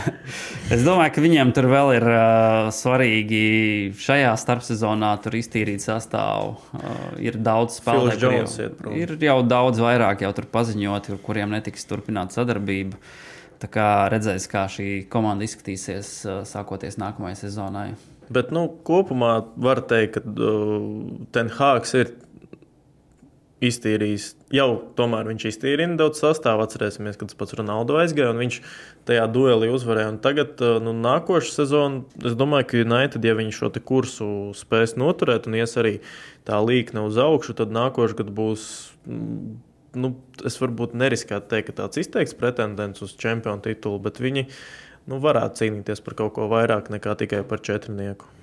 es 0.73 0.83
domāju, 0.85 1.13
ka 1.15 1.23
viņiem 1.23 1.51
tur 1.53 1.67
vēl 1.69 1.91
ir 1.99 2.05
uh, 2.09 2.69
svarīgi 2.73 3.41
šajā 4.01 4.31
starpsezonā 4.41 5.11
iztīrīt 5.37 5.83
sastāvu. 5.85 6.55
Uh, 6.73 7.01
ir 7.21 7.37
daudz 7.37 7.77
spēlētāju, 7.81 8.71
kuriem 8.81 8.95
ir 8.97 9.13
jau 9.21 9.37
daudz 9.45 9.81
vairāk 9.83 10.25
jau 10.25 10.33
paziņot, 10.53 11.11
ar 11.13 11.21
kuriem 11.21 11.53
netiks 11.53 11.85
turpināt 11.89 12.33
sadarbību. 12.33 12.97
Tā 13.61 13.69
kā 13.69 13.89
redzēs, 14.09 14.47
kā 14.49 14.65
šī 14.73 14.89
komanda 15.11 15.45
izskatīsies 15.45 16.15
uh, 16.25 16.41
sākoties 16.49 16.97
nākamajai 17.01 17.43
sezonai. 17.43 17.91
Bet 18.31 18.49
nu, 18.55 18.65
kopumā 18.87 19.41
var 19.61 19.83
teikt, 19.85 20.17
ka 20.17 20.25
uh, 20.25 20.89
Tenhāgs 21.35 21.93
ir 21.99 22.15
iztīrījis. 23.61 24.25
Jau 24.55 24.67
tomēr 24.97 25.29
viņš 25.29 25.45
iztīrīja 25.51 25.91
nedaudz 25.93 26.21
sastāvā. 26.23 26.65
Atcerēsimies, 26.65 27.17
kad 27.19 27.29
tas 27.29 27.37
pats 27.37 27.55
Ronaldo 27.59 27.99
aizgāja 28.01 28.33
un 28.33 28.41
viņš 28.41 28.57
tajā 29.09 29.27
duelī 29.33 29.69
uzvarēja. 29.73 30.13
Un 30.15 30.19
tagad, 30.23 30.55
uh, 30.65 30.79
nu, 30.83 30.95
nākošais 30.97 31.59
sezona, 31.61 32.01
es 32.25 32.37
domāju, 32.37 32.69
ka 32.71 32.81
United, 32.81 33.25
ja 33.25 33.37
viņi 33.37 33.55
šo 33.59 33.71
kursu 33.85 34.29
spēs 34.57 34.97
noturēt 34.99 35.49
un 35.49 35.59
ies 35.61 35.77
arī 35.77 35.99
tā 36.47 36.57
līkne 36.63 37.05
uz 37.05 37.21
augšu, 37.21 37.57
tad 37.61 37.73
nākošais 37.75 38.17
gads 38.17 38.35
būs. 38.41 38.67
Mm, 39.05 39.59
nu, 40.01 40.13
es 40.47 40.57
varbūt 40.61 40.95
neriskētu 40.97 41.51
teikt, 41.51 41.69
ka 41.69 41.81
tāds 41.83 42.01
izteikts 42.01 42.37
pretendents 42.37 43.03
uz 43.03 43.13
čempionu 43.19 43.61
titulu, 43.65 44.01
bet 44.01 44.21
viņi 44.23 44.47
nu, 45.11 45.21
varētu 45.21 45.63
cīnīties 45.63 46.01
par 46.05 46.17
kaut 46.17 46.37
ko 46.37 46.47
vairāk 46.51 46.89
nekā 46.93 47.17
tikai 47.19 47.43
par 47.47 47.61
četrnieku. 47.65 48.40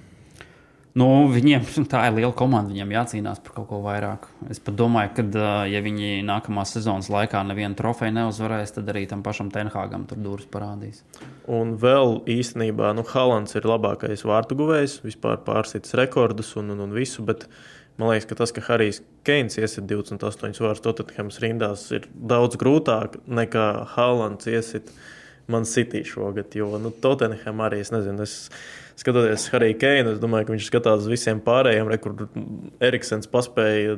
Nu, 0.98 1.28
viņiem 1.30 1.66
tā 1.92 2.06
ir 2.08 2.16
liela 2.16 2.32
komanda, 2.36 2.72
viņiem 2.72 2.94
jācīnās 2.96 3.42
par 3.44 3.58
kaut 3.58 3.68
ko 3.70 3.80
vairāk. 3.84 4.28
Es 4.50 4.60
domāju, 4.66 5.12
ka, 5.18 5.46
ja 5.70 5.82
viņi 5.84 6.22
nākamās 6.26 6.74
sezonas 6.76 7.10
laikā 7.12 7.42
nevienu 7.46 7.78
trofeju 7.78 8.14
neuzvarēs, 8.16 8.74
tad 8.76 8.90
arī 8.92 9.04
tam 9.10 9.22
pašam 9.26 9.52
Tenhāgam 9.54 10.06
tur 10.08 10.20
durvis 10.24 10.48
parādīs. 10.50 11.02
Un 11.50 11.76
vēl 11.80 12.22
īstenībā, 12.38 12.92
nu, 12.98 13.04
Halants 13.12 13.58
ir 13.58 13.68
labākais 13.68 14.24
vārtu 14.28 14.58
guvējs, 14.58 15.00
vispār 15.06 15.42
pārsits 15.46 15.94
rekordus 15.98 16.54
un, 16.60 16.72
un, 16.74 16.86
un 16.88 16.96
visu. 16.96 17.24
Bet 17.28 17.46
man 18.00 18.12
liekas, 18.12 18.28
ka 18.30 18.40
tas, 18.42 18.54
ka 18.54 18.64
Harijs 18.70 19.02
Keins 19.28 19.58
iesit 19.60 19.86
28 19.90 20.64
vārdus 20.64 20.84
Tottenhams 20.84 21.38
rindās, 21.44 21.86
ir 21.94 22.08
daudz 22.14 22.58
grūtāk 22.60 23.20
nekā 23.28 23.68
Halants 23.94 24.48
iesit 24.50 24.90
man 25.48 25.66
City 25.68 26.04
šogad. 26.04 26.54
Jo 26.56 26.78
nu, 26.82 26.90
Tottenham 26.90 27.64
arī 27.64 27.82
es 27.84 27.92
nezinu. 27.94 28.24
Es, 28.24 28.50
skatoties 28.98 29.46
Hariju 29.52 29.78
Keinu, 29.78 30.16
es 30.16 30.20
domāju, 30.22 30.48
ka 30.48 30.54
viņš 30.56 30.68
skatās 30.68 31.04
uz 31.04 31.12
visiem 31.12 31.40
pārējiem, 31.44 31.88
re, 31.90 32.00
kur 32.02 32.26
Eriksens 32.82 33.30
paspēja 33.30 33.96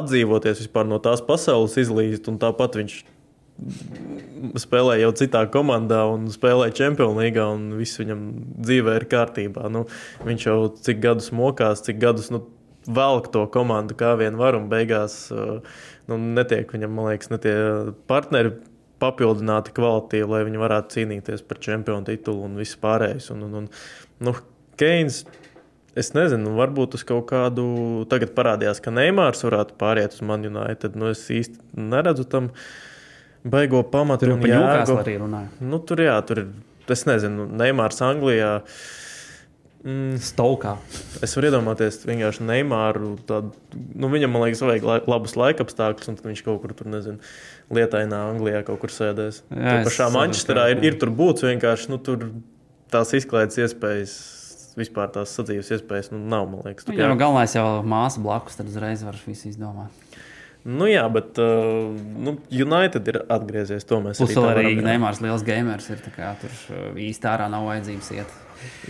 atdzīvoties 0.00 0.66
no 0.90 0.98
tās 1.02 1.22
pasaules, 1.22 1.78
izlīst, 1.78 2.26
tāpat 2.42 2.80
viņš 2.80 3.00
spēlē 4.60 4.96
jau 5.02 5.10
citā 5.20 5.44
komandā 5.52 6.00
un 6.08 6.28
spēlē 6.32 6.70
Champions 6.74 7.18
League, 7.18 7.40
un 7.40 7.76
viss 7.78 8.00
viņam 8.00 8.24
dzīvē 8.64 8.96
ir 9.00 9.06
kārtībā. 9.10 9.68
Nu, 9.72 9.84
viņš 10.26 10.46
jau 10.48 10.56
cik 10.80 11.02
gadus 11.04 11.30
mokās, 11.36 11.84
cik 11.86 12.00
gadus 12.02 12.30
nu, 12.34 12.42
velk 12.88 13.28
to 13.34 13.44
komandu 13.52 13.94
kā 13.98 14.14
vien 14.18 14.38
var, 14.40 14.56
un 14.56 14.70
beigās 14.72 15.26
uh, 15.34 15.60
nu, 16.08 16.18
netiek 16.40 16.72
viņam, 16.72 16.94
man 16.96 17.10
liekas, 17.12 17.30
ne 17.32 17.38
tie 17.42 17.54
partneri 18.10 18.54
papildināti 19.00 19.74
kvalitīvi, 19.76 20.28
lai 20.30 20.44
viņi 20.48 20.62
varētu 20.62 20.96
cīnīties 20.96 21.44
par 21.48 21.60
čempionu 21.64 22.06
titulu 22.08 22.46
un 22.48 22.58
visu 22.60 22.78
pārējais. 22.82 23.30
Un, 23.34 23.46
un, 23.48 23.58
un, 23.62 23.68
nu, 24.26 24.34
Keins, 24.80 25.24
es 25.98 26.12
nezinu, 26.16 26.54
varbūt 26.56 26.96
uz 26.96 27.04
kaut 27.08 27.26
kādu. 27.32 27.64
Tagad 28.12 28.32
parādījās, 28.36 28.80
ka 28.80 28.92
Neimārs 28.94 29.44
varētu 29.44 29.76
pāriet 29.80 30.16
uz 30.16 30.24
Man 30.24 30.46
United. 30.48 30.96
Nu, 30.96 31.10
es 31.12 31.26
īsti 31.32 31.82
neredzu 31.90 32.24
tam 32.30 32.48
baigo 33.44 33.82
pamatu. 33.84 34.28
Tur 34.28 34.48
jau 34.48 34.96
arī 35.02 35.18
runāja. 35.20 35.52
Nu, 35.60 35.82
tur 35.84 36.04
jā, 36.06 36.16
tur 36.26 36.44
ir. 36.44 36.50
Es 36.90 37.04
nezinu, 37.06 37.44
Neimārs 37.54 38.00
Anglijā. 38.02 38.56
Mm, 39.80 40.18
Stokā. 40.20 40.74
Es 41.24 41.32
varu 41.36 41.48
iedomāties, 41.48 42.02
vienkārši 42.04 42.44
Neimāru. 42.44 43.14
Tādu, 43.28 43.54
nu, 43.94 44.10
viņam, 44.12 44.34
man 44.34 44.44
liekas, 44.44 44.60
vajag 44.66 44.84
la, 44.84 44.96
labus 45.08 45.36
laika 45.40 45.64
apstākļus, 45.64 46.10
un 46.10 46.18
viņš 46.24 46.42
kaut 46.44 46.58
kur 46.64 46.74
tur, 46.76 46.90
nezinu, 46.92 47.30
lietainā 47.74 48.24
Anglijā 48.32 48.64
kaut 48.66 48.82
kur 48.82 48.92
sēdēs. 48.94 49.44
Jā, 49.50 49.80
tur 49.80 49.88
pašā 49.88 50.10
Manchesterā 50.14 50.66
ir, 50.74 50.82
ir 50.90 50.98
tur 51.00 51.12
būts 51.14 51.46
vienkārši, 51.46 51.90
nu, 51.92 52.00
tur 52.02 52.28
tās 52.92 53.14
izklaides 53.16 53.60
iespējas. 53.66 54.18
Vispār 54.78 55.10
tās 55.12 55.32
sadzīves 55.34 55.72
iespējas 55.74 56.12
nu, 56.12 56.20
nav. 56.30 56.46
Liekas, 56.62 56.86
nu, 56.86 56.94
jā, 56.94 57.08
jā. 57.08 57.16
galvenais 57.18 57.56
jau 57.56 57.64
māsa 57.86 58.22
blakus, 58.22 58.54
tad 58.56 58.70
uzreiz 58.70 59.02
var 59.02 59.18
visu 59.26 59.50
izdomāt. 59.50 59.90
Nu, 60.60 60.84
jā, 60.86 61.02
bet 61.12 61.40
uh, 61.40 61.88
nu, 62.20 62.36
United 62.52 63.08
ir 63.10 63.18
atgriezies. 63.32 63.86
To 63.88 63.98
mēs 64.04 64.20
Plus 64.20 64.36
arī, 64.36 64.76
arī 64.76 64.84
Neimārs 64.84 65.22
liels 65.24 65.42
gamers 65.44 65.88
ir. 65.90 66.04
Kā, 66.14 66.34
tur 66.40 66.54
īsti 67.00 67.30
ārā 67.32 67.48
nav 67.52 67.66
vajadzības 67.70 68.12
iet. 68.18 68.38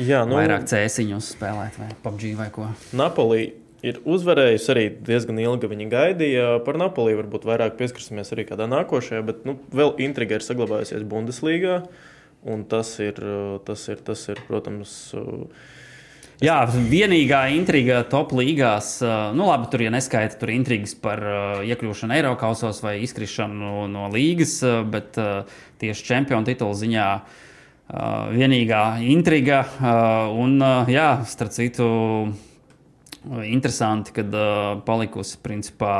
Jā, 0.02 0.24
nu, 0.26 0.36
vairāk 0.40 0.66
cēsiņus 0.70 1.32
spēlēt, 1.36 1.78
vai 1.78 1.90
PUBG 2.04 2.32
vai 2.38 2.48
ko. 2.54 2.66
Napoli 2.98 3.44
ir 3.86 3.98
uzvarējusi 4.04 4.70
arī 4.74 4.86
diezgan 5.08 5.40
ilgi. 5.42 5.70
Viņa 5.70 5.88
gaidīja 5.92 6.46
par 6.66 6.78
Napoli. 6.80 7.16
Varbūt 7.18 7.48
vairāk 7.48 7.76
pieskarsimies 7.80 8.32
arī 8.34 8.46
kādā 8.48 8.68
nākošajā, 8.70 9.24
bet 9.26 9.44
nu, 9.48 9.56
vēl 9.74 9.94
intriga 10.06 10.38
ir 10.38 10.46
saglabājusies 10.46 11.04
Bundeslīgā. 11.08 11.82
Tas 12.72 12.94
ir, 13.04 13.20
tas 13.66 13.84
ir, 13.92 14.00
tas 14.06 14.24
ir, 14.32 14.40
protams, 14.48 14.94
Jā, 16.40 16.62
vienīgā 16.72 17.42
intriga 17.52 17.98
top 18.08 18.30
līgās, 18.32 18.94
nu 19.36 19.44
labi, 19.50 19.66
tur 19.68 19.82
ja 19.84 19.90
neskaita 19.92 20.38
tur 20.40 20.48
intrigas 20.54 20.94
par 20.96 21.20
iekļūšanu 21.68 22.16
Eiropasos 22.16 22.80
vai 22.80 22.94
izkrišanu 23.04 23.82
no 23.92 24.06
līgas, 24.08 24.54
bet 24.88 25.20
tieši 25.82 26.06
čempionu 26.08 26.48
titulu 26.48 26.78
ziņā 26.80 27.10
vienīgā 28.32 28.80
intriga. 29.04 29.66
Un, 30.32 30.56
jā, 30.88 31.10
starp 31.28 31.52
citu, 31.52 31.90
interesanti, 33.44 34.14
kad 34.16 34.34
palikusi, 34.86 35.36
principā, 35.44 35.94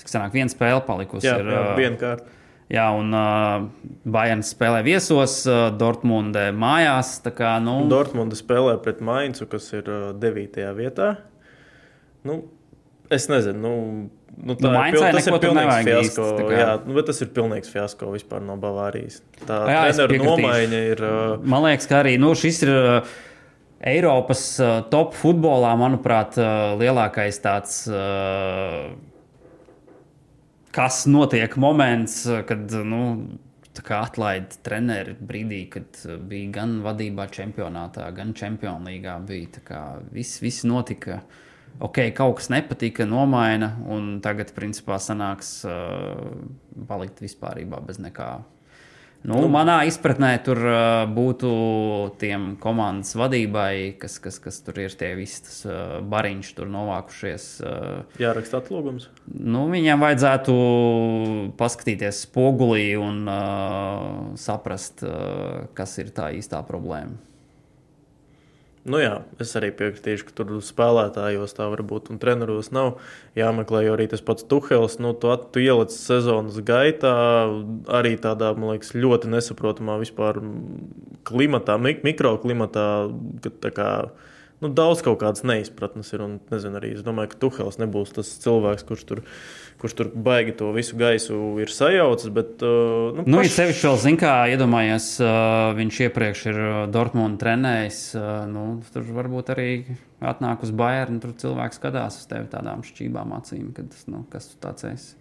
cik 0.00 0.12
senāk 0.12 0.36
viena 0.36 0.52
spēle 0.52 0.82
palikusi. 0.86 1.28
Jā, 1.28 1.38
ir, 1.40 1.50
jā 1.54 1.64
vienkārši. 1.78 2.36
Jā, 2.70 2.84
un 2.94 3.10
uh, 3.10 3.64
Bayern 4.06 4.44
spēlē 4.46 4.84
viesos, 4.86 5.40
uh, 5.50 5.72
Dortmunde 5.74 6.52
mājās. 6.54 7.16
Kā, 7.34 7.56
nu... 7.62 7.80
Dortmunde 7.90 8.38
spēlē 8.38 8.76
pret 8.84 9.00
Mainzu, 9.02 9.48
kas 9.50 9.66
ir 9.74 9.90
uh, 9.90 10.12
9. 10.14 10.62
vietā. 10.78 11.16
Nu, 12.26 12.44
es 13.10 13.28
nezinu. 13.32 13.60
Nu, 13.66 13.74
Nu, 14.40 14.54
tā 14.56 14.70
nu, 14.70 14.78
ir, 14.88 14.94
pil, 14.94 15.02
tas 15.12 15.26
ir 15.26 15.34
pilnīgs 15.42 15.80
fiasko. 15.84 16.26
Īsti, 16.38 16.44
jā, 16.54 16.68
nu, 16.86 16.94
bet 16.96 17.08
tas 17.10 17.18
ir 17.20 17.28
pilnīgs 17.34 17.68
fiasko 17.68 18.12
vispār 18.14 18.40
no 18.40 18.54
Bavārijas. 18.62 19.18
Tā 19.42 19.58
jā, 19.68 20.06
nomaiņa 20.06 20.80
ir. 20.94 21.02
Uh... 21.04 21.34
Man 21.44 21.66
liekas, 21.66 21.88
ka 21.90 21.98
arī 22.04 22.14
nu, 22.22 22.30
šis 22.38 22.62
ir. 22.64 22.70
Uh, 22.72 23.18
Eiropas 23.80 24.42
uh, 24.60 24.82
top 24.92 25.14
futbolā, 25.16 25.70
manuprāt, 25.80 26.36
uh, 26.36 26.74
lielākais 26.76 27.38
tāds, 27.40 27.86
uh, 27.88 28.90
kas 30.76 31.06
notiek 31.08 31.56
moments, 31.56 32.26
kad 32.48 32.74
nu, 32.84 33.00
atlaida 33.96 34.58
treneri 34.66 35.14
brīdī, 35.16 35.62
kad 35.72 36.02
bija 36.28 36.50
gan 36.58 36.80
vadībā 36.84 37.24
čempionātā, 37.32 38.10
gan 38.12 38.34
čempionīgā. 38.36 39.16
Bija, 39.24 39.62
viss, 40.12 40.42
viss 40.44 40.66
notika. 40.68 41.22
Ok, 41.80 42.02
kaut 42.12 42.36
kas 42.40 42.50
nepatika, 42.52 43.06
nomaina, 43.08 43.72
un 43.88 44.18
tagad, 44.20 44.52
principā, 44.52 44.98
sanāks 45.00 45.62
uh, 45.64 46.34
palikt 46.90 47.22
vispār 47.24 47.62
bez 47.86 48.02
nekā. 48.02 48.32
Nu, 49.20 49.36
nu, 49.36 49.48
manā 49.52 49.82
izpratnē 49.84 50.30
tur 50.44 50.58
uh, 50.64 51.04
būtu 51.12 51.50
tiem 52.20 52.54
komandas 52.60 53.12
vadībai, 53.20 53.98
kas, 54.00 54.16
kas, 54.22 54.38
kas 54.40 54.62
tur 54.64 54.80
ir 54.80 54.94
tie 54.96 55.10
visi 55.18 55.42
tas, 55.44 55.58
uh, 55.68 55.98
bariņš, 56.08 56.52
tur 56.56 56.70
novākušies. 56.72 57.48
Uh, 57.60 58.20
Jāraksta 58.22 58.62
atlūgums. 58.62 59.10
Nu, 59.28 59.66
viņiem 59.72 60.00
vajadzētu 60.00 60.54
paskatīties 61.60 62.24
spogulī 62.30 62.94
un 62.96 63.26
uh, 63.28 64.36
saprast, 64.40 65.04
uh, 65.04 65.66
kas 65.76 65.98
ir 66.00 66.14
tā 66.16 66.32
īstā 66.40 66.64
problēma. 66.64 67.20
Nu 68.88 68.96
jā, 68.96 69.18
es 69.36 69.50
arī 69.58 69.68
piekritīšu, 69.76 70.24
ka 70.30 70.34
tur 70.38 70.54
spēlētājos 70.64 71.52
tā 71.52 71.66
var 71.68 71.82
būt 71.84 72.08
un 72.14 72.20
treneros 72.22 72.70
nav 72.72 72.94
jāmeklē. 73.36 73.82
Jo 73.84 73.92
arī 73.98 74.06
tas 74.08 74.24
pats 74.24 74.46
Tuhels, 74.48 74.96
nu, 75.04 75.12
tu, 75.12 75.28
tu 75.52 75.60
ieliec 75.60 75.92
sezonas 75.92 76.56
gaitā 76.64 77.12
arī 77.92 78.14
tādā, 78.16 78.54
man 78.56 78.72
liekas, 78.72 78.94
ļoti 78.96 79.28
nesaprotamā 79.34 79.98
vispār 80.00 80.40
klimatā, 81.28 81.76
mikroklimatā, 81.76 82.88
kad 83.44 83.60
tā 83.66 83.74
kā 83.76 83.90
nu, 84.64 84.72
daudz 84.72 85.04
kaut 85.04 85.20
kādas 85.20 85.44
neizpratnes 85.44 86.14
ir. 86.16 86.24
Un, 86.24 86.38
nezinu, 86.48 86.80
arī 86.80 86.94
es 86.96 87.04
domāju, 87.04 87.34
ka 87.34 87.42
Tuhels 87.44 87.76
nebūs 87.82 88.16
tas 88.16 88.32
cilvēks, 88.40 88.88
kurš 88.88 89.04
tur, 89.12 89.22
kurš 89.80 89.94
tur 89.96 90.10
baigi 90.14 90.52
to 90.56 90.70
visu 90.76 90.96
gaisu 91.00 91.36
ir 91.62 91.72
sajaucis. 91.72 92.32
Bet, 92.34 92.64
uh, 92.64 93.16
nu, 93.16 93.24
nu, 93.24 93.40
paš... 93.40 93.54
sevišķi 93.56 93.88
vēl 93.88 94.00
zina, 94.04 94.20
kā 94.20 94.34
iedomājies, 94.52 95.08
uh, 95.24 95.70
viņš 95.78 96.00
iepriekš 96.08 96.44
ir 96.52 96.60
uh, 96.60 96.80
Dortmunds 96.92 97.40
trenējis. 97.40 98.02
Uh, 98.18 98.28
nu, 98.50 98.66
tur 98.92 99.06
varbūt 99.16 99.54
arī 99.54 99.70
atnāk 100.20 100.66
uz 100.66 100.74
Bayern, 100.76 101.22
tur 101.22 101.32
cilvēks 101.40 101.80
skatās 101.80 102.20
uz 102.20 102.28
tevi 102.30 102.50
tādām 102.52 102.84
šķībām 102.86 103.32
acīm, 103.40 103.72
kad, 103.76 103.96
nu, 104.12 104.26
kas 104.32 104.52
tu 104.52 104.60
tāds 104.62 104.86
esi. 104.90 105.16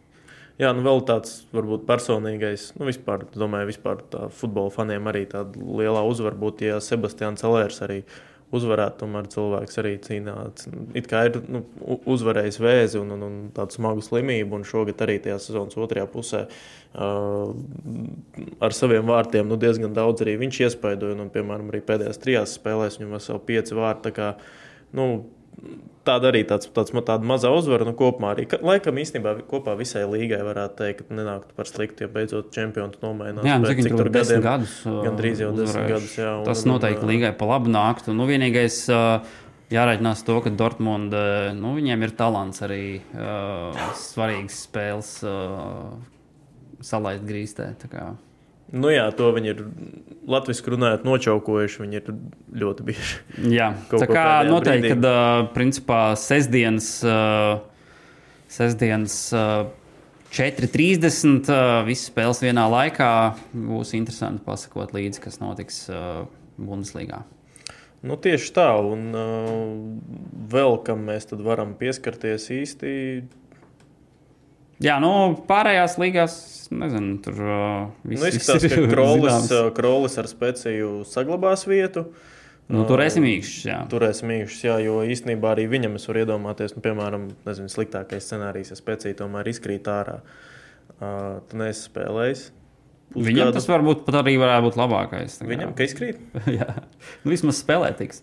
Jā, 0.59 0.73
nu 0.75 0.83
vēl 0.83 1.05
tāds 1.07 1.45
varbūt 1.55 1.85
personīgais, 1.87 2.73
nu 2.75 2.89
vispār, 2.89 3.23
domāju, 3.31 3.69
vispār 3.69 4.01
tā 4.11 4.25
futbola 4.35 4.73
faniem 4.73 5.05
arī 5.07 5.21
tāda 5.31 5.55
liela 5.55 6.01
uzvara 6.03 6.35
būtu, 6.35 6.67
ja 6.67 6.81
Sebastians 6.83 7.39
Celērs 7.39 7.79
arī 7.85 8.01
uh, 8.01 8.17
uzvarētu. 8.55 9.03
Tomēr 9.03 9.29
cilvēks 9.31 9.79
arī 9.81 9.93
cīnās. 10.03 10.67
It 10.97 11.09
kā 11.09 11.25
ir 11.29 11.39
nu, 11.51 11.63
uzvarējis 12.09 12.59
vēzi 12.63 12.99
un, 13.01 13.13
un, 13.15 13.25
un 13.27 13.37
tādu 13.55 13.77
smagu 13.77 14.03
slimību, 14.05 14.59
un 14.59 14.67
šogad 14.67 15.01
arī 15.05 15.19
tajā 15.23 15.37
sezonas 15.43 15.77
otrajā 15.79 16.07
pusē 16.09 16.45
uh, 16.47 17.51
ar 18.65 18.75
saviem 18.75 19.09
vārtiem 19.09 19.49
nu, 19.49 19.59
diezgan 19.61 19.93
daudz 19.97 20.25
arī 20.25 20.37
viņš 20.43 20.63
iespaidoja. 20.67 21.17
Un, 21.19 21.33
piemēram, 21.33 21.69
arī 21.73 21.83
pēdējās 21.85 22.23
trijās 22.23 22.55
spēlēs 22.59 22.99
viņam 22.99 23.17
veseli 23.19 23.45
pieci 23.51 23.77
vārti. 23.77 24.15
Kā, 24.15 24.33
nu, 24.97 25.09
tāda 26.09 26.31
arī 26.33 26.43
tāds, 26.49 26.69
tāds, 26.75 26.93
tāda 26.93 27.29
maza 27.29 27.51
uzvara. 27.55 27.87
Nu, 27.87 27.95
kopumā 27.97 28.33
arī, 28.35 28.47
ka, 28.51 28.59
laikam, 28.65 28.99
īstenībā 29.01 29.35
kopā 29.49 29.75
visai 29.79 30.05
līgai 30.09 30.41
varētu 30.45 30.79
teikt, 30.81 31.03
ka 31.07 31.19
nenāktu 31.19 31.57
par 31.57 31.69
sliktu, 31.69 32.05
ja 32.05 32.13
beidzot 32.13 32.49
čempionu 32.55 32.99
nomainās. 33.03 33.45
Jā, 33.47 33.59
nu, 33.61 33.69
cik 33.69 33.93
tur 33.93 34.11
gadiem, 34.13 34.45
gadus. 34.45 34.79
Gan 34.85 35.19
drīz 35.19 35.43
jau 35.45 35.51
desmit 35.57 35.93
gadus. 35.93 36.15
Jā, 36.19 36.33
un, 36.39 36.47
Tas 36.49 36.65
noteikti 36.67 37.05
un, 37.05 37.13
līgai 37.13 37.35
pa 37.37 37.49
labu 37.53 37.71
nāktu. 37.73 38.15
Nu, 38.17 38.27
vienīgais, 38.29 38.81
Jāreikinās 39.69 40.23
to, 40.25 40.39
ka 40.41 40.49
Dortmund, 40.49 41.13
nu, 41.59 41.73
viņiem 41.77 42.07
ir 42.07 42.15
talants 42.17 42.63
arī 42.65 42.83
uh, 43.13 43.75
svarīgas 43.99 44.63
spēles 44.65 45.11
uh, 45.29 45.91
salaist 46.81 47.27
grīstē. 47.29 47.75
Nu 48.69 48.91
jā, 48.93 49.07
to 49.17 49.31
viņi 49.33 49.51
ir 49.53 49.63
latviešu 50.29 50.75
runājot, 50.75 51.05
nočaukojuši. 51.07 51.81
Viņi 51.85 51.99
ir 52.01 52.11
ļoti 52.61 52.85
bieži. 52.85 53.17
Jā, 53.55 53.71
tā 53.93 54.09
kā 54.09 54.27
noteikti, 54.47 54.93
kad 54.93 55.09
uh, 55.09 55.47
principā 55.55 56.01
sestdienas, 56.19 56.91
sestdienas 58.51 59.17
uh, 59.33 59.71
4.30 60.35 61.49
uh, 61.49 61.81
visas 61.87 62.11
spēles 62.11 62.43
vienā 62.45 62.67
laikā 62.69 63.11
būs 63.53 63.95
interesanti 63.97 64.45
pasakot 64.45 64.93
līdzi, 64.93 65.25
kas 65.25 65.41
notiks 65.41 65.83
Bundeslīgā. 66.59 67.23
Nu, 68.05 68.15
tieši 68.15 68.53
tā, 68.55 68.69
un 68.79 69.09
uh, 69.11 69.65
vēl 70.51 70.77
kam 70.87 71.01
mēs 71.09 71.27
varam 71.43 71.73
pieskarties 71.79 72.45
īsti 72.55 72.91
Jā, 74.79 74.95
nu, 75.03 75.11
pārējās 75.47 75.97
līgās, 75.99 76.33
nezinu, 76.71 77.17
tur 77.23 77.39
uh, 77.43 77.87
viss 78.07 78.21
nu, 78.23 78.29
izskatās, 78.31 78.67
ka 78.71 78.83
Krolis, 78.93 79.49
Krolis 79.75 80.19
ar 80.21 80.29
spēciju 80.31 80.91
saglabās 81.09 81.65
vietu. 81.67 82.05
Nu, 82.69 82.83
turēsim 82.87 83.25
īkšķus, 83.25 83.63
jā. 83.65 83.79
Turēsim 83.89 84.31
īkšķus, 84.35 84.61
jā, 84.67 84.75
jo 84.85 84.99
īstenībā 85.09 85.55
arī 85.55 85.65
viņam 85.71 85.97
es 85.97 86.05
varu 86.07 86.21
iedomāties, 86.21 86.75
nu, 86.77 86.83
piemēram, 86.85 87.25
nezinu, 87.47 87.71
sliktākais 87.73 88.29
scenārijs, 88.29 88.69
ja 88.71 88.77
spēcija 88.77 89.17
tomēr 89.23 89.49
izkrīt 89.49 89.89
ārā. 89.89 90.19
Uh, 90.99 91.39
tu 91.49 91.59
neesi 91.59 91.87
spēlējis. 91.87 92.45
Pusgadu. 93.09 93.25
Viņam 93.25 93.51
tas 93.55 93.65
varbūt 93.71 94.03
pat 94.05 94.19
arī 94.21 94.35
varētu 94.37 94.67
būt 94.67 94.77
labākais. 94.77 95.39
Viņam, 95.49 95.73
ka 95.75 95.87
izkrīt? 95.87 96.21
jā, 96.59 96.69
nu, 97.23 97.31
vismaz 97.33 97.63
spēlē 97.63 97.89
tiks. 97.97 98.21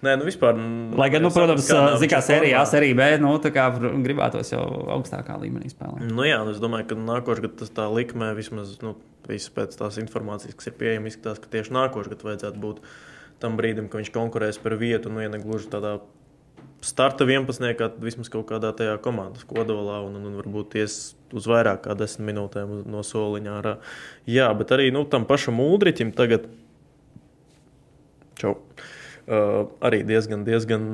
Nē, 0.00 0.14
nu 0.16 0.24
vispār. 0.24 0.56
Lai 0.96 1.10
gan, 1.12 1.20
nu, 1.20 1.28
protams, 1.34 1.66
zināmā 1.68 2.20
sērijā, 2.24 2.62
arī 2.78 2.94
B, 2.96 3.08
nu, 3.20 3.34
tā 3.42 3.50
kā 3.52 3.66
gribētos 3.76 4.54
jau 4.54 4.62
augstākā 4.96 5.36
līmenī 5.42 5.68
spēlēt. 5.72 6.06
Nu, 6.08 6.24
jā, 6.24 6.38
nu, 6.46 6.54
es 6.54 6.62
domāju, 6.62 6.88
ka 6.92 6.96
nākošais 6.96 7.44
gads 7.44 7.58
tas 7.60 7.74
tā 7.76 7.88
likmē 7.92 8.30
vismaz, 8.38 8.78
nu, 8.84 8.94
viss 9.28 9.52
pēc 9.52 9.76
tās 9.76 9.98
informācijas, 10.00 10.56
kas 10.56 10.70
ir 10.70 10.78
pieejama, 10.80 11.10
izskatās, 11.12 11.42
ka 11.42 11.52
tieši 11.52 11.76
nākošais 11.76 12.14
gads 12.14 12.26
vajadzētu 12.30 12.62
būt 12.62 12.80
tam 13.44 13.58
brīdim, 13.60 13.90
kad 13.92 14.00
viņš 14.00 14.12
konkurēs 14.14 14.60
par 14.62 14.78
vietu, 14.80 15.12
nu, 15.12 15.20
ja 15.20 15.32
ne 15.32 15.40
gluži 15.42 15.68
tādā 15.72 15.98
starta 16.80 17.26
11. 17.28 17.76
tad 17.76 17.98
vismaz 18.00 18.30
kaut 18.32 18.46
kādā 18.48 18.70
tajā 18.76 18.94
komandas 19.04 19.44
kodolā, 19.48 20.00
un, 20.06 20.16
un, 20.16 20.30
un 20.30 20.38
varbūt 20.40 20.78
ies 20.80 20.96
uz 21.36 21.48
vairāk 21.48 21.84
kā 21.84 21.96
desmit 21.98 22.30
minūtēm 22.30 22.72
no 22.88 23.04
soliņa 23.04 23.52
ārā. 23.58 23.74
Jā, 24.28 24.48
bet 24.56 24.72
arī 24.76 24.88
nu, 24.94 25.04
tam 25.08 25.28
pašam 25.28 25.60
Uldriķim 25.60 26.14
tagad. 26.16 26.48
Čau. 28.40 28.56
Arī 29.30 30.00
diezgan, 30.06 30.42
diezgan 30.46 30.86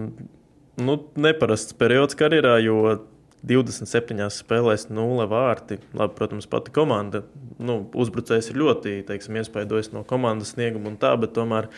nu, 0.76 0.96
neparasts 1.16 1.76
periods 1.78 2.18
karjerā, 2.18 2.58
jo 2.60 2.98
27 3.46 4.26
spēlēs, 4.34 4.88
0 4.92 5.24
vārti. 5.30 5.78
Labi, 5.96 6.16
protams, 6.18 6.48
pati 6.50 6.74
komanda. 6.74 7.22
Nu, 7.62 7.78
uzbrucējs 7.96 8.50
ir 8.52 8.60
ļoti 8.60 8.98
teiksim, 9.08 9.38
iespaidojis 9.40 9.92
no 9.94 10.04
komandas 10.08 10.52
snieguma 10.56 10.92
un 10.92 11.00
tā, 11.00 11.14
bet 11.20 11.32
tomēr, 11.36 11.70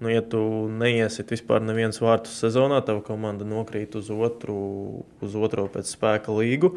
nu, 0.00 0.12
ja 0.12 0.24
tu 0.24 0.40
neiesit 0.72 1.34
vispār 1.34 1.64
nevienas 1.64 2.00
vārtus 2.00 2.38
sezonā, 2.40 2.80
tava 2.86 3.04
komanda 3.04 3.44
nokrīt 3.48 3.98
uz 3.98 4.08
otru, 4.14 4.58
uz 5.24 5.36
otro 5.36 5.68
pēc 5.74 5.92
spēka 5.92 6.32
līgu. 6.32 6.76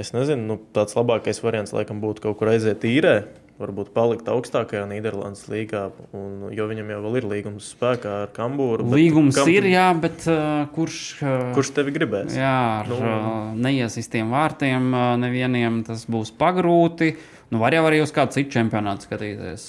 Es 0.00 0.14
nezinu, 0.16 0.46
nu, 0.48 0.60
tāds 0.74 0.96
labākais 0.96 1.42
variants 1.44 1.74
laikam 1.74 2.00
būtu 2.02 2.24
kaut 2.24 2.40
kur 2.40 2.54
aiziet 2.54 2.86
īrē 2.88 3.18
varbūt 3.60 3.92
palikt 3.94 4.26
augstākajā 4.30 4.82
Nīderlandes 4.90 5.46
līgā, 5.50 5.84
un, 6.16 6.48
jo 6.54 6.66
viņam 6.70 6.90
jau 6.90 7.12
ir 7.20 7.26
līgums 7.30 7.68
spēkā 7.76 8.14
ar 8.24 8.32
Kambūru. 8.34 8.86
Līgums 8.90 9.38
kam, 9.38 9.50
ir, 9.52 9.68
jā, 9.70 9.86
bet 9.98 10.26
uh, 10.26 10.64
kurš, 10.74 10.98
uh, 11.22 11.46
kurš 11.54 11.70
tevi 11.76 11.94
gribēs? 11.94 12.34
Jā, 12.34 12.56
ar 12.82 12.90
nu, 12.90 12.98
uh, 12.98 13.38
neiesistiem 13.66 14.34
vārtiem 14.34 14.90
uh, 14.90 15.14
nevieniem 15.22 15.84
tas 15.86 16.02
būs 16.10 16.34
pagrūti. 16.38 17.14
Nu, 17.54 17.60
var 17.62 17.76
jau 17.76 17.84
arī 17.86 18.02
uz 18.02 18.14
kādu 18.14 18.34
citu 18.34 18.56
čempionātu 18.56 19.06
skatīties. 19.06 19.68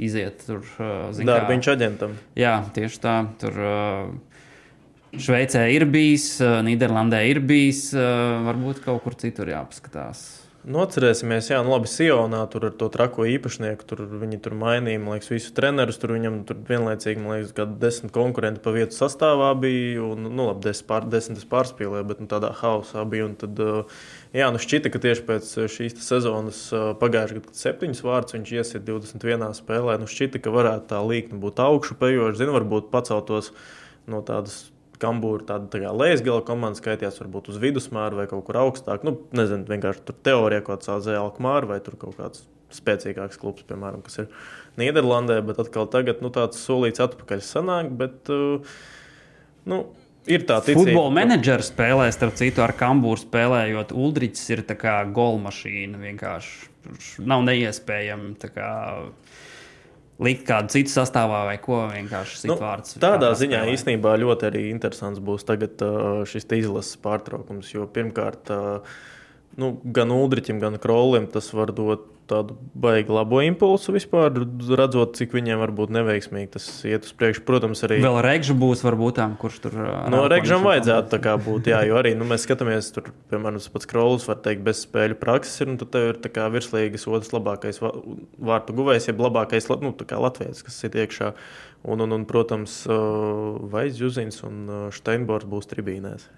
Iziet 0.00 0.44
tur, 0.44 0.60
uh, 0.80 1.08
darbiņš 1.16 1.70
aģentam. 1.72 2.18
Jā, 2.36 2.58
tieši 2.76 3.00
tā. 3.00 3.16
Tur, 3.40 3.56
uh, 3.64 4.12
Šveicē 5.10 5.64
ir 5.72 5.88
bijis, 5.90 6.34
uh, 6.44 6.60
Nīderlandē 6.62 7.24
ir 7.32 7.40
bijis, 7.42 7.88
uh, 7.96 8.44
varbūt 8.46 8.84
kaut 8.84 9.02
kur 9.06 9.16
citur 9.18 9.48
jāpaskatās. 9.50 10.39
Nu, 10.60 10.82
atcerēsimies, 10.84 11.46
jā, 11.48 11.58
nu 11.64 11.72
labi, 11.72 11.88
Sionā 11.88 12.42
tur 12.52 12.66
ar 12.68 12.74
to 12.76 12.90
trako 12.92 13.24
īpašnieku, 13.24 13.84
tur 13.88 14.02
viņi 14.20 14.42
tur 14.44 14.52
mainīja, 14.60 15.00
man 15.00 15.16
liekas, 15.16 15.30
visu 15.32 15.54
trenerus, 15.56 15.96
tur 15.96 16.12
viņam 16.12 16.34
tur 16.44 16.58
vienlaicīgi, 16.68 17.22
man 17.22 17.38
liekas, 17.38 17.54
kad 17.56 17.78
desmit 17.80 18.12
konkurenti 18.12 18.60
pa 18.60 18.74
vietu 18.74 18.92
sastāvā 18.92 19.54
bija, 19.56 20.02
un, 20.04 20.26
nu, 20.28 20.50
labi, 20.50 20.66
desmit, 20.66 20.86
pār, 20.90 21.06
desmit 21.08 21.46
pārspīlēja, 21.48 22.04
bet 22.10 22.20
nu, 22.20 22.28
tādā 22.28 22.50
hausā 22.58 23.06
bija, 23.08 23.30
un 23.30 23.38
tad, 23.40 23.62
jā, 24.36 24.50
nu 24.52 24.60
šķita, 24.60 24.92
ka 24.92 25.00
tieši 25.00 25.24
pēc 25.30 25.48
šīs 25.78 25.96
sezonas 26.04 26.60
pagājušajā 27.00 27.40
gadā, 27.40 27.56
septiņas 27.62 28.04
vārds 28.04 28.36
viņš 28.36 28.52
iesiet 28.58 28.84
21. 28.84 29.46
spēlē, 29.62 29.96
nu 30.02 30.10
šķita, 30.12 30.42
ka 30.44 30.52
varētu 30.58 30.90
tā 30.92 31.00
līkne 31.00 31.40
būt 31.40 31.64
augšu 31.64 31.96
pejoša, 32.04 32.36
zinu, 32.42 32.58
varbūt 32.58 32.92
paceltos 32.92 33.54
no 34.04 34.20
tādas 34.28 34.66
Kambūra 35.00 35.46
tāda 35.48 35.70
tā 35.72 35.82
kā 35.82 35.92
lejasgala 35.96 36.44
komanda 36.46 36.78
skaitījās 36.80 37.20
varbūt 37.22 37.50
uz 37.52 37.60
vidusmēra 37.62 38.22
vai 38.22 38.26
kaut 38.30 38.44
kur 38.46 38.60
augstāk. 38.62 39.06
Nu, 39.06 39.16
nezinu, 39.36 39.66
vienkārši 39.70 40.04
tur 40.08 40.18
teorijā 40.26 40.64
kaut 40.66 40.84
kāds 40.86 41.10
Alkmāra 41.16 41.72
vai 41.72 41.80
tur 41.84 41.96
kaut 42.00 42.18
kāds 42.20 42.44
spēcīgāks 42.74 43.40
klubs, 43.40 43.64
piemēram, 43.66 44.04
kas 44.06 44.22
ir 44.22 44.28
Nīderlandē, 44.78 45.40
bet 45.46 45.58
atkal 45.62 45.88
tagad 45.90 46.20
nu, 46.22 46.30
tāds 46.34 46.60
solīts 46.62 47.02
atpakaļ 47.02 47.42
sanāk. 47.42 47.90
Bet, 47.98 48.30
uh, 48.30 48.78
nu, 49.70 49.82
Ir 50.28 50.44
tā 50.44 50.58
līnija. 50.60 50.76
Futbola 50.76 51.10
menedžera 51.16 51.64
spēlē, 51.64 52.10
starp 52.12 52.36
citu, 52.38 52.60
ar 52.60 52.74
Kambūru 52.78 53.22
spēlējot, 53.22 53.94
Uldrichs 53.96 54.42
ir 54.52 54.60
tā 54.68 54.76
kā 54.78 54.98
golmašīna. 55.16 55.96
Vienkārši 56.02 57.24
nav 57.24 57.44
neiespējami 57.48 58.34
likt 60.20 60.44
kādu 60.48 60.72
citu 60.74 60.92
sastāvā 60.92 61.44
vai 61.48 61.56
ko 61.62 61.82
vienkārši 61.90 62.50
nu, 62.50 62.56
vārds. 62.60 62.98
Tādā 63.00 63.32
ziņā 63.38 63.62
spēlē. 63.62 63.76
īstenībā 63.76 64.14
ļoti 64.20 64.48
arī 64.50 64.64
interesants 64.70 65.22
būs 65.24 65.46
tagad 65.48 65.80
uh, 65.86 66.22
šis 66.28 66.48
izlases 66.60 67.00
pārtraukums, 67.00 67.72
jo 67.72 67.88
pirmkārt. 67.90 68.52
Uh, 68.52 69.00
nu, 69.60 69.74
gan 69.84 70.12
Ulričam, 70.14 70.60
gan 70.62 70.78
Krolim 70.82 71.28
tas 71.32 71.50
var 71.56 71.72
dot 71.76 72.08
tādu 72.30 72.56
baigi 72.78 73.12
labo 73.14 73.40
impulsu 73.44 73.94
vispār, 73.94 74.32
redzot, 74.78 75.16
cik 75.18 75.34
viņiem 75.36 75.60
var 75.60 75.72
būt 75.76 75.92
neveiksmīgi 75.96 76.52
tas 76.56 76.68
iet 76.88 77.08
uz 77.08 77.14
priekšu. 77.16 77.44
Protams, 77.48 77.82
arī. 77.86 78.00
Vēl 78.04 78.20
Reigžs 78.24 78.54
būs, 78.58 78.84
varbūt 78.86 79.18
tām, 79.18 79.36
kurš 79.40 79.60
tur. 79.66 79.78
No 80.12 80.22
Reigžam 80.30 80.66
vajadzētu 80.66 81.12
tā 81.14 81.20
kā 81.24 81.36
būt, 81.40 81.70
jā, 81.72 81.82
jo 81.88 81.98
arī, 82.00 82.14
nu, 82.18 82.28
mēs 82.30 82.46
skatāmies, 82.46 82.92
tur, 82.94 83.12
piemēram, 83.32 83.60
tas 83.60 83.70
pats 83.74 83.90
Krolis, 83.90 84.28
var 84.30 84.40
teikt, 84.44 84.64
bez 84.66 84.84
spēļu 84.86 85.18
prakses 85.20 85.64
ir, 85.64 85.72
un 85.72 85.80
tad 85.80 85.92
tev 85.96 86.10
ir 86.12 86.20
tā 86.22 86.32
kā 86.32 86.46
virslīgas 86.52 87.08
otrs 87.10 87.34
labākais 87.36 87.82
vārtu 87.82 88.76
guvējs, 88.78 89.10
jeb 89.10 89.24
labākais, 89.24 89.70
nu, 89.82 89.94
tā 89.96 90.06
kā 90.08 90.20
Latvijas, 90.22 90.62
kas 90.66 90.78
ir 90.86 91.02
iekšā. 91.04 91.34
Un, 91.90 92.02
un, 92.04 92.12
un 92.12 92.26
protams, 92.28 92.82
Vais 93.72 93.96
Juzins 93.96 94.42
un 94.44 94.90
Steinbors 94.92 95.48
būs 95.48 95.70
tribīnēs. 95.70 96.28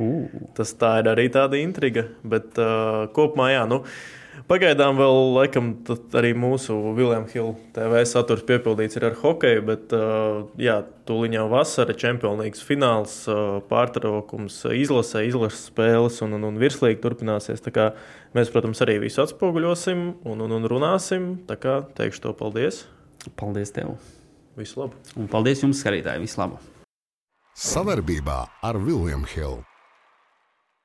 Uh. 0.00 0.28
Tas 0.56 0.72
tā 0.80 0.94
ir 1.02 1.10
arī 1.10 1.26
tāda 1.32 1.58
intriga, 1.60 2.06
bet 2.22 2.56
uh, 2.60 3.08
kopumā, 3.16 3.50
jā, 3.52 3.64
nu, 3.68 3.82
Pagaidām 4.50 4.96
vēl 4.98 5.16
laikam, 5.36 5.66
arī 6.18 6.32
mūsu 6.34 6.74
Viljams 6.96 7.30
Hilda 7.36 7.68
TV 7.76 8.00
saturs 8.02 8.42
piepildīts 8.48 8.98
ar 8.98 9.14
hokeju, 9.20 9.62
bet 9.68 9.94
uh, 9.94 10.40
jā, 10.58 10.80
tūlīt 11.06 11.36
jau 11.36 11.44
vasara, 11.52 11.94
League 11.94 12.58
fināls, 12.58 13.14
uh, 13.30 13.60
pārtraukums, 13.70 14.58
izlasē, 14.74 15.22
izlases 15.28 15.68
spēles 15.70 16.18
un, 16.26 16.34
un, 16.34 16.48
un 16.50 16.58
virslīgi 16.58 16.98
turpināsies. 16.98 17.62
Mēs, 18.34 18.50
protams, 18.50 18.82
arī 18.82 18.98
visu 19.06 19.22
atspoguļosim 19.22 20.04
un, 20.26 20.42
un, 20.42 20.58
un 20.58 20.66
runāsim. 20.66 21.36
Tā 21.46 21.54
kā 21.54 21.78
teikšu 21.94 22.26
to 22.26 22.34
paldies. 22.42 22.88
Paldies 23.38 23.70
tev! 23.70 23.94
Visu 24.58 24.82
labu! 24.82 24.98
Un 25.14 25.30
paldies 25.30 25.62
jums, 25.62 25.78
skatītāji! 25.78 26.26
Visu 26.26 26.42
labu! 26.42 26.58
Savarbībā 27.54 28.42
ar 28.66 28.82
Viljams 28.82 29.30
Hildu! 29.38 29.69